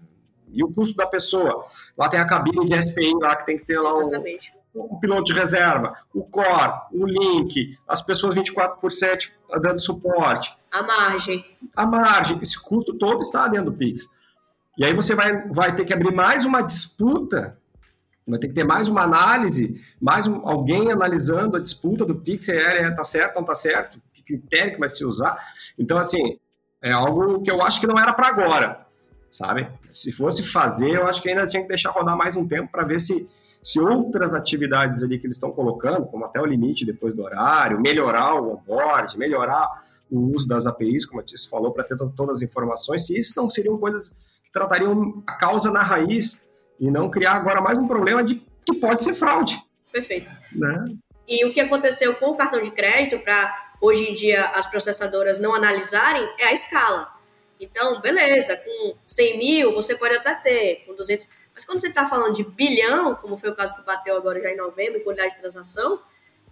E 0.48 0.62
o 0.62 0.72
custo 0.72 0.96
da 0.96 1.06
pessoa? 1.06 1.64
Lá 1.96 2.08
tem 2.08 2.20
a 2.20 2.26
cabine 2.26 2.66
de 2.66 2.82
SPI 2.82 3.14
lá 3.20 3.36
que 3.36 3.46
tem 3.46 3.58
que 3.58 3.64
ter 3.64 3.78
lá 3.78 3.96
o, 3.96 4.08
o 4.74 5.00
piloto 5.00 5.24
de 5.24 5.32
reserva, 5.32 5.96
o 6.14 6.24
core, 6.24 6.72
o 6.92 7.06
link, 7.06 7.78
as 7.88 8.02
pessoas 8.02 8.34
24 8.34 8.78
por 8.78 8.92
7 8.92 9.32
dando 9.60 9.80
suporte. 9.80 10.54
A 10.70 10.82
margem. 10.82 11.44
A 11.76 11.86
margem. 11.86 12.38
Esse 12.42 12.60
custo 12.62 12.94
todo 12.94 13.22
está 13.22 13.48
dentro 13.48 13.70
do 13.70 13.76
Pix. 13.76 14.08
E 14.76 14.84
aí 14.84 14.94
você 14.94 15.14
vai, 15.14 15.46
vai 15.48 15.76
ter 15.76 15.84
que 15.84 15.92
abrir 15.92 16.14
mais 16.14 16.44
uma 16.44 16.62
disputa 16.62 17.58
Vai 18.26 18.38
ter 18.38 18.48
que 18.48 18.54
ter 18.54 18.64
mais 18.64 18.86
uma 18.86 19.02
análise, 19.02 19.80
mais 20.00 20.26
um, 20.26 20.46
alguém 20.46 20.92
analisando 20.92 21.56
a 21.56 21.60
disputa 21.60 22.04
do 22.04 22.14
Pix, 22.14 22.48
é, 22.48 22.90
tá 22.92 23.04
certo, 23.04 23.34
não 23.34 23.44
tá 23.44 23.54
certo, 23.54 24.00
que 24.12 24.22
critério 24.22 24.74
que 24.74 24.80
vai 24.80 24.88
se 24.88 25.04
usar. 25.04 25.36
Então, 25.76 25.98
assim, 25.98 26.38
é 26.80 26.92
algo 26.92 27.42
que 27.42 27.50
eu 27.50 27.60
acho 27.62 27.80
que 27.80 27.86
não 27.86 27.98
era 27.98 28.12
para 28.12 28.28
agora, 28.28 28.86
sabe? 29.30 29.68
Se 29.90 30.12
fosse 30.12 30.42
fazer, 30.42 30.90
eu 30.90 31.06
acho 31.06 31.20
que 31.20 31.28
ainda 31.28 31.48
tinha 31.48 31.62
que 31.62 31.68
deixar 31.68 31.90
rodar 31.90 32.16
mais 32.16 32.36
um 32.36 32.46
tempo 32.46 32.70
para 32.70 32.84
ver 32.84 33.00
se, 33.00 33.28
se 33.60 33.80
outras 33.80 34.34
atividades 34.34 35.02
ali 35.02 35.18
que 35.18 35.26
eles 35.26 35.36
estão 35.36 35.50
colocando, 35.50 36.06
como 36.06 36.24
até 36.24 36.40
o 36.40 36.46
limite 36.46 36.86
depois 36.86 37.14
do 37.14 37.24
horário, 37.24 37.80
melhorar 37.80 38.34
o 38.34 38.52
onboard, 38.52 39.18
melhorar 39.18 39.82
o 40.08 40.20
uso 40.32 40.46
das 40.46 40.64
APIs, 40.66 41.06
como 41.06 41.20
a 41.20 41.24
Tício 41.24 41.50
falou, 41.50 41.72
para 41.72 41.82
ter 41.82 41.96
todas 41.96 42.36
as 42.36 42.42
informações, 42.42 43.04
se 43.04 43.18
isso 43.18 43.32
não 43.40 43.50
seriam 43.50 43.76
coisas 43.78 44.08
que 44.08 44.52
tratariam 44.52 45.22
a 45.26 45.32
causa 45.32 45.72
na 45.72 45.82
raiz 45.82 46.40
e 46.82 46.90
não 46.90 47.08
criar 47.08 47.34
agora 47.34 47.60
mais 47.60 47.78
um 47.78 47.86
problema 47.86 48.24
de 48.24 48.42
que 48.66 48.74
pode 48.74 49.04
ser 49.04 49.14
fraude. 49.14 49.56
Perfeito. 49.92 50.32
Né? 50.52 50.84
E 51.28 51.44
o 51.46 51.52
que 51.52 51.60
aconteceu 51.60 52.14
com 52.16 52.30
o 52.30 52.36
cartão 52.36 52.60
de 52.60 52.70
crédito 52.70 53.18
para 53.20 53.72
hoje 53.80 54.10
em 54.10 54.14
dia 54.14 54.46
as 54.50 54.66
processadoras 54.66 55.38
não 55.38 55.54
analisarem 55.54 56.28
é 56.38 56.46
a 56.46 56.52
escala. 56.52 57.08
Então, 57.60 58.00
beleza, 58.00 58.56
com 58.56 58.96
100 59.06 59.38
mil 59.38 59.72
você 59.72 59.94
pode 59.94 60.16
até 60.16 60.34
ter, 60.34 60.84
com 60.84 60.94
200. 60.94 61.26
Mas 61.54 61.64
quando 61.64 61.78
você 61.78 61.86
está 61.86 62.04
falando 62.04 62.34
de 62.34 62.42
bilhão, 62.42 63.14
como 63.14 63.36
foi 63.36 63.50
o 63.50 63.54
caso 63.54 63.76
que 63.76 63.82
bateu 63.82 64.16
agora 64.16 64.42
já 64.42 64.50
em 64.50 64.56
novembro, 64.56 65.04
quantidade 65.04 65.34
de 65.34 65.40
transação, 65.40 66.00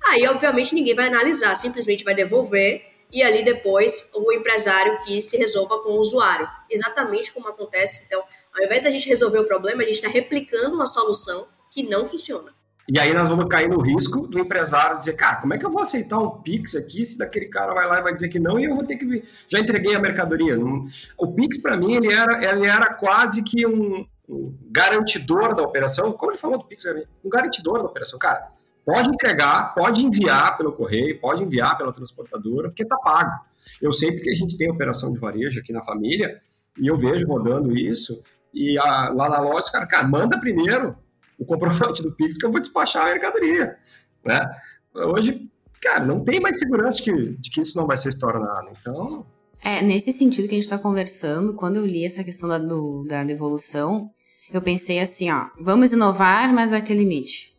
Aí, 0.08 0.26
obviamente, 0.26 0.74
ninguém 0.74 0.94
vai 0.94 1.06
analisar, 1.06 1.54
simplesmente 1.54 2.04
vai 2.04 2.14
devolver 2.14 2.84
e 3.12 3.22
ali 3.22 3.44
depois 3.44 4.08
o 4.14 4.32
empresário 4.32 4.98
que 5.04 5.20
se 5.20 5.36
resolva 5.36 5.82
com 5.82 5.90
o 5.90 6.00
usuário. 6.00 6.48
Exatamente 6.68 7.32
como 7.32 7.48
acontece. 7.48 8.02
Então, 8.06 8.22
ao 8.56 8.64
invés 8.64 8.84
da 8.84 8.90
gente 8.90 9.08
resolver 9.08 9.38
o 9.38 9.46
problema, 9.46 9.82
a 9.82 9.86
gente 9.86 9.96
está 9.96 10.08
replicando 10.08 10.74
uma 10.74 10.86
solução 10.86 11.48
que 11.70 11.82
não 11.82 12.04
funciona. 12.04 12.52
E 12.92 12.98
aí 12.98 13.12
nós 13.12 13.28
vamos 13.28 13.46
cair 13.48 13.68
no 13.68 13.80
risco 13.80 14.26
do 14.26 14.40
empresário 14.40 14.98
dizer, 14.98 15.12
cara, 15.12 15.36
como 15.36 15.54
é 15.54 15.58
que 15.58 15.64
eu 15.64 15.70
vou 15.70 15.80
aceitar 15.80 16.18
um 16.18 16.42
Pix 16.42 16.74
aqui 16.74 17.04
se 17.04 17.16
daquele 17.16 17.46
cara 17.46 17.72
vai 17.72 17.86
lá 17.86 18.00
e 18.00 18.02
vai 18.02 18.12
dizer 18.12 18.28
que 18.28 18.40
não 18.40 18.58
e 18.58 18.64
eu 18.64 18.74
vou 18.74 18.84
ter 18.84 18.96
que... 18.96 19.22
Já 19.48 19.60
entreguei 19.60 19.94
a 19.94 20.00
mercadoria. 20.00 20.58
O 21.16 21.32
Pix, 21.32 21.58
para 21.58 21.76
mim, 21.76 21.94
ele 21.94 22.12
era, 22.12 22.44
ele 22.44 22.66
era 22.66 22.92
quase 22.92 23.44
que 23.44 23.64
um, 23.64 24.04
um, 24.28 24.58
garantidor 24.72 25.54
da 25.54 25.62
operação. 25.62 26.12
Como 26.12 26.32
ele 26.32 26.38
falou 26.38 26.58
do 26.58 26.64
Pix, 26.64 26.84
um 27.24 27.30
garantidor 27.30 27.78
da 27.78 27.84
operação. 27.84 28.18
Cara, 28.18 28.50
pode 28.84 29.08
entregar, 29.08 29.74
pode 29.74 30.04
enviar 30.04 30.56
pelo 30.56 30.72
correio, 30.72 31.20
pode 31.20 31.42
enviar 31.42 31.76
pela 31.76 31.92
transportadora, 31.92 32.68
porque 32.68 32.84
tá 32.84 32.96
pago. 32.96 33.32
Eu 33.80 33.92
sei 33.92 34.12
porque 34.12 34.30
a 34.30 34.34
gente 34.34 34.56
tem 34.56 34.70
operação 34.70 35.12
de 35.12 35.18
varejo 35.18 35.60
aqui 35.60 35.72
na 35.72 35.82
família 35.82 36.40
e 36.78 36.86
eu 36.86 36.96
vejo 36.96 37.26
rodando 37.26 37.76
isso 37.76 38.22
e 38.52 38.78
a, 38.78 39.10
lá 39.10 39.28
na 39.28 39.40
loja, 39.40 39.70
cara, 39.70 39.86
cara, 39.86 40.08
manda 40.08 40.38
primeiro 40.38 40.96
o 41.38 41.44
comprovante 41.44 42.02
do 42.02 42.12
Pix 42.12 42.36
que 42.36 42.44
eu 42.44 42.50
vou 42.50 42.60
despachar 42.60 43.06
a 43.06 43.10
mercadoria, 43.10 43.76
né? 44.24 44.40
Hoje, 44.94 45.48
cara, 45.80 46.04
não 46.04 46.24
tem 46.24 46.40
mais 46.40 46.58
segurança 46.58 46.98
de 46.98 47.04
que, 47.04 47.36
de 47.38 47.50
que 47.50 47.60
isso 47.60 47.78
não 47.78 47.86
vai 47.86 47.96
ser 47.96 48.10
estornado, 48.10 48.68
então... 48.78 49.24
É, 49.62 49.82
nesse 49.82 50.10
sentido 50.12 50.48
que 50.48 50.54
a 50.54 50.56
gente 50.56 50.64
está 50.64 50.78
conversando, 50.78 51.54
quando 51.54 51.76
eu 51.76 51.86
li 51.86 52.04
essa 52.04 52.24
questão 52.24 52.48
da, 52.48 52.58
do, 52.58 53.04
da 53.06 53.22
devolução, 53.22 54.10
eu 54.52 54.60
pensei 54.60 55.00
assim, 55.00 55.30
ó, 55.30 55.48
vamos 55.60 55.92
inovar, 55.92 56.52
mas 56.52 56.70
vai 56.70 56.82
ter 56.82 56.94
limite. 56.94 57.49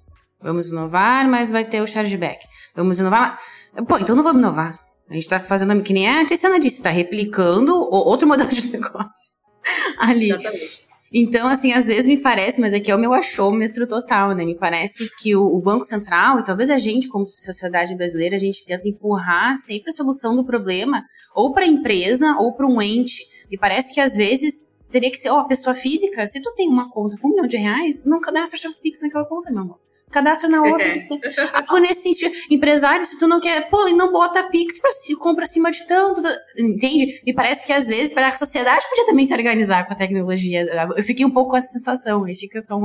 Vamos 0.42 0.72
inovar, 0.72 1.28
mas 1.30 1.52
vai 1.52 1.64
ter 1.64 1.82
o 1.82 1.88
chargeback. 1.88 2.46
Vamos 2.76 3.00
inovar, 3.00 3.40
mas... 3.74 3.86
Pô, 3.86 3.98
então 3.98 4.16
não 4.16 4.24
vamos 4.24 4.42
inovar. 4.42 4.80
A 5.10 5.14
gente 5.14 5.24
está 5.24 5.40
fazendo, 5.40 5.82
que 5.84 5.94
nem 5.94 6.08
a 6.08 6.26
Tiziana 6.26 6.60
disse, 6.60 6.78
está 6.78 6.90
replicando 6.90 7.76
outro 7.76 8.26
modelo 8.28 8.50
de 8.50 8.72
negócio 8.72 9.32
ali. 10.00 10.32
Exatamente. 10.32 10.82
Então, 11.14 11.50
assim, 11.50 11.74
às 11.74 11.88
vezes 11.88 12.06
me 12.06 12.18
parece, 12.18 12.62
mas 12.62 12.74
aqui 12.74 12.90
é 12.90 12.96
o 12.96 13.00
meu 13.00 13.12
achômetro 13.12 13.86
total, 13.86 14.34
né? 14.34 14.46
Me 14.46 14.56
parece 14.56 15.10
que 15.18 15.36
o, 15.36 15.44
o, 15.44 15.60
Banco 15.60 15.84
Central, 15.84 16.40
e 16.40 16.44
talvez 16.46 16.70
a 16.70 16.78
gente, 16.78 17.10
como 17.10 17.26
sociedade 17.26 17.94
brasileira, 17.96 18.38
a 18.38 18.40
gente 18.40 18.66
tenta 18.66 18.88
empurrar 18.88 19.58
sempre 19.58 19.90
a 19.90 19.94
solução 19.94 20.38
do 20.38 20.46
problema, 20.46 21.04
ou 21.36 21.52
para 21.52 21.66
a 21.66 21.68
empresa, 21.68 22.38
ou 22.40 22.54
para 22.54 22.66
um 22.66 22.82
ente. 22.82 23.22
Me 23.52 23.58
parece 23.58 23.94
que 23.94 24.00
às 24.00 24.16
vezes 24.16 24.74
teria 24.90 25.12
que 25.12 25.18
ser, 25.18 25.32
ó, 25.32 25.40
a 25.40 25.48
pessoa 25.48 25.76
física, 25.76 26.26
se 26.28 26.42
tu 26.42 26.54
tem 26.56 26.70
uma 26.70 26.90
conta 26.90 27.18
com 27.18 27.28
um 27.28 27.32
milhão 27.32 27.48
de 27.48 27.58
reais, 27.58 28.06
não 28.06 28.22
cadastra 28.22 28.58
chave 28.58 28.76
Pix 28.82 29.02
naquela 29.02 29.26
conta, 29.26 29.52
meu 29.52 29.64
amor 29.64 29.80
cadastra 30.12 30.50
na 30.50 30.62
outra. 30.62 30.88
É. 30.88 31.00
Ah, 31.54 31.80
nesse 31.80 32.04
sentido, 32.04 32.36
empresário, 32.50 33.06
se 33.06 33.18
tu 33.18 33.28
não 33.28 33.40
quer, 33.40 33.70
pô, 33.70 33.88
e 33.88 33.94
não 33.94 34.12
bota 34.12 34.44
Pix 34.44 34.80
pra 34.80 34.92
si, 34.92 35.16
compra 35.16 35.44
acima 35.44 35.72
de 35.72 35.86
tanto, 35.88 36.22
entende? 36.58 37.22
Me 37.26 37.34
parece 37.34 37.66
que 37.66 37.74
às 37.74 37.88
vezes 37.88 38.16
a 38.16 38.32
sociedade 38.32 38.86
podia 38.90 39.06
também 39.06 39.26
se 39.26 39.34
organizar 39.34 39.86
com 39.88 39.94
a 39.94 39.96
tecnologia. 39.96 40.66
Eu 40.96 41.04
fiquei 41.04 41.26
um 41.26 41.32
pouco 41.32 41.52
com 41.52 41.58
essa 41.58 41.72
sensação, 41.72 42.28
e 42.28 42.36
fica 42.36 42.62
só 42.62 42.78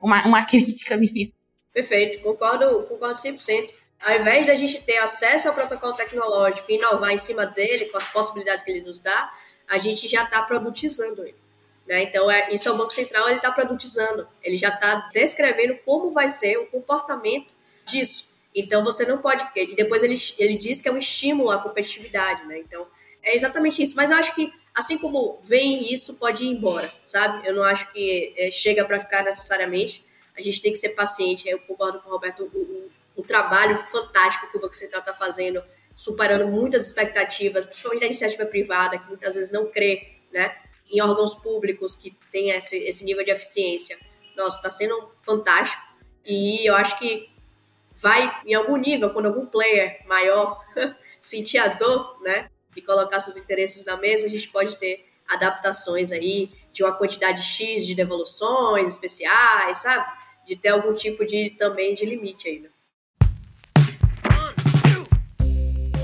uma, 0.00 0.26
uma 0.26 0.44
crítica 0.46 0.96
minha. 0.96 1.30
Perfeito, 1.72 2.22
concordo, 2.22 2.84
concordo 2.84 3.20
100%. 3.20 3.70
Ao 4.00 4.20
invés 4.20 4.46
da 4.46 4.54
gente 4.54 4.80
ter 4.82 4.98
acesso 4.98 5.48
ao 5.48 5.54
protocolo 5.54 5.94
tecnológico 5.94 6.70
e 6.70 6.74
inovar 6.74 7.10
em 7.10 7.18
cima 7.18 7.46
dele, 7.46 7.86
com 7.86 7.96
as 7.96 8.06
possibilidades 8.08 8.62
que 8.62 8.70
ele 8.70 8.82
nos 8.82 9.00
dá, 9.00 9.32
a 9.66 9.78
gente 9.78 10.06
já 10.06 10.24
está 10.24 10.42
produtizando 10.42 11.22
ele. 11.22 11.43
Né? 11.86 12.04
Então, 12.04 12.30
é, 12.30 12.52
isso 12.52 12.68
é 12.68 12.72
o 12.72 12.76
Banco 12.76 12.92
Central, 12.92 13.28
ele 13.28 13.36
está 13.36 13.52
produtizando, 13.52 14.26
ele 14.42 14.56
já 14.56 14.68
está 14.68 15.10
descrevendo 15.12 15.76
como 15.84 16.10
vai 16.10 16.28
ser 16.28 16.56
o 16.56 16.66
comportamento 16.66 17.52
disso. 17.84 18.32
Então, 18.54 18.82
você 18.82 19.04
não 19.04 19.18
pode... 19.18 19.44
E 19.56 19.74
depois 19.74 20.02
ele, 20.02 20.14
ele 20.38 20.56
diz 20.56 20.80
que 20.80 20.88
é 20.88 20.92
um 20.92 20.96
estímulo 20.96 21.50
à 21.50 21.58
competitividade, 21.58 22.46
né? 22.46 22.58
Então, 22.58 22.86
é 23.22 23.34
exatamente 23.34 23.82
isso. 23.82 23.96
Mas 23.96 24.10
eu 24.10 24.16
acho 24.16 24.34
que, 24.34 24.52
assim 24.74 24.96
como 24.96 25.38
vem 25.42 25.92
isso, 25.92 26.14
pode 26.14 26.44
ir 26.44 26.48
embora, 26.48 26.90
sabe? 27.04 27.46
Eu 27.46 27.54
não 27.54 27.64
acho 27.64 27.92
que 27.92 28.32
é, 28.36 28.50
chega 28.50 28.84
para 28.84 29.00
ficar 29.00 29.22
necessariamente. 29.24 30.04
A 30.36 30.40
gente 30.40 30.62
tem 30.62 30.72
que 30.72 30.78
ser 30.78 30.90
paciente. 30.90 31.48
Eu 31.48 31.58
concordo 31.58 32.00
com 32.00 32.08
o 32.08 32.12
Roberto, 32.12 32.44
o, 32.44 32.58
o, 32.58 32.90
o 33.16 33.22
trabalho 33.22 33.76
fantástico 33.76 34.50
que 34.50 34.56
o 34.56 34.60
Banco 34.60 34.76
Central 34.76 35.00
está 35.00 35.12
fazendo, 35.12 35.62
superando 35.92 36.46
muitas 36.46 36.86
expectativas, 36.86 37.66
principalmente 37.66 38.00
da 38.00 38.06
iniciativa 38.06 38.46
privada, 38.46 38.98
que 38.98 39.08
muitas 39.08 39.34
vezes 39.34 39.50
não 39.50 39.66
crê, 39.66 40.12
né? 40.32 40.54
Em 40.90 41.00
órgãos 41.00 41.34
públicos 41.34 41.96
que 41.96 42.16
tem 42.30 42.50
esse, 42.50 42.76
esse 42.76 43.04
nível 43.04 43.24
de 43.24 43.30
eficiência. 43.30 43.98
Nossa, 44.36 44.56
está 44.56 44.70
sendo 44.70 45.12
fantástico. 45.22 45.82
E 46.24 46.68
eu 46.68 46.74
acho 46.74 46.98
que 46.98 47.28
vai, 47.96 48.42
em 48.44 48.54
algum 48.54 48.76
nível, 48.76 49.10
quando 49.10 49.26
algum 49.26 49.46
player 49.46 50.00
maior 50.06 50.62
sentir 51.20 51.58
a 51.58 51.68
dor, 51.68 52.20
né, 52.22 52.50
e 52.76 52.82
colocar 52.82 53.20
seus 53.20 53.36
interesses 53.36 53.84
na 53.84 53.96
mesa, 53.96 54.26
a 54.26 54.28
gente 54.28 54.48
pode 54.48 54.76
ter 54.76 55.06
adaptações 55.28 56.12
aí 56.12 56.50
de 56.72 56.82
uma 56.82 56.92
quantidade 56.92 57.40
X 57.40 57.86
de 57.86 57.94
devoluções 57.94 58.88
especiais, 58.88 59.78
sabe? 59.78 60.04
De 60.46 60.56
ter 60.56 60.70
algum 60.70 60.92
tipo 60.92 61.24
de 61.24 61.50
também 61.50 61.94
de 61.94 62.04
limite 62.04 62.48
aí, 62.48 62.58
né? 62.60 62.68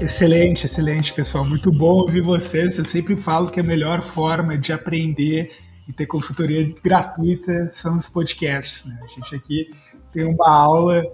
Excelente, 0.01 0.65
excelente, 0.65 1.13
pessoal. 1.13 1.45
Muito 1.45 1.71
bom 1.71 2.01
ouvir 2.01 2.23
vocês. 2.23 2.79
Eu 2.79 2.85
sempre 2.87 3.17
falo 3.17 3.51
que 3.51 3.61
a 3.61 3.63
melhor 3.63 4.01
forma 4.01 4.57
de 4.57 4.73
aprender 4.73 5.53
e 5.87 5.93
ter 5.93 6.07
consultoria 6.07 6.75
gratuita 6.83 7.71
são 7.75 7.97
os 7.97 8.09
podcasts. 8.09 8.87
Né? 8.87 8.99
A 9.03 9.07
gente 9.07 9.35
aqui 9.35 9.71
tem 10.11 10.25
uma 10.25 10.51
aula 10.51 11.05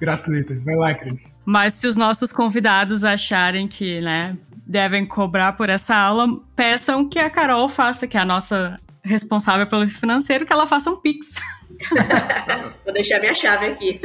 gratuita. 0.00 0.58
Vai 0.64 0.74
lá, 0.74 0.92
Cris. 0.92 1.34
Mas 1.44 1.74
se 1.74 1.86
os 1.86 1.96
nossos 1.96 2.32
convidados 2.32 3.04
acharem 3.04 3.68
que 3.68 4.00
né, 4.00 4.36
devem 4.66 5.06
cobrar 5.06 5.52
por 5.52 5.70
essa 5.70 5.94
aula, 5.94 6.26
peçam 6.56 7.08
que 7.08 7.20
a 7.20 7.30
Carol 7.30 7.68
faça, 7.68 8.08
que 8.08 8.16
é 8.16 8.20
a 8.20 8.24
nossa 8.24 8.76
responsável 9.04 9.68
pelo 9.68 9.86
financeiro, 9.86 10.44
que 10.44 10.52
ela 10.52 10.66
faça 10.66 10.90
um 10.90 10.96
Pix. 10.96 11.34
Vou 12.84 12.92
deixar 12.92 13.20
minha 13.20 13.34
chave 13.34 13.66
aqui. 13.66 14.00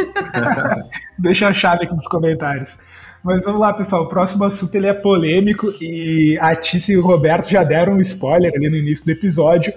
Deixa 1.17 1.47
a 1.47 1.53
chave 1.53 1.85
aqui 1.85 1.95
nos 1.95 2.07
comentários. 2.07 2.77
Mas 3.23 3.43
vamos 3.43 3.61
lá, 3.61 3.71
pessoal. 3.71 4.03
O 4.03 4.07
próximo 4.07 4.43
assunto 4.43 4.73
ele 4.73 4.87
é 4.87 4.93
polêmico 4.93 5.71
e 5.79 6.37
a 6.41 6.55
Tícia 6.55 6.93
e 6.93 6.97
o 6.97 7.03
Roberto 7.03 7.49
já 7.49 7.63
deram 7.63 7.93
um 7.93 8.01
spoiler 8.01 8.51
ali 8.55 8.69
no 8.69 8.75
início 8.75 9.05
do 9.05 9.11
episódio, 9.11 9.73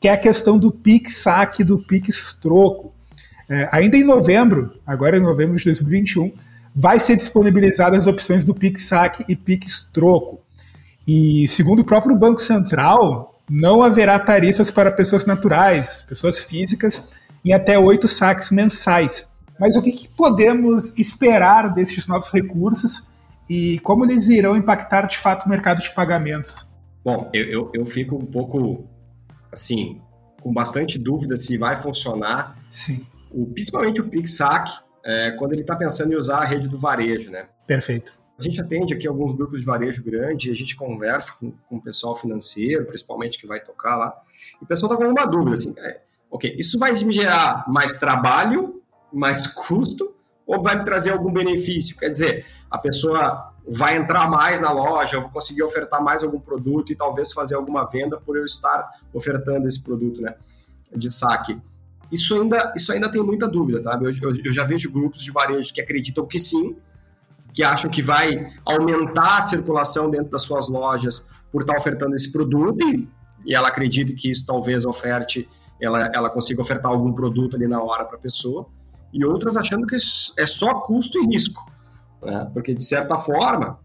que 0.00 0.06
é 0.06 0.12
a 0.12 0.16
questão 0.16 0.58
do 0.58 0.70
Pix 0.70 1.18
saque 1.18 1.64
do 1.64 1.78
Pix 1.78 2.36
troco. 2.40 2.94
É, 3.48 3.68
ainda 3.72 3.96
em 3.96 4.04
novembro, 4.04 4.72
agora 4.86 5.16
em 5.16 5.20
novembro 5.20 5.56
de 5.56 5.64
2021, 5.64 6.32
vai 6.74 7.00
ser 7.00 7.16
disponibilizadas 7.16 8.00
as 8.00 8.06
opções 8.06 8.44
do 8.44 8.54
Pix 8.54 8.82
saque 8.82 9.24
e 9.28 9.34
Pix 9.34 9.88
troco. 9.92 10.40
E 11.06 11.46
segundo 11.48 11.80
o 11.80 11.84
próprio 11.84 12.16
Banco 12.16 12.40
Central, 12.40 13.34
não 13.50 13.82
haverá 13.82 14.18
tarifas 14.18 14.70
para 14.70 14.90
pessoas 14.90 15.26
naturais, 15.26 16.04
pessoas 16.08 16.38
físicas, 16.38 17.02
em 17.44 17.52
até 17.52 17.78
oito 17.78 18.08
saques 18.08 18.50
mensais. 18.50 19.26
Mas 19.58 19.76
o 19.76 19.82
que, 19.82 19.92
que 19.92 20.08
podemos 20.08 20.96
esperar 20.98 21.72
desses 21.72 22.06
novos 22.06 22.30
recursos 22.30 23.08
e 23.48 23.78
como 23.80 24.04
eles 24.04 24.28
irão 24.28 24.56
impactar 24.56 25.06
de 25.06 25.18
fato 25.18 25.46
o 25.46 25.48
mercado 25.48 25.80
de 25.80 25.92
pagamentos? 25.94 26.66
Bom, 27.04 27.30
eu, 27.32 27.44
eu, 27.44 27.70
eu 27.74 27.86
fico 27.86 28.16
um 28.16 28.26
pouco 28.26 28.88
assim, 29.52 30.00
com 30.42 30.52
bastante 30.52 30.98
dúvida 30.98 31.36
se 31.36 31.56
vai 31.56 31.76
funcionar. 31.76 32.58
Sim. 32.70 33.06
O, 33.30 33.46
principalmente 33.46 34.00
o 34.00 34.08
PixSac, 34.08 34.70
é, 35.04 35.30
quando 35.32 35.52
ele 35.52 35.62
está 35.62 35.76
pensando 35.76 36.12
em 36.12 36.16
usar 36.16 36.38
a 36.38 36.44
rede 36.44 36.68
do 36.68 36.78
varejo, 36.78 37.30
né? 37.30 37.46
Perfeito. 37.66 38.12
A 38.38 38.42
gente 38.42 38.60
atende 38.60 38.92
aqui 38.92 39.06
alguns 39.06 39.32
grupos 39.32 39.60
de 39.60 39.66
varejo 39.66 40.02
grande, 40.02 40.50
a 40.50 40.54
gente 40.54 40.74
conversa 40.74 41.34
com, 41.38 41.52
com 41.68 41.76
o 41.76 41.80
pessoal 41.80 42.16
financeiro, 42.16 42.84
principalmente 42.84 43.38
que 43.38 43.46
vai 43.46 43.60
tocar 43.60 43.96
lá, 43.96 44.12
e 44.60 44.64
o 44.64 44.66
pessoal 44.66 44.92
está 44.92 45.04
com 45.04 45.10
uma 45.10 45.24
dúvida, 45.24 45.52
assim, 45.52 45.72
é, 45.78 46.00
ok, 46.28 46.54
isso 46.58 46.76
vai 46.76 46.92
me 46.92 47.12
gerar 47.12 47.64
mais 47.68 47.96
trabalho 47.96 48.82
mais 49.14 49.46
custo 49.46 50.14
ou 50.46 50.62
vai 50.62 50.78
me 50.78 50.84
trazer 50.84 51.10
algum 51.10 51.32
benefício? 51.32 51.96
Quer 51.96 52.10
dizer, 52.10 52.46
a 52.70 52.78
pessoa 52.78 53.54
vai 53.66 53.96
entrar 53.96 54.28
mais 54.28 54.60
na 54.60 54.70
loja, 54.70 55.16
eu 55.16 55.22
vou 55.22 55.30
conseguir 55.30 55.62
ofertar 55.62 56.02
mais 56.02 56.22
algum 56.22 56.38
produto 56.38 56.92
e 56.92 56.96
talvez 56.96 57.32
fazer 57.32 57.54
alguma 57.54 57.84
venda 57.84 58.18
por 58.18 58.36
eu 58.36 58.44
estar 58.44 58.88
ofertando 59.12 59.66
esse 59.66 59.82
produto 59.82 60.20
né, 60.20 60.34
de 60.94 61.10
saque. 61.10 61.58
Isso 62.12 62.40
ainda, 62.40 62.72
isso 62.76 62.92
ainda 62.92 63.10
tem 63.10 63.22
muita 63.22 63.48
dúvida, 63.48 63.82
tá? 63.82 63.98
Eu, 64.00 64.10
eu, 64.10 64.36
eu 64.44 64.52
já 64.52 64.64
vejo 64.64 64.92
grupos 64.92 65.22
de 65.22 65.30
varejo 65.30 65.72
que 65.72 65.80
acreditam 65.80 66.26
que 66.26 66.38
sim, 66.38 66.76
que 67.52 67.62
acham 67.62 67.90
que 67.90 68.02
vai 68.02 68.52
aumentar 68.64 69.38
a 69.38 69.40
circulação 69.40 70.10
dentro 70.10 70.30
das 70.30 70.42
suas 70.42 70.68
lojas 70.68 71.26
por 71.50 71.62
estar 71.62 71.76
ofertando 71.76 72.14
esse 72.14 72.30
produto 72.30 72.86
e, 72.86 73.08
e 73.46 73.54
ela 73.54 73.68
acredita 73.68 74.12
que 74.12 74.30
isso 74.30 74.44
talvez 74.44 74.84
oferte, 74.84 75.48
ela, 75.80 76.10
ela 76.12 76.28
consiga 76.28 76.60
ofertar 76.60 76.90
algum 76.90 77.12
produto 77.12 77.56
ali 77.56 77.66
na 77.66 77.82
hora 77.82 78.04
para 78.04 78.16
a 78.16 78.20
pessoa 78.20 78.68
e 79.14 79.24
outras 79.24 79.56
achando 79.56 79.86
que 79.86 79.94
é 79.94 80.46
só 80.46 80.80
custo 80.80 81.22
e 81.22 81.26
risco. 81.26 81.64
Né? 82.20 82.50
Porque, 82.52 82.74
de 82.74 82.84
certa 82.84 83.16
forma, 83.16 83.78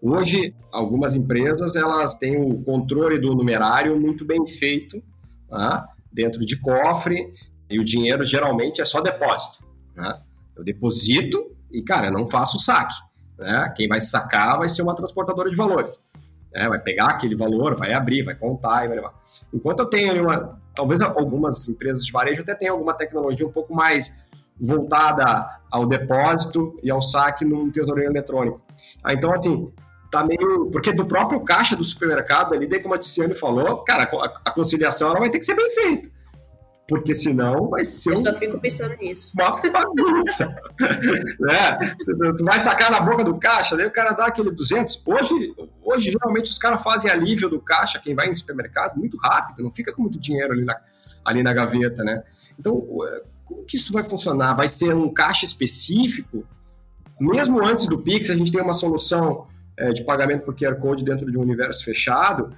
hoje, 0.00 0.54
algumas 0.70 1.14
empresas 1.14 1.74
elas 1.74 2.16
têm 2.16 2.36
o 2.38 2.62
controle 2.62 3.18
do 3.18 3.34
numerário 3.34 3.98
muito 3.98 4.26
bem 4.26 4.46
feito 4.46 5.02
né? 5.50 5.84
dentro 6.12 6.44
de 6.44 6.60
cofre 6.60 7.32
e 7.70 7.80
o 7.80 7.84
dinheiro 7.84 8.26
geralmente 8.26 8.82
é 8.82 8.84
só 8.84 9.00
depósito. 9.00 9.64
Né? 9.96 10.20
Eu 10.54 10.62
deposito 10.62 11.56
e, 11.70 11.82
cara, 11.82 12.08
eu 12.08 12.12
não 12.12 12.28
faço 12.28 12.58
saque. 12.58 12.94
Né? 13.38 13.72
Quem 13.74 13.88
vai 13.88 14.02
sacar 14.02 14.58
vai 14.58 14.68
ser 14.68 14.82
uma 14.82 14.94
transportadora 14.94 15.48
de 15.48 15.56
valores. 15.56 15.98
Né? 16.52 16.68
Vai 16.68 16.78
pegar 16.78 17.06
aquele 17.06 17.34
valor, 17.34 17.74
vai 17.74 17.94
abrir, 17.94 18.22
vai 18.22 18.34
contar 18.34 18.84
e 18.84 18.88
vai 18.88 18.96
levar. 18.96 19.14
Enquanto 19.52 19.80
eu 19.80 19.86
tenho 19.86 20.24
uma. 20.24 20.60
Talvez 20.74 21.02
algumas 21.02 21.68
empresas 21.68 22.04
de 22.04 22.10
varejo 22.10 22.40
até 22.40 22.54
tenham 22.54 22.74
alguma 22.74 22.94
tecnologia 22.94 23.46
um 23.46 23.52
pouco 23.52 23.74
mais 23.74 24.21
voltada 24.60 25.60
ao 25.70 25.86
depósito 25.86 26.78
e 26.82 26.90
ao 26.90 27.00
saque 27.00 27.44
num 27.44 27.70
tesoureiro 27.70 28.12
eletrônico. 28.12 28.60
Ah, 29.02 29.12
então, 29.12 29.32
assim, 29.32 29.72
tá 30.10 30.24
meio. 30.24 30.70
Porque 30.70 30.92
do 30.92 31.06
próprio 31.06 31.40
caixa 31.40 31.74
do 31.74 31.82
supermercado 31.82 32.54
ali, 32.54 32.66
daí 32.66 32.80
como 32.80 32.94
a 32.94 32.98
Tiziane 32.98 33.34
falou, 33.34 33.78
cara, 33.78 34.04
a 34.44 34.50
conciliação 34.50 35.10
ela 35.10 35.18
vai 35.18 35.30
ter 35.30 35.38
que 35.38 35.46
ser 35.46 35.54
bem 35.54 35.70
feita. 35.72 36.10
Porque 36.86 37.14
senão 37.14 37.70
vai 37.70 37.84
ser. 37.84 38.12
Eu 38.12 38.16
só 38.18 38.34
fico 38.34 38.60
pensando 38.60 38.94
nisso. 38.98 39.32
Uma 39.34 39.58
bagunça. 39.70 40.46
né? 41.40 41.96
Tu 42.36 42.44
vai 42.44 42.60
sacar 42.60 42.90
na 42.90 43.00
boca 43.00 43.24
do 43.24 43.38
caixa, 43.38 43.76
daí 43.76 43.86
o 43.86 43.90
cara 43.90 44.12
dá 44.12 44.26
aquele 44.26 44.50
200. 44.50 45.02
Hoje, 45.06 45.54
hoje 45.82 46.10
geralmente, 46.10 46.50
os 46.50 46.58
caras 46.58 46.82
fazem 46.82 47.10
alívio 47.10 47.48
do 47.48 47.60
caixa, 47.60 47.98
quem 47.98 48.14
vai 48.14 48.28
no 48.28 48.36
supermercado, 48.36 48.98
muito 48.98 49.16
rápido, 49.16 49.62
não 49.62 49.72
fica 49.72 49.92
com 49.92 50.02
muito 50.02 50.20
dinheiro 50.20 50.52
ali 50.52 50.64
na, 50.64 50.76
ali 51.24 51.42
na 51.42 51.54
gaveta, 51.54 52.04
né? 52.04 52.24
Então, 52.58 52.86
como 53.52 53.64
que 53.64 53.76
isso 53.76 53.92
vai 53.92 54.02
funcionar? 54.02 54.54
Vai 54.54 54.68
ser 54.68 54.94
um 54.94 55.12
caixa 55.12 55.44
específico? 55.44 56.44
Mesmo 57.20 57.62
antes 57.64 57.86
do 57.86 57.98
Pix, 57.98 58.30
a 58.30 58.36
gente 58.36 58.50
tem 58.50 58.60
uma 58.60 58.74
solução 58.74 59.46
é, 59.76 59.92
de 59.92 60.02
pagamento 60.02 60.44
por 60.44 60.56
QR 60.56 60.76
Code 60.76 61.04
dentro 61.04 61.30
de 61.30 61.38
um 61.38 61.42
universo 61.42 61.84
fechado. 61.84 62.50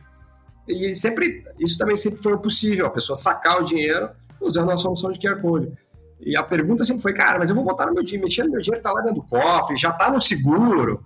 E 0.66 0.94
sempre, 0.94 1.44
isso 1.58 1.76
também 1.76 1.96
sempre 1.96 2.22
foi 2.22 2.38
possível, 2.38 2.86
a 2.86 2.90
pessoa 2.90 3.16
sacar 3.16 3.60
o 3.60 3.64
dinheiro 3.64 4.10
usando 4.40 4.70
a 4.70 4.76
solução 4.76 5.12
de 5.12 5.18
QR 5.18 5.40
Code. 5.40 5.72
E 6.20 6.36
a 6.36 6.42
pergunta 6.42 6.84
sempre 6.84 7.02
foi, 7.02 7.12
cara, 7.12 7.38
mas 7.38 7.50
eu 7.50 7.56
vou 7.56 7.64
botar 7.64 7.86
no 7.86 7.92
meu 7.92 8.02
dinheiro, 8.02 8.24
mexer 8.24 8.44
no 8.44 8.52
meu 8.52 8.60
dinheiro, 8.60 8.82
tá 8.82 8.92
lá 8.92 9.00
dentro 9.00 9.16
do 9.16 9.28
cofre, 9.28 9.76
já 9.76 9.92
tá 9.92 10.10
no 10.10 10.20
seguro. 10.20 11.04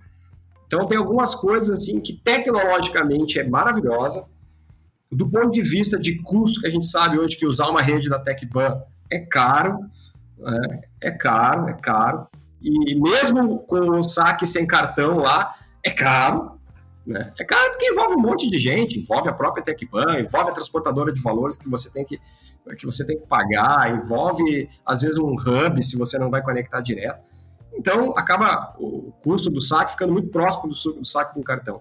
Então 0.67 0.87
tem 0.87 0.99
algumas 0.99 1.35
coisas 1.35 1.71
assim 1.71 1.99
que 1.99 2.13
tecnologicamente 2.13 3.41
é 3.41 3.49
maravilhosa. 3.49 4.27
Do 5.11 5.29
ponto 5.29 5.51
de 5.51 5.63
vista 5.63 5.99
de 5.99 6.23
custo, 6.23 6.61
que 6.61 6.67
a 6.67 6.71
gente 6.71 6.87
sabe 6.87 7.19
hoje 7.19 7.37
que 7.37 7.47
usar 7.47 7.69
uma 7.69 7.81
rede 7.81 8.11
da 8.11 8.19
TecBan 8.19 8.81
é 9.11 9.19
caro, 9.21 9.79
né? 10.39 10.81
é 11.01 11.11
caro, 11.11 11.69
é 11.69 11.75
caro. 11.75 12.29
E 12.61 12.95
mesmo 13.01 13.61
com 13.61 13.99
o 13.99 14.03
saque 14.03 14.47
sem 14.47 14.67
cartão 14.67 15.19
lá, 15.19 15.55
é 15.85 15.91
caro. 15.91 16.59
Né? 17.07 17.33
É 17.39 17.45
caro 17.45 17.71
porque 17.71 17.87
envolve 17.87 18.15
um 18.15 18.21
monte 18.21 18.51
de 18.51 18.59
gente, 18.59 18.99
envolve 18.99 19.29
a 19.29 19.33
própria 19.33 19.63
TecBan, 19.63 20.21
envolve 20.21 20.51
a 20.51 20.53
transportadora 20.53 21.13
de 21.13 21.23
valores 21.23 21.57
que 21.57 21.69
você 21.69 21.89
tem 21.91 22.05
que, 22.05 22.21
que 22.77 22.85
você 22.85 23.07
tem 23.07 23.19
que 23.19 23.27
pagar, 23.27 23.97
envolve, 23.97 24.69
às 24.85 25.01
vezes, 25.01 25.19
um 25.19 25.33
hub 25.33 25.83
se 25.83 25.97
você 25.97 26.19
não 26.19 26.31
vai 26.31 26.43
conectar 26.43 26.81
direto. 26.81 27.23
Então, 27.73 28.13
acaba 28.19 28.75
o 28.79 29.13
custo 29.23 29.49
do 29.49 29.63
saque 29.63 29.93
ficando 29.93 30.13
muito 30.13 30.29
próximo 30.29 30.69
do, 30.69 31.01
do 31.01 31.05
saque 31.07 31.35
com 31.35 31.43
cartão. 31.43 31.81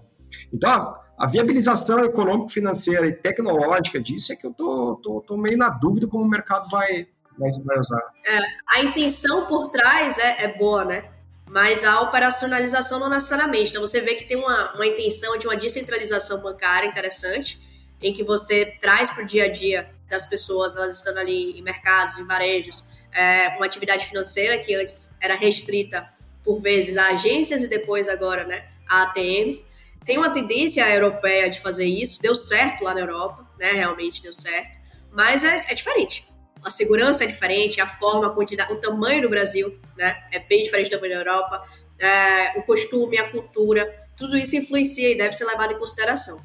Então, 0.52 0.94
a 1.18 1.26
viabilização 1.26 2.04
econômico-financeira 2.04 3.06
e 3.06 3.12
tecnológica 3.12 4.00
disso 4.00 4.32
é 4.32 4.36
que 4.36 4.46
eu 4.46 4.52
tô, 4.52 5.00
tô, 5.02 5.20
tô 5.20 5.36
meio 5.36 5.58
na 5.58 5.68
dúvida 5.68 6.06
como 6.06 6.24
o 6.24 6.28
mercado 6.28 6.70
vai, 6.70 7.08
vai, 7.38 7.50
vai 7.64 7.78
usar. 7.78 8.02
É, 8.26 8.38
a 8.66 8.82
intenção 8.82 9.46
por 9.46 9.70
trás 9.70 10.18
é, 10.18 10.44
é 10.44 10.48
boa, 10.48 10.84
né? 10.84 11.04
Mas 11.48 11.84
a 11.84 12.00
operacionalização 12.02 12.98
não 12.98 13.08
necessariamente. 13.08 13.70
Então 13.70 13.80
você 13.80 14.00
vê 14.00 14.14
que 14.14 14.24
tem 14.24 14.36
uma, 14.36 14.74
uma 14.74 14.86
intenção 14.86 15.38
de 15.38 15.46
uma 15.46 15.56
descentralização 15.56 16.40
bancária 16.40 16.86
interessante, 16.86 17.58
em 18.02 18.12
que 18.12 18.22
você 18.22 18.76
traz 18.80 19.10
para 19.10 19.22
o 19.22 19.26
dia 19.26 19.44
a 19.44 19.48
dia 19.48 19.90
das 20.08 20.26
pessoas, 20.26 20.76
elas 20.76 20.96
estando 20.96 21.18
ali 21.18 21.58
em 21.58 21.62
mercados, 21.62 22.18
em 22.18 22.24
varejos, 22.24 22.84
é, 23.12 23.48
uma 23.56 23.66
atividade 23.66 24.06
financeira 24.06 24.58
que 24.58 24.74
antes 24.74 25.14
era 25.20 25.34
restrita 25.34 26.08
por 26.44 26.60
vezes 26.60 26.96
a 26.96 27.08
agências 27.08 27.62
e 27.62 27.68
depois 27.68 28.08
agora 28.08 28.44
né, 28.44 28.68
a 28.88 29.02
ATMs. 29.02 29.64
Tem 30.04 30.16
uma 30.16 30.30
tendência 30.30 30.88
europeia 30.88 31.50
de 31.50 31.60
fazer 31.60 31.84
isso, 31.84 32.20
deu 32.22 32.34
certo 32.34 32.84
lá 32.84 32.94
na 32.94 33.00
Europa, 33.00 33.46
né? 33.58 33.72
Realmente 33.72 34.22
deu 34.22 34.32
certo, 34.32 34.78
mas 35.12 35.44
é, 35.44 35.66
é 35.68 35.74
diferente. 35.74 36.26
A 36.64 36.70
segurança 36.70 37.24
é 37.24 37.26
diferente, 37.26 37.80
a 37.80 37.86
forma, 37.86 38.26
a 38.26 38.30
quantidade, 38.30 38.72
o 38.72 38.80
tamanho 38.80 39.22
do 39.22 39.28
Brasil, 39.28 39.78
né? 39.96 40.24
É 40.32 40.38
bem 40.38 40.62
diferente 40.62 40.90
do 40.90 40.96
tamanho 40.96 41.14
da 41.14 41.20
Europa. 41.20 41.64
É, 41.98 42.58
o 42.58 42.62
costume, 42.62 43.18
a 43.18 43.30
cultura, 43.30 44.08
tudo 44.16 44.36
isso 44.36 44.56
influencia 44.56 45.10
e 45.10 45.16
deve 45.16 45.32
ser 45.32 45.44
levado 45.44 45.72
em 45.72 45.78
consideração. 45.78 46.44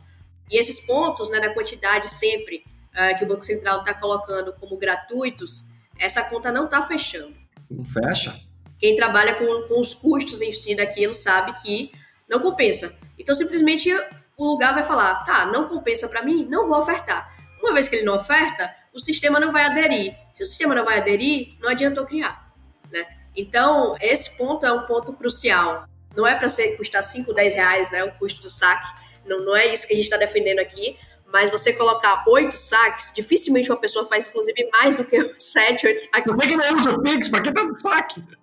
E 0.50 0.58
esses 0.58 0.80
pontos, 0.80 1.30
né, 1.30 1.40
da 1.40 1.54
quantidade 1.54 2.10
sempre 2.10 2.64
é, 2.94 3.14
que 3.16 3.24
o 3.24 3.28
Banco 3.28 3.44
Central 3.44 3.80
está 3.80 3.94
colocando 3.94 4.54
como 4.54 4.78
gratuitos, 4.78 5.66
essa 5.98 6.24
conta 6.24 6.52
não 6.52 6.66
está 6.66 6.82
fechando. 6.84 7.36
Não 7.70 7.84
fecha. 7.84 8.40
Quem 8.80 8.96
trabalha 8.96 9.36
com, 9.36 9.68
com 9.68 9.82
os 9.82 9.94
custos 9.94 10.42
em 10.42 10.52
si 10.52 10.76
daquilo 10.76 11.14
sabe 11.14 11.54
que 11.62 11.92
não 12.30 12.40
compensa. 12.40 12.96
Então, 13.18 13.34
simplesmente, 13.34 13.90
o 14.38 14.46
lugar 14.46 14.74
vai 14.74 14.84
falar, 14.84 15.24
tá, 15.24 15.46
não 15.46 15.68
compensa 15.68 16.08
para 16.08 16.22
mim, 16.22 16.46
não 16.50 16.68
vou 16.68 16.80
ofertar. 16.80 17.34
Uma 17.62 17.74
vez 17.74 17.88
que 17.88 17.96
ele 17.96 18.06
não 18.06 18.16
oferta, 18.16 18.74
o 18.94 19.00
sistema 19.00 19.40
não 19.40 19.52
vai 19.52 19.64
aderir. 19.64 20.16
Se 20.32 20.44
o 20.44 20.46
sistema 20.46 20.76
não 20.76 20.86
vai 20.86 21.00
aderir, 21.00 21.54
não 21.60 21.70
adiantou 21.70 22.06
criar, 22.06 22.52
né? 22.92 23.06
Então, 23.36 23.96
esse 24.00 24.38
ponto 24.38 24.66
é 24.66 24.72
um 24.72 24.86
ponto 24.86 25.14
crucial. 25.14 25.86
Não 26.16 26.28
é 26.28 26.36
para 26.36 26.48
custar 26.78 27.04
5, 27.04 27.34
10 27.34 27.56
reais, 27.56 27.92
né, 27.92 28.04
o 28.04 28.12
custo 28.14 28.42
do 28.42 28.50
saque. 28.50 28.88
Não, 29.26 29.44
não 29.44 29.56
é 29.56 29.74
isso 29.74 29.88
que 29.88 29.94
a 29.94 29.96
gente 29.96 30.06
está 30.06 30.18
defendendo 30.18 30.60
aqui. 30.60 30.98
Mas 31.32 31.50
você 31.50 31.74
colocar 31.74 32.24
oito 32.28 32.56
saques, 32.56 33.12
dificilmente 33.12 33.72
uma 33.72 33.80
pessoa 33.80 34.06
faz, 34.06 34.28
inclusive, 34.28 34.70
mais 34.72 34.96
do 34.96 35.04
que 35.04 35.34
sete, 35.40 35.88
oito 35.88 36.02
saques. 36.02 36.34
Por 36.34 36.44
que 36.44 36.56
não 36.56 36.78
usa 36.78 36.92
o 36.92 37.02
Pix? 37.02 37.30
Para 37.30 37.42
que 37.42 37.52
tanto 37.52 37.74
saque? 37.74 38.24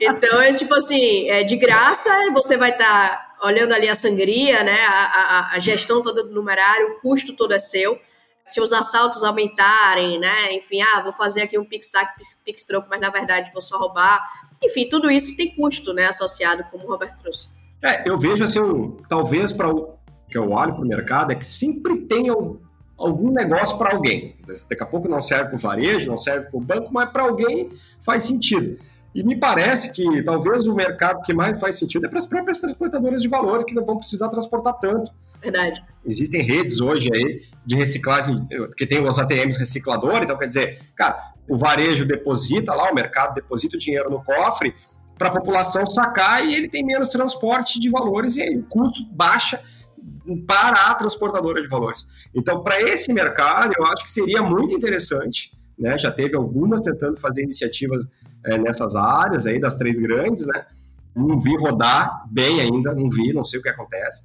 Então, 0.00 0.40
é 0.40 0.54
tipo 0.54 0.72
assim, 0.76 1.28
é 1.28 1.42
de 1.42 1.56
graça, 1.56 2.08
você 2.32 2.56
vai 2.56 2.70
estar 2.70 2.86
tá 3.40 3.46
olhando 3.46 3.72
ali 3.72 3.88
a 3.88 3.96
sangria, 3.96 4.62
né, 4.62 4.78
a, 4.86 5.04
a, 5.04 5.54
a, 5.56 5.58
gestão 5.58 6.00
toda 6.00 6.22
do 6.22 6.30
numerário, 6.30 6.92
o 6.92 7.00
custo 7.00 7.34
todo 7.34 7.52
é 7.52 7.58
seu. 7.58 8.00
Se 8.44 8.60
os 8.60 8.72
assaltos 8.72 9.22
aumentarem, 9.22 10.18
né, 10.18 10.52
enfim, 10.54 10.80
ah, 10.82 11.00
vou 11.02 11.12
fazer 11.12 11.42
aqui 11.42 11.58
um 11.58 11.64
pix-sac, 11.64 12.12
pix-troco, 12.44 12.88
mas 12.90 13.00
na 13.00 13.10
verdade 13.10 13.50
vou 13.52 13.62
só 13.62 13.78
roubar. 13.78 14.24
Enfim, 14.62 14.88
tudo 14.88 15.10
isso 15.10 15.36
tem 15.36 15.54
custo, 15.54 15.92
né, 15.92 16.06
associado, 16.06 16.64
como 16.70 16.84
o 16.84 16.88
Roberto 16.88 17.20
trouxe. 17.20 17.48
É, 17.82 18.08
eu 18.08 18.18
vejo 18.18 18.44
assim, 18.44 18.96
talvez 19.08 19.52
para 19.52 19.68
o 19.72 19.98
que 20.28 20.38
eu 20.38 20.50
olho 20.50 20.74
para 20.74 20.84
o 20.84 20.86
mercado, 20.86 21.32
é 21.32 21.34
que 21.34 21.46
sempre 21.46 21.96
tem 22.02 22.26
algum 22.96 23.30
negócio 23.30 23.76
para 23.76 23.94
alguém. 23.94 24.36
Daqui 24.68 24.82
a 24.82 24.86
pouco 24.86 25.08
não 25.08 25.20
serve 25.20 25.46
para 25.46 25.56
o 25.56 25.58
varejo, 25.58 26.06
não 26.06 26.18
serve 26.18 26.48
para 26.48 26.56
o 26.56 26.60
banco, 26.60 26.92
mas 26.92 27.10
para 27.10 27.24
alguém 27.24 27.70
faz 28.00 28.24
sentido. 28.24 28.78
E 29.12 29.24
me 29.24 29.36
parece 29.36 29.92
que 29.92 30.22
talvez 30.22 30.68
o 30.68 30.74
mercado 30.74 31.22
que 31.22 31.32
mais 31.32 31.58
faz 31.58 31.76
sentido 31.76 32.06
é 32.06 32.08
para 32.08 32.20
as 32.20 32.26
próprias 32.26 32.60
transportadoras 32.60 33.20
de 33.20 33.28
valor, 33.28 33.64
que 33.64 33.74
não 33.74 33.84
vão 33.84 33.96
precisar 33.96 34.28
transportar 34.28 34.74
tanto. 34.78 35.10
Verdade. 35.42 35.82
Existem 36.04 36.42
redes 36.42 36.80
hoje 36.80 37.08
aí 37.12 37.42
de 37.64 37.76
reciclagem, 37.76 38.46
que 38.76 38.86
tem 38.86 39.06
os 39.06 39.18
ATMs 39.18 39.58
recicladores, 39.58 40.22
então 40.22 40.38
quer 40.38 40.48
dizer, 40.48 40.80
cara, 40.96 41.32
o 41.48 41.56
varejo 41.56 42.06
deposita 42.06 42.74
lá, 42.74 42.90
o 42.90 42.94
mercado 42.94 43.34
deposita 43.34 43.76
o 43.76 43.78
dinheiro 43.78 44.10
no 44.10 44.22
cofre 44.22 44.74
para 45.18 45.28
a 45.28 45.32
população 45.32 45.84
sacar 45.86 46.44
e 46.44 46.54
ele 46.54 46.68
tem 46.68 46.84
menos 46.84 47.08
transporte 47.08 47.78
de 47.78 47.90
valores 47.90 48.36
e 48.36 48.42
aí 48.42 48.56
o 48.56 48.62
custo 48.62 49.04
baixa 49.12 49.60
para 50.46 50.86
a 50.86 50.94
transportadora 50.94 51.60
de 51.60 51.68
valores. 51.68 52.06
Então, 52.34 52.62
para 52.62 52.80
esse 52.80 53.12
mercado, 53.12 53.72
eu 53.76 53.84
acho 53.86 54.04
que 54.04 54.10
seria 54.10 54.42
muito 54.42 54.72
interessante, 54.72 55.52
né? 55.78 55.98
Já 55.98 56.10
teve 56.10 56.36
algumas 56.36 56.80
tentando 56.80 57.18
fazer 57.18 57.42
iniciativas 57.42 58.06
é, 58.44 58.56
nessas 58.56 58.94
áreas 58.94 59.46
aí, 59.46 59.60
das 59.60 59.76
três 59.76 59.98
grandes, 59.98 60.46
né? 60.46 60.64
Não 61.14 61.38
vi 61.38 61.54
rodar 61.56 62.24
bem 62.30 62.60
ainda, 62.60 62.94
não 62.94 63.10
vi, 63.10 63.32
não 63.32 63.44
sei 63.44 63.60
o 63.60 63.62
que 63.62 63.68
acontece. 63.68 64.22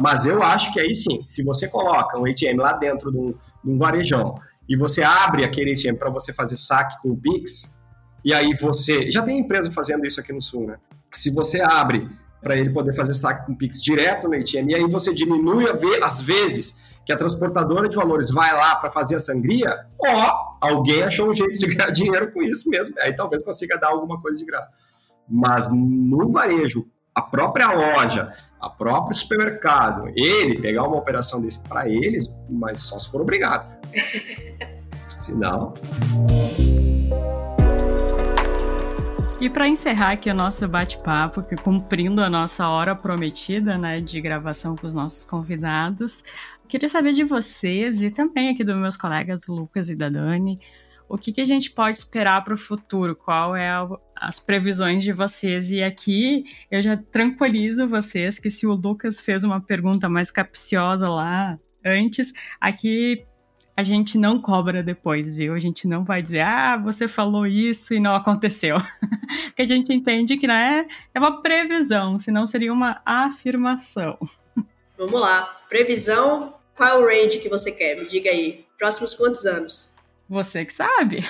Mas 0.00 0.24
eu 0.24 0.42
acho 0.42 0.72
que 0.72 0.80
aí 0.80 0.94
sim, 0.94 1.20
se 1.26 1.44
você 1.44 1.68
coloca 1.68 2.18
um 2.18 2.24
ATM 2.24 2.58
lá 2.58 2.72
dentro 2.72 3.12
de 3.12 3.18
um, 3.18 3.34
de 3.62 3.70
um 3.70 3.76
varejão 3.76 4.34
e 4.66 4.74
você 4.74 5.02
abre 5.02 5.44
aquele 5.44 5.72
ATM 5.72 5.98
para 5.98 6.08
você 6.08 6.32
fazer 6.32 6.56
saque 6.56 6.96
com 7.02 7.10
o 7.10 7.16
Pix, 7.16 7.78
e 8.24 8.32
aí 8.32 8.54
você. 8.54 9.10
Já 9.10 9.22
tem 9.22 9.38
empresa 9.38 9.70
fazendo 9.70 10.06
isso 10.06 10.18
aqui 10.18 10.32
no 10.32 10.40
Sul, 10.40 10.66
né? 10.66 10.78
Se 11.12 11.30
você 11.30 11.60
abre 11.60 12.08
para 12.40 12.56
ele 12.56 12.70
poder 12.70 12.94
fazer 12.94 13.12
saque 13.12 13.46
com 13.46 13.54
Pix 13.54 13.82
direto 13.82 14.26
no 14.26 14.34
ATM, 14.36 14.70
e 14.70 14.74
aí 14.74 14.88
você 14.88 15.12
diminui 15.12 15.66
as 16.02 16.22
vezes 16.22 16.80
que 17.04 17.12
a 17.12 17.16
transportadora 17.16 17.86
de 17.86 17.96
valores 17.96 18.30
vai 18.30 18.54
lá 18.54 18.76
para 18.76 18.90
fazer 18.90 19.16
a 19.16 19.20
sangria, 19.20 19.86
ó, 20.02 20.56
alguém 20.60 21.02
achou 21.02 21.28
um 21.28 21.32
jeito 21.32 21.58
de 21.58 21.74
ganhar 21.74 21.90
dinheiro 21.92 22.32
com 22.32 22.42
isso 22.42 22.70
mesmo. 22.70 22.94
Aí 23.00 23.12
talvez 23.14 23.44
consiga 23.44 23.76
dar 23.76 23.88
alguma 23.88 24.18
coisa 24.20 24.38
de 24.38 24.46
graça. 24.46 24.70
Mas 25.28 25.68
no 25.70 26.30
varejo, 26.30 26.86
a 27.14 27.20
própria 27.20 27.70
loja, 27.70 28.32
a 28.60 28.68
próprio 28.68 29.16
supermercado, 29.16 30.12
ele 30.14 30.60
pegar 30.60 30.84
uma 30.84 30.96
operação 30.96 31.40
desse 31.40 31.62
para 31.62 31.88
eles, 31.88 32.30
mas 32.48 32.82
só 32.82 32.98
se 32.98 33.10
for 33.10 33.20
obrigado. 33.20 33.70
se 35.08 35.32
não. 35.32 35.74
E 39.40 39.48
para 39.48 39.66
encerrar 39.66 40.12
aqui 40.12 40.28
o 40.28 40.34
nosso 40.34 40.68
bate-papo, 40.68 41.42
cumprindo 41.62 42.22
a 42.22 42.28
nossa 42.28 42.68
hora 42.68 42.94
prometida, 42.94 43.78
né, 43.78 43.98
de 43.98 44.20
gravação 44.20 44.76
com 44.76 44.86
os 44.86 44.92
nossos 44.92 45.24
convidados, 45.24 46.22
Queria 46.70 46.88
saber 46.88 47.14
de 47.14 47.24
vocês 47.24 48.00
e 48.00 48.12
também 48.12 48.48
aqui 48.48 48.62
dos 48.62 48.76
meus 48.76 48.96
colegas 48.96 49.48
Lucas 49.48 49.90
e 49.90 49.96
da 49.96 50.08
Dani, 50.08 50.60
o 51.10 51.18
que, 51.18 51.32
que 51.32 51.40
a 51.40 51.44
gente 51.44 51.72
pode 51.72 51.98
esperar 51.98 52.44
para 52.44 52.54
o 52.54 52.58
futuro? 52.58 53.16
Qual 53.16 53.56
é 53.56 53.68
a, 53.68 53.88
as 54.14 54.38
previsões 54.38 55.02
de 55.02 55.12
vocês? 55.12 55.72
E 55.72 55.82
aqui 55.82 56.44
eu 56.70 56.80
já 56.80 56.96
tranquilizo 56.96 57.88
vocês 57.88 58.38
que 58.38 58.48
se 58.48 58.64
o 58.64 58.74
Lucas 58.74 59.20
fez 59.20 59.42
uma 59.42 59.60
pergunta 59.60 60.08
mais 60.08 60.30
capciosa 60.30 61.08
lá 61.08 61.58
antes, 61.84 62.32
aqui 62.60 63.24
a 63.76 63.82
gente 63.82 64.16
não 64.16 64.40
cobra 64.40 64.84
depois, 64.84 65.34
viu? 65.34 65.54
A 65.54 65.58
gente 65.58 65.88
não 65.88 66.04
vai 66.04 66.22
dizer, 66.22 66.42
ah, 66.42 66.76
você 66.76 67.08
falou 67.08 67.44
isso 67.44 67.92
e 67.92 67.98
não 67.98 68.14
aconteceu. 68.14 68.76
Porque 69.46 69.62
a 69.62 69.66
gente 69.66 69.92
entende 69.92 70.36
que 70.36 70.46
né, 70.46 70.86
é 71.12 71.18
uma 71.18 71.42
previsão, 71.42 72.20
senão 72.20 72.46
seria 72.46 72.72
uma 72.72 73.02
afirmação. 73.04 74.16
Vamos 74.96 75.20
lá. 75.20 75.60
Previsão, 75.68 76.54
qual 76.76 76.88
é 76.88 76.94
o 76.96 77.04
range 77.04 77.40
que 77.40 77.48
você 77.48 77.72
quer? 77.72 77.96
Me 77.96 78.06
diga 78.06 78.30
aí. 78.30 78.64
Próximos 78.78 79.14
quantos 79.14 79.44
anos? 79.44 79.89
Você 80.30 80.64
que 80.64 80.72
sabe. 80.72 81.28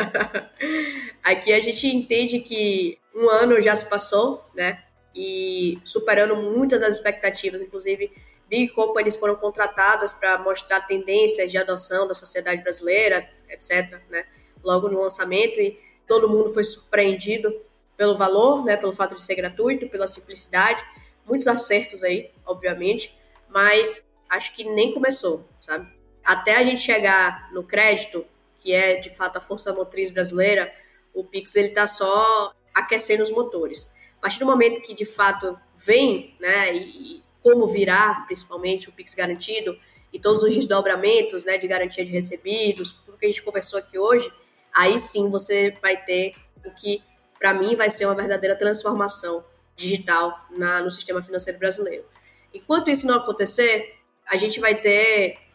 Aqui 1.22 1.52
a 1.52 1.60
gente 1.60 1.86
entende 1.86 2.40
que 2.40 2.98
um 3.14 3.28
ano 3.28 3.60
já 3.60 3.76
se 3.76 3.84
passou, 3.84 4.42
né? 4.54 4.82
E 5.14 5.78
superando 5.84 6.34
muitas 6.34 6.80
das 6.80 6.94
expectativas, 6.94 7.60
inclusive 7.60 8.10
big 8.48 8.68
companies 8.68 9.14
foram 9.14 9.36
contratadas 9.36 10.10
para 10.10 10.38
mostrar 10.38 10.80
tendências 10.86 11.50
de 11.50 11.58
adoção 11.58 12.08
da 12.08 12.14
sociedade 12.14 12.62
brasileira, 12.62 13.28
etc. 13.50 14.00
Né? 14.08 14.24
Logo 14.64 14.88
no 14.88 15.02
lançamento 15.02 15.60
e 15.60 15.78
todo 16.06 16.30
mundo 16.30 16.54
foi 16.54 16.64
surpreendido 16.64 17.54
pelo 17.94 18.16
valor, 18.16 18.64
né? 18.64 18.78
Pelo 18.78 18.94
fato 18.94 19.16
de 19.16 19.20
ser 19.20 19.34
gratuito, 19.34 19.86
pela 19.86 20.08
simplicidade, 20.08 20.82
muitos 21.26 21.46
acertos 21.46 22.02
aí, 22.02 22.30
obviamente, 22.46 23.14
mas 23.50 24.02
acho 24.30 24.54
que 24.54 24.64
nem 24.64 24.94
começou, 24.94 25.46
sabe? 25.60 25.97
Até 26.28 26.56
a 26.56 26.62
gente 26.62 26.82
chegar 26.82 27.50
no 27.54 27.64
crédito, 27.64 28.22
que 28.58 28.70
é 28.70 28.96
de 28.96 29.08
fato 29.16 29.38
a 29.38 29.40
força 29.40 29.72
motriz 29.72 30.10
brasileira, 30.10 30.70
o 31.14 31.24
Pix 31.24 31.56
ele 31.56 31.68
está 31.68 31.86
só 31.86 32.52
aquecendo 32.74 33.22
os 33.22 33.30
motores. 33.30 33.90
A 34.18 34.20
partir 34.20 34.38
do 34.38 34.44
momento 34.44 34.82
que 34.82 34.92
de 34.94 35.06
fato 35.06 35.58
vem, 35.74 36.36
né, 36.38 36.74
e, 36.74 37.22
como 37.42 37.66
virar, 37.66 38.26
principalmente 38.26 38.90
o 38.90 38.92
Pix 38.92 39.14
garantido 39.14 39.74
e 40.12 40.20
todos 40.20 40.42
os 40.42 40.54
desdobramentos, 40.54 41.46
né, 41.46 41.56
de 41.56 41.66
garantia 41.66 42.04
de 42.04 42.12
recebidos, 42.12 42.92
tudo 42.92 43.16
que 43.16 43.24
a 43.24 43.28
gente 43.30 43.42
conversou 43.42 43.78
aqui 43.78 43.98
hoje, 43.98 44.30
aí 44.76 44.98
sim 44.98 45.30
você 45.30 45.78
vai 45.80 45.96
ter 45.96 46.34
o 46.62 46.70
que 46.72 47.02
para 47.38 47.54
mim 47.54 47.74
vai 47.74 47.88
ser 47.88 48.04
uma 48.04 48.14
verdadeira 48.14 48.54
transformação 48.54 49.42
digital 49.74 50.36
na, 50.50 50.82
no 50.82 50.90
sistema 50.90 51.22
financeiro 51.22 51.58
brasileiro. 51.58 52.04
Enquanto 52.52 52.90
isso 52.90 53.06
não 53.06 53.14
acontecer, 53.14 53.96
a 54.26 54.36
gente 54.36 54.60
vai 54.60 54.74
ter 54.74 55.47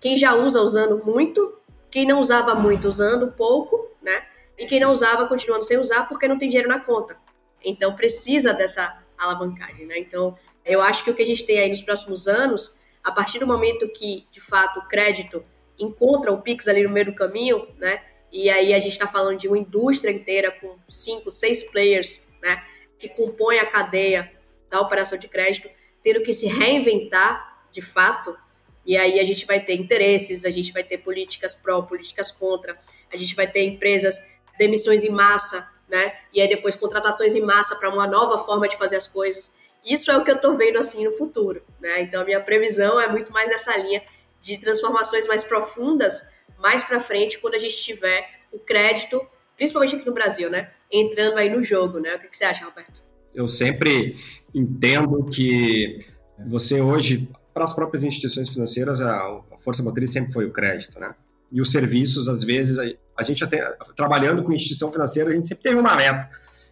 quem 0.00 0.16
já 0.16 0.34
usa 0.34 0.60
usando 0.62 1.04
muito, 1.04 1.58
quem 1.90 2.06
não 2.06 2.20
usava 2.20 2.54
muito 2.54 2.88
usando 2.88 3.32
pouco, 3.32 3.90
né? 4.02 4.24
E 4.58 4.66
quem 4.66 4.80
não 4.80 4.90
usava 4.90 5.26
continuando 5.28 5.64
sem 5.64 5.78
usar 5.78 6.08
porque 6.08 6.26
não 6.26 6.38
tem 6.38 6.48
dinheiro 6.48 6.68
na 6.68 6.80
conta. 6.80 7.16
Então 7.62 7.94
precisa 7.94 8.54
dessa 8.54 8.98
alavancagem, 9.18 9.86
né? 9.86 9.98
Então 9.98 10.36
eu 10.64 10.80
acho 10.80 11.04
que 11.04 11.10
o 11.10 11.14
que 11.14 11.22
a 11.22 11.26
gente 11.26 11.44
tem 11.44 11.58
aí 11.58 11.68
nos 11.68 11.82
próximos 11.82 12.26
anos, 12.26 12.74
a 13.04 13.12
partir 13.12 13.38
do 13.38 13.46
momento 13.46 13.88
que 13.88 14.26
de 14.32 14.40
fato 14.40 14.80
o 14.80 14.88
crédito 14.88 15.44
encontra 15.78 16.32
o 16.32 16.40
Pix 16.40 16.66
ali 16.68 16.82
no 16.82 16.90
meio 16.90 17.06
do 17.06 17.14
caminho, 17.14 17.68
né? 17.78 18.02
E 18.32 18.48
aí 18.48 18.72
a 18.72 18.78
gente 18.78 18.92
está 18.92 19.06
falando 19.06 19.38
de 19.38 19.48
uma 19.48 19.58
indústria 19.58 20.12
inteira 20.12 20.50
com 20.50 20.76
cinco, 20.88 21.30
seis 21.30 21.62
players, 21.62 22.22
né? 22.40 22.64
Que 22.98 23.08
compõem 23.08 23.58
a 23.58 23.66
cadeia 23.66 24.32
da 24.70 24.80
operação 24.80 25.18
de 25.18 25.26
crédito, 25.26 25.68
tendo 26.02 26.22
que 26.22 26.32
se 26.32 26.46
reinventar 26.46 27.66
de 27.72 27.82
fato 27.82 28.36
e 28.84 28.96
aí 28.96 29.20
a 29.20 29.24
gente 29.24 29.46
vai 29.46 29.60
ter 29.60 29.74
interesses, 29.74 30.44
a 30.44 30.50
gente 30.50 30.72
vai 30.72 30.82
ter 30.82 30.98
políticas 30.98 31.54
pró, 31.54 31.82
políticas 31.82 32.30
contra, 32.30 32.78
a 33.12 33.16
gente 33.16 33.34
vai 33.34 33.50
ter 33.50 33.64
empresas, 33.64 34.22
demissões 34.58 35.04
em 35.04 35.10
massa, 35.10 35.68
né? 35.88 36.12
E 36.32 36.40
aí 36.40 36.48
depois 36.48 36.76
contratações 36.76 37.34
em 37.34 37.40
massa 37.40 37.76
para 37.76 37.92
uma 37.92 38.06
nova 38.06 38.38
forma 38.38 38.68
de 38.68 38.76
fazer 38.76 38.96
as 38.96 39.06
coisas. 39.06 39.52
Isso 39.84 40.10
é 40.10 40.16
o 40.16 40.24
que 40.24 40.30
eu 40.30 40.36
estou 40.36 40.54
vendo 40.54 40.78
assim 40.78 41.04
no 41.04 41.12
futuro, 41.12 41.62
né? 41.80 42.02
Então 42.02 42.22
a 42.22 42.24
minha 42.24 42.40
previsão 42.40 43.00
é 43.00 43.08
muito 43.08 43.32
mais 43.32 43.48
nessa 43.48 43.76
linha 43.76 44.02
de 44.40 44.58
transformações 44.58 45.26
mais 45.26 45.44
profundas 45.44 46.22
mais 46.58 46.84
para 46.84 47.00
frente 47.00 47.38
quando 47.38 47.54
a 47.54 47.58
gente 47.58 47.76
tiver 47.76 48.28
o 48.52 48.58
crédito, 48.58 49.20
principalmente 49.56 49.96
aqui 49.96 50.06
no 50.06 50.12
Brasil, 50.12 50.50
né? 50.50 50.70
Entrando 50.90 51.38
aí 51.38 51.50
no 51.50 51.64
jogo, 51.64 51.98
né? 51.98 52.14
O 52.14 52.18
que, 52.18 52.28
que 52.28 52.36
você 52.36 52.44
acha, 52.44 52.64
Roberto? 52.64 53.02
Eu 53.34 53.48
sempre 53.48 54.16
entendo 54.54 55.24
que 55.24 56.00
você 56.46 56.80
hoje 56.80 57.28
para 57.52 57.64
as 57.64 57.72
próprias 57.72 58.02
instituições 58.02 58.48
financeiras, 58.48 59.00
a, 59.00 59.40
força 59.58 59.82
motriz 59.82 60.12
sempre 60.12 60.32
foi 60.32 60.46
o 60.46 60.52
crédito, 60.52 60.98
né? 60.98 61.14
E 61.52 61.60
os 61.60 61.70
serviços, 61.70 62.28
às 62.28 62.44
vezes, 62.44 62.78
a, 62.78 62.84
a 63.16 63.22
gente 63.22 63.42
até, 63.42 63.76
trabalhando 63.96 64.42
com 64.42 64.52
instituição 64.52 64.92
financeira, 64.92 65.30
a 65.30 65.34
gente 65.34 65.48
sempre 65.48 65.64
teve 65.64 65.76
uma 65.76 65.94
meta 65.94 66.28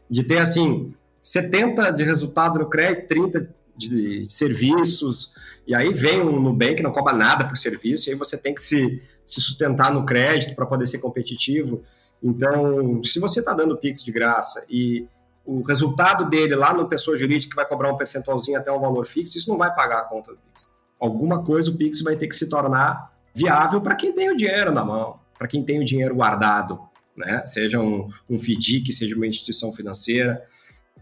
de 0.09 0.23
ter, 0.23 0.39
assim, 0.39 0.95
70 1.23 1.91
de 1.91 2.05
resultado 2.05 2.59
no 2.59 2.69
crédito, 2.69 3.09
30 3.09 3.55
de, 3.77 3.89
de 4.27 4.33
serviços, 4.33 5.33
e 5.67 5.75
aí 5.75 5.93
vem 5.93 6.23
um 6.23 6.41
Nubank, 6.41 6.83
não 6.83 6.93
cobra 6.93 7.13
nada 7.13 7.45
por 7.45 7.59
serviço, 7.59 8.09
e 8.09 8.13
aí 8.13 8.19
você 8.19 8.39
tem 8.39 8.55
que 8.55 8.63
se, 8.63 9.03
se 9.27 9.41
sustentar 9.41 9.93
no 9.93 10.07
crédito 10.07 10.55
para 10.55 10.65
poder 10.65 10.87
ser 10.87 10.99
competitivo. 10.99 11.83
Então, 12.23 13.03
se 13.05 13.21
você 13.21 13.41
está 13.41 13.53
dando 13.53 13.77
Pix 13.77 14.03
de 14.03 14.11
graça 14.11 14.65
e 14.69 15.07
o 15.49 15.63
resultado 15.63 16.29
dele 16.29 16.55
lá 16.55 16.75
no 16.75 16.87
pessoa 16.87 17.17
jurídica 17.17 17.49
que 17.49 17.57
vai 17.57 17.67
cobrar 17.67 17.91
um 17.91 17.97
percentualzinho 17.97 18.59
até 18.59 18.71
um 18.71 18.79
valor 18.79 19.07
fixo, 19.07 19.39
isso 19.39 19.49
não 19.49 19.57
vai 19.57 19.75
pagar 19.75 20.01
a 20.01 20.03
conta 20.03 20.33
do 20.33 20.37
Pix. 20.37 20.71
Alguma 21.01 21.43
coisa 21.43 21.71
o 21.71 21.75
Pix 21.75 22.03
vai 22.03 22.17
ter 22.17 22.29
que 22.29 22.37
se 22.37 22.51
tornar 22.51 23.11
viável 23.35 23.81
para 23.81 23.97
quem 23.97 24.13
tem 24.13 24.29
o 24.29 24.37
dinheiro 24.37 24.71
na 24.71 24.85
mão, 24.85 25.19
para 25.39 25.49
quem 25.49 25.65
tem 25.65 25.81
o 25.81 25.85
dinheiro 25.87 26.15
guardado, 26.15 26.79
né? 27.17 27.47
Seja 27.47 27.81
um, 27.81 28.11
um 28.29 28.39
FDIC, 28.39 28.93
seja 28.93 29.17
uma 29.17 29.27
instituição 29.27 29.73
financeira. 29.73 30.45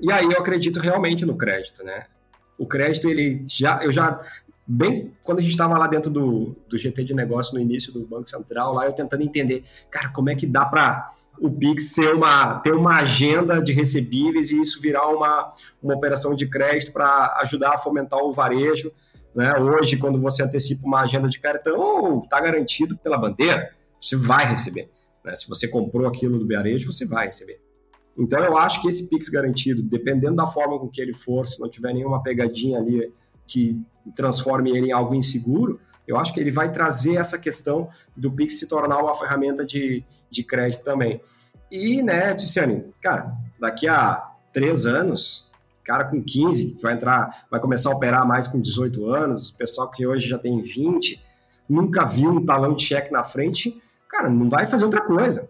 E 0.00 0.12
aí 0.12 0.26
eu 0.26 0.38
acredito 0.38 0.78
realmente 0.78 1.26
no 1.26 1.36
crédito, 1.36 1.82
né? 1.82 2.06
O 2.56 2.68
crédito, 2.68 3.10
ele 3.10 3.42
já, 3.48 3.82
eu 3.82 3.90
já, 3.90 4.20
bem, 4.64 5.12
quando 5.24 5.40
a 5.40 5.42
gente 5.42 5.50
estava 5.50 5.76
lá 5.76 5.88
dentro 5.88 6.08
do, 6.08 6.54
do 6.68 6.78
GT 6.78 7.02
de 7.02 7.14
negócio 7.14 7.52
no 7.52 7.60
início 7.60 7.92
do 7.92 8.06
Banco 8.06 8.28
Central, 8.28 8.74
lá 8.74 8.86
eu 8.86 8.92
tentando 8.92 9.24
entender, 9.24 9.64
cara, 9.90 10.10
como 10.10 10.30
é 10.30 10.36
que 10.36 10.46
dá 10.46 10.64
para 10.64 11.10
o 11.40 11.50
Pix 11.50 11.94
ser 11.94 12.14
uma, 12.14 12.58
ter 12.60 12.74
uma 12.74 12.96
agenda 12.96 13.60
de 13.60 13.72
recebíveis 13.72 14.50
e 14.50 14.60
isso 14.60 14.80
virar 14.80 15.08
uma, 15.08 15.52
uma 15.82 15.94
operação 15.94 16.34
de 16.34 16.46
crédito 16.48 16.92
para 16.92 17.36
ajudar 17.42 17.74
a 17.74 17.78
fomentar 17.78 18.18
o 18.20 18.32
varejo. 18.32 18.92
Né? 19.34 19.54
Hoje, 19.58 19.96
quando 19.96 20.20
você 20.20 20.42
antecipa 20.42 20.86
uma 20.86 21.02
agenda 21.02 21.28
de 21.28 21.38
cartão, 21.38 22.22
está 22.22 22.40
garantido 22.40 22.96
pela 22.96 23.18
bandeira, 23.18 23.70
você 24.00 24.16
vai 24.16 24.46
receber. 24.46 24.90
Né? 25.24 25.36
Se 25.36 25.48
você 25.48 25.68
comprou 25.68 26.06
aquilo 26.06 26.38
do 26.38 26.46
varejo, 26.46 26.90
você 26.90 27.04
vai 27.04 27.26
receber. 27.26 27.60
Então, 28.18 28.42
eu 28.42 28.56
acho 28.56 28.80
que 28.80 28.88
esse 28.88 29.08
Pix 29.08 29.28
garantido, 29.28 29.82
dependendo 29.82 30.36
da 30.36 30.46
forma 30.46 30.78
com 30.78 30.88
que 30.88 31.00
ele 31.00 31.12
for, 31.12 31.46
se 31.46 31.60
não 31.60 31.68
tiver 31.68 31.92
nenhuma 31.92 32.22
pegadinha 32.22 32.78
ali 32.78 33.12
que 33.46 33.78
transforme 34.14 34.76
ele 34.76 34.88
em 34.88 34.92
algo 34.92 35.14
inseguro, 35.14 35.78
eu 36.06 36.16
acho 36.16 36.32
que 36.32 36.40
ele 36.40 36.50
vai 36.50 36.72
trazer 36.72 37.16
essa 37.16 37.38
questão 37.38 37.90
do 38.16 38.30
Pix 38.30 38.58
se 38.58 38.68
tornar 38.68 39.02
uma 39.02 39.14
ferramenta 39.14 39.66
de, 39.66 40.04
de 40.30 40.42
crédito 40.42 40.84
também. 40.84 41.20
E, 41.70 42.02
né, 42.02 42.34
Ticiane, 42.34 42.84
cara, 43.02 43.32
daqui 43.60 43.88
a 43.88 44.30
três 44.52 44.86
anos, 44.86 45.50
cara 45.84 46.04
com 46.04 46.22
15, 46.22 46.72
que 46.72 46.82
vai 46.82 46.94
entrar, 46.94 47.46
vai 47.50 47.60
começar 47.60 47.90
a 47.90 47.94
operar 47.94 48.26
mais 48.26 48.46
com 48.46 48.60
18 48.60 49.06
anos, 49.06 49.50
o 49.50 49.56
pessoal 49.56 49.90
que 49.90 50.06
hoje 50.06 50.28
já 50.28 50.38
tem 50.38 50.62
20, 50.62 51.22
nunca 51.68 52.04
viu 52.04 52.30
um 52.30 52.44
talão 52.44 52.74
de 52.74 52.82
cheque 52.82 53.12
na 53.12 53.22
frente, 53.22 53.80
cara, 54.08 54.28
não 54.28 54.48
vai 54.48 54.66
fazer 54.66 54.84
outra 54.84 55.00
coisa. 55.00 55.48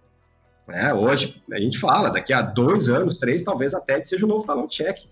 É, 0.69 0.93
hoje 0.93 1.41
a 1.53 1.59
gente 1.61 1.79
fala, 1.79 2.11
daqui 2.11 2.33
a 2.33 2.43
dois 2.43 2.91
anos, 2.91 3.19
três, 3.19 3.43
talvez 3.43 3.75
até 3.75 4.03
seja 4.05 4.25
o 4.25 4.29
um 4.29 4.33
novo 4.33 4.45
talão 4.45 4.67
de 4.67 4.75
cheque. 4.75 5.09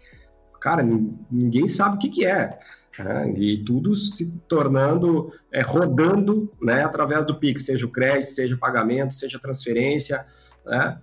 Cara, 0.60 0.82
ninguém 1.30 1.68
sabe 1.68 1.96
o 1.96 1.98
que, 1.98 2.08
que 2.08 2.26
é. 2.26 2.58
Né? 2.98 3.34
E 3.36 3.64
tudo 3.64 3.94
se 3.94 4.30
tornando, 4.48 5.32
é, 5.52 5.60
rodando 5.60 6.52
né, 6.60 6.84
através 6.84 7.24
do 7.26 7.34
Pix, 7.34 7.66
seja 7.66 7.86
o 7.86 7.90
crédito, 7.90 8.30
seja 8.30 8.54
o 8.54 8.58
pagamento, 8.58 9.14
seja 9.14 9.38
a 9.38 9.40
transferência. 9.40 10.26
Né? 10.64 10.98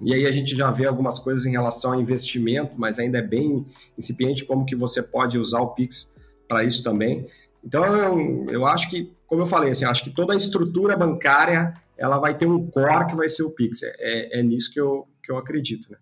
E 0.00 0.14
aí 0.14 0.26
a 0.26 0.32
gente 0.32 0.56
já 0.56 0.70
vê 0.70 0.86
algumas 0.86 1.18
coisas 1.18 1.46
em 1.46 1.50
relação 1.50 1.92
ao 1.92 2.00
investimento, 2.00 2.74
mas 2.76 2.98
ainda 2.98 3.18
é 3.18 3.22
bem 3.22 3.66
incipiente 3.96 4.44
como 4.44 4.64
que 4.64 4.76
você 4.76 5.02
pode 5.02 5.38
usar 5.38 5.60
o 5.60 5.74
Pix 5.74 6.14
para 6.46 6.64
isso 6.64 6.82
também. 6.82 7.26
Então, 7.64 7.84
eu, 8.48 8.66
acho 8.66 8.88
que, 8.88 9.12
como 9.26 9.42
eu 9.42 9.46
falei, 9.46 9.70
assim, 9.70 9.84
acho 9.84 10.04
que 10.04 10.10
toda 10.10 10.32
a 10.32 10.36
estrutura 10.36 10.96
bancária 10.96 11.74
ela 11.96 12.18
vai 12.18 12.36
ter 12.36 12.46
um 12.46 12.70
core 12.70 13.08
que 13.08 13.16
vai 13.16 13.28
ser 13.28 13.42
o 13.42 13.50
Pix. 13.50 13.82
É, 13.82 14.38
é 14.38 14.42
nisso 14.42 14.72
que 14.72 14.80
eu, 14.80 15.08
que 15.22 15.32
eu 15.32 15.36
acredito. 15.36 15.90
Né? 15.90 15.98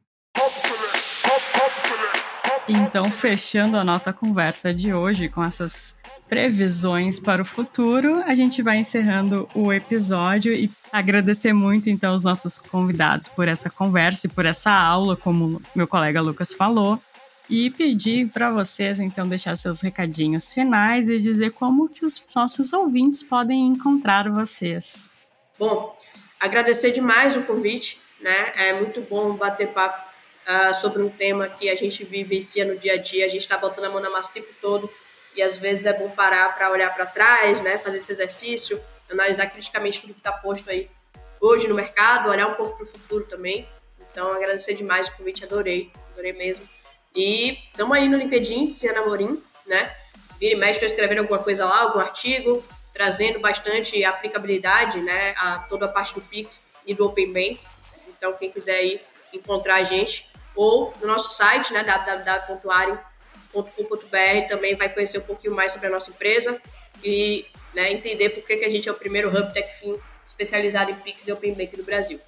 Então, 2.69 3.05
fechando 3.05 3.77
a 3.77 3.85
nossa 3.85 4.13
conversa 4.13 4.75
de 4.75 4.93
hoje 4.93 5.29
com 5.29 5.43
essas 5.43 5.97
previsões 6.29 7.21
para 7.21 7.41
o 7.41 7.45
futuro, 7.45 8.23
a 8.25 8.35
gente 8.35 8.61
vai 8.61 8.79
encerrando 8.79 9.49
o 9.55 9.73
episódio 9.73 10.53
e 10.53 10.71
agradecer 10.93 11.53
muito 11.53 11.89
então 11.89 12.15
os 12.15 12.23
nossos 12.23 12.59
convidados 12.59 13.29
por 13.29 13.47
essa 13.47 13.71
conversa 13.71 14.27
e 14.27 14.31
por 14.31 14.45
essa 14.45 14.73
aula, 14.73 15.17
como 15.17 15.63
meu 15.75 15.87
colega 15.87 16.21
Lucas 16.21 16.53
falou, 16.53 17.01
e 17.49 17.71
pedir 17.71 18.29
para 18.31 18.51
vocês 18.51 18.99
então 18.99 19.29
deixar 19.29 19.57
seus 19.57 19.81
recadinhos 19.81 20.53
finais 20.53 21.09
e 21.09 21.21
dizer 21.21 21.53
como 21.53 21.89
que 21.89 22.05
os 22.05 22.21
nossos 22.35 22.73
ouvintes 22.73 23.23
podem 23.23 23.69
encontrar 23.69 24.29
vocês. 24.29 25.09
Bom, 25.57 25.97
Agradecer 26.39 26.93
demais 26.93 27.35
o 27.37 27.43
convite, 27.43 28.01
né? 28.21 28.53
É 28.57 28.73
muito 28.75 29.01
bom 29.01 29.35
bater 29.35 29.69
papo 29.69 30.06
sobre 30.81 31.03
um 31.03 31.09
tema 31.09 31.49
que 31.49 31.69
a 31.69 31.75
gente 31.75 32.05
vivencia 32.05 32.65
no 32.65 32.77
dia 32.77 32.95
a 32.95 32.97
dia. 32.97 33.25
A 33.25 33.29
gente 33.29 33.43
está 33.43 33.59
botando 33.59 33.87
a 33.87 33.91
mão 33.91 34.01
na 34.01 34.11
massa 34.11 34.31
o 34.31 34.33
tempo 34.33 34.49
todo 34.61 34.91
e 35.35 35.43
às 35.43 35.57
vezes 35.57 35.85
é 35.85 35.93
bom 35.93 36.09
parar 36.11 36.57
para 36.57 36.71
olhar 36.71 36.95
para 36.95 37.05
trás, 37.07 37.61
né? 37.61 37.77
Fazer 37.77 37.99
esse 37.99 38.11
exercício, 38.11 38.81
analisar 39.11 39.47
criticamente 39.47 40.01
tudo 40.01 40.15
que 40.15 40.21
está 40.21 40.33
posto 40.33 40.71
aí 40.71 40.89
hoje 41.41 41.69
no 41.69 41.75
mercado, 41.75 42.31
olhar 42.31 42.47
um 42.47 42.55
pouco 42.55 42.77
para 42.77 42.85
o 42.85 42.87
futuro 42.87 43.25
também. 43.25 43.69
Então, 44.11 44.33
agradecer 44.33 44.75
demais 44.75 45.09
o 45.09 45.13
convite, 45.17 45.45
adorei, 45.45 45.91
adorei 46.13 46.33
mesmo. 46.33 46.67
E 47.15 47.59
estamos 47.71 47.97
aí 47.97 48.09
no 48.09 48.17
LinkedIn, 48.17 48.71
Ciana 48.71 49.05
Morim, 49.05 49.43
né? 49.67 49.95
Vira 50.39 50.55
e 50.55 50.57
mexe, 50.57 50.73
estou 50.73 50.87
escrevendo 50.87 51.19
alguma 51.19 51.39
coisa 51.39 51.65
lá, 51.67 51.83
algum 51.83 51.99
artigo, 51.99 52.65
trazendo 52.93 53.41
bastante 53.41 54.03
aplicabilidade, 54.05 55.01
né? 55.01 55.35
A 55.37 55.59
toda 55.69 55.85
a 55.85 55.89
parte 55.89 56.15
do 56.15 56.21
Pix 56.21 56.65
e 56.87 56.95
do 56.95 57.07
Open 57.07 57.33
Bank. 57.33 57.61
Então, 58.09 58.33
quem 58.35 58.51
quiser 58.51 58.77
aí 58.77 59.01
encontrar 59.33 59.77
a 59.77 59.83
gente, 59.83 60.27
ou 60.57 60.93
no 61.01 61.07
nosso 61.07 61.37
site, 61.37 61.73
né? 61.73 61.85
www.ario.com.br, 61.85 64.49
também 64.49 64.75
vai 64.75 64.89
conhecer 64.89 65.19
um 65.19 65.23
pouquinho 65.23 65.55
mais 65.55 65.73
sobre 65.73 65.89
a 65.89 65.91
nossa 65.91 66.11
empresa 66.11 66.61
e 67.05 67.45
né, 67.75 67.93
entender 67.93 68.31
por 68.31 68.43
que, 68.45 68.57
que 68.57 68.65
a 68.65 68.71
gente 68.71 68.89
é 68.89 68.93
o 68.93 68.95
primeiro 68.95 69.29
Hub 69.29 69.53
TechFin 69.53 69.97
especializado 70.25 70.91
em 70.91 70.95
Pix 70.95 71.29
e 71.29 71.33
Open 71.33 71.55
Bank 71.55 71.77
do 71.77 71.85
Brasil. 71.85 72.19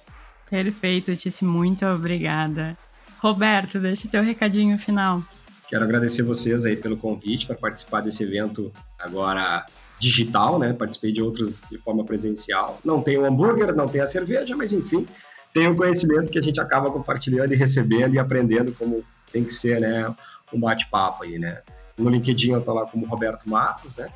Perfeito, 0.49 1.15
Tice, 1.15 1.43
muito 1.43 1.85
obrigada. 1.85 2.77
Roberto, 3.19 3.79
deixa 3.79 4.07
o 4.07 4.09
teu 4.09 4.23
recadinho 4.23 4.77
final. 4.77 5.21
Quero 5.67 5.83
agradecer 5.83 6.23
vocês 6.23 6.65
aí 6.65 6.75
pelo 6.75 6.97
convite 6.97 7.45
para 7.45 7.55
participar 7.55 8.01
desse 8.01 8.23
evento 8.23 8.71
agora 8.97 9.65
digital, 9.99 10.57
né? 10.57 10.73
Participei 10.73 11.11
de 11.11 11.21
outros 11.21 11.63
de 11.69 11.77
forma 11.77 12.03
presencial. 12.03 12.79
Não 12.83 13.01
tem 13.01 13.17
o 13.17 13.25
hambúrguer, 13.25 13.75
não 13.75 13.87
tem 13.87 14.01
a 14.01 14.07
cerveja, 14.07 14.55
mas 14.55 14.71
enfim, 14.71 15.05
tem 15.53 15.67
o 15.67 15.75
conhecimento 15.75 16.31
que 16.31 16.39
a 16.39 16.41
gente 16.41 16.59
acaba 16.59 16.91
compartilhando 16.91 17.53
e 17.53 17.55
recebendo 17.55 18.15
e 18.15 18.19
aprendendo 18.19 18.73
como 18.73 19.05
tem 19.31 19.43
que 19.43 19.53
ser, 19.53 19.79
né? 19.79 20.13
Um 20.53 20.59
bate-papo 20.59 21.23
aí, 21.23 21.39
né? 21.39 21.61
No 21.97 22.09
LinkedIn 22.09 22.51
eu 22.51 22.61
tô 22.61 22.73
lá 22.73 22.85
como 22.85 23.05
Roberto 23.05 23.49
Matos, 23.49 23.97
né? 23.97 24.09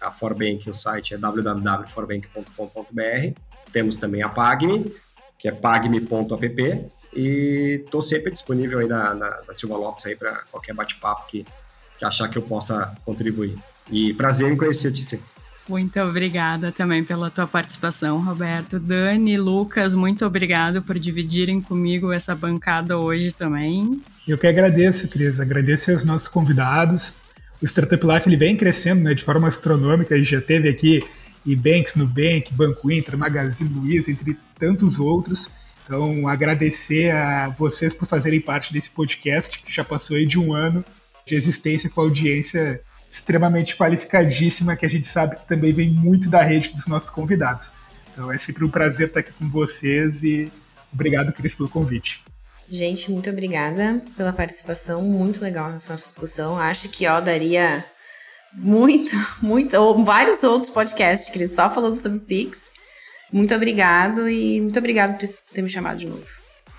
A 0.00 0.10
Forbank, 0.10 0.68
o 0.68 0.74
site 0.74 1.14
é 1.14 1.18
www.forbank.com.br. 1.18 3.40
Temos 3.72 3.96
também 3.96 4.22
a 4.22 4.28
Pagme, 4.28 4.92
que 5.38 5.48
é 5.48 5.52
pagme.app. 5.52 6.86
E 7.14 7.82
estou 7.84 8.02
sempre 8.02 8.30
disponível 8.30 8.80
aí 8.80 8.86
na, 8.86 9.14
na, 9.14 9.42
na 9.46 9.54
Silva 9.54 9.76
Lopes 9.76 10.04
aí 10.06 10.14
para 10.14 10.42
qualquer 10.50 10.74
bate-papo 10.74 11.26
que, 11.26 11.44
que 11.98 12.04
achar 12.04 12.28
que 12.28 12.36
eu 12.38 12.42
possa 12.42 12.94
contribuir. 13.04 13.58
E 13.90 14.14
prazer 14.14 14.52
em 14.52 14.56
conhecer-te 14.56 15.02
sempre. 15.02 15.37
Muito 15.68 16.00
obrigada 16.00 16.72
também 16.72 17.04
pela 17.04 17.30
tua 17.30 17.46
participação, 17.46 18.24
Roberto. 18.24 18.80
Dani, 18.80 19.36
Lucas, 19.36 19.94
muito 19.94 20.24
obrigado 20.24 20.80
por 20.80 20.98
dividirem 20.98 21.60
comigo 21.60 22.10
essa 22.10 22.34
bancada 22.34 22.96
hoje 22.96 23.32
também. 23.32 24.00
Eu 24.26 24.38
que 24.38 24.46
agradeço, 24.46 25.06
Cris. 25.08 25.38
Agradeço 25.38 25.90
aos 25.90 26.04
nossos 26.04 26.26
convidados. 26.26 27.12
O 27.60 27.66
Startup 27.66 28.04
Life 28.06 28.28
ele 28.28 28.36
vem 28.36 28.56
crescendo 28.56 29.02
né, 29.02 29.12
de 29.12 29.22
forma 29.22 29.46
astronômica. 29.46 30.14
A 30.14 30.18
gente 30.18 30.30
já 30.30 30.40
teve 30.40 30.70
aqui 30.70 31.04
Ebanks, 31.46 31.94
Nubank, 31.94 32.52
Banco 32.54 32.90
Inter, 32.90 33.18
Magazine 33.18 33.68
Luiza, 33.68 34.10
entre 34.10 34.38
tantos 34.58 34.98
outros. 34.98 35.50
Então, 35.84 36.26
agradecer 36.28 37.10
a 37.10 37.48
vocês 37.48 37.92
por 37.92 38.06
fazerem 38.06 38.40
parte 38.40 38.72
desse 38.72 38.90
podcast, 38.90 39.58
que 39.60 39.72
já 39.72 39.84
passou 39.84 40.16
aí 40.16 40.24
de 40.24 40.38
um 40.38 40.54
ano 40.54 40.84
de 41.26 41.34
existência 41.34 41.90
com 41.90 42.00
audiência 42.00 42.80
extremamente 43.18 43.76
qualificadíssima, 43.76 44.76
que 44.76 44.86
a 44.86 44.88
gente 44.88 45.06
sabe 45.06 45.36
que 45.36 45.46
também 45.46 45.72
vem 45.72 45.90
muito 45.90 46.28
da 46.28 46.42
rede 46.42 46.70
dos 46.70 46.86
nossos 46.86 47.10
convidados. 47.10 47.72
Então, 48.12 48.32
é 48.32 48.38
sempre 48.38 48.64
um 48.64 48.68
prazer 48.68 49.08
estar 49.08 49.20
aqui 49.20 49.32
com 49.32 49.48
vocês 49.48 50.22
e 50.22 50.50
obrigado, 50.92 51.32
Cris, 51.32 51.54
pelo 51.54 51.68
convite. 51.68 52.22
Gente, 52.70 53.10
muito 53.10 53.30
obrigada 53.30 54.02
pela 54.16 54.32
participação, 54.32 55.02
muito 55.02 55.40
legal 55.40 55.70
nessa 55.70 55.92
nossa 55.92 56.06
discussão. 56.06 56.58
Acho 56.58 56.88
que 56.88 57.06
ó, 57.06 57.20
daria 57.20 57.84
muito, 58.52 59.10
muito, 59.42 59.76
ou 59.76 60.04
vários 60.04 60.42
outros 60.42 60.70
podcasts, 60.70 61.30
Cris, 61.30 61.54
só 61.54 61.70
falando 61.70 62.00
sobre 62.00 62.20
Pix. 62.20 62.68
Muito 63.32 63.54
obrigado 63.54 64.28
e 64.28 64.60
muito 64.60 64.78
obrigado 64.78 65.18
por 65.18 65.28
ter 65.52 65.62
me 65.62 65.68
chamado 65.68 65.98
de 65.98 66.06
novo. 66.06 66.24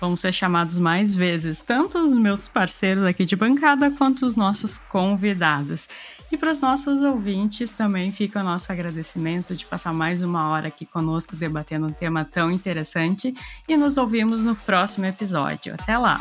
Vamos 0.00 0.20
ser 0.22 0.32
chamados 0.32 0.78
mais 0.78 1.14
vezes, 1.14 1.60
tanto 1.60 1.98
os 1.98 2.12
meus 2.12 2.48
parceiros 2.48 3.04
aqui 3.04 3.26
de 3.26 3.36
bancada 3.36 3.90
quanto 3.90 4.24
os 4.24 4.34
nossos 4.34 4.78
convidados. 4.78 5.88
E 6.32 6.36
para 6.36 6.50
os 6.50 6.60
nossos 6.60 7.02
ouvintes 7.02 7.72
também 7.72 8.12
fica 8.12 8.40
o 8.40 8.44
nosso 8.44 8.70
agradecimento 8.70 9.56
de 9.56 9.66
passar 9.66 9.92
mais 9.92 10.22
uma 10.22 10.48
hora 10.48 10.68
aqui 10.68 10.86
conosco 10.86 11.34
debatendo 11.34 11.86
um 11.86 11.92
tema 11.92 12.24
tão 12.24 12.50
interessante 12.50 13.34
e 13.68 13.76
nos 13.76 13.98
ouvimos 13.98 14.44
no 14.44 14.54
próximo 14.54 15.06
episódio. 15.06 15.74
Até 15.74 15.98
lá! 15.98 16.20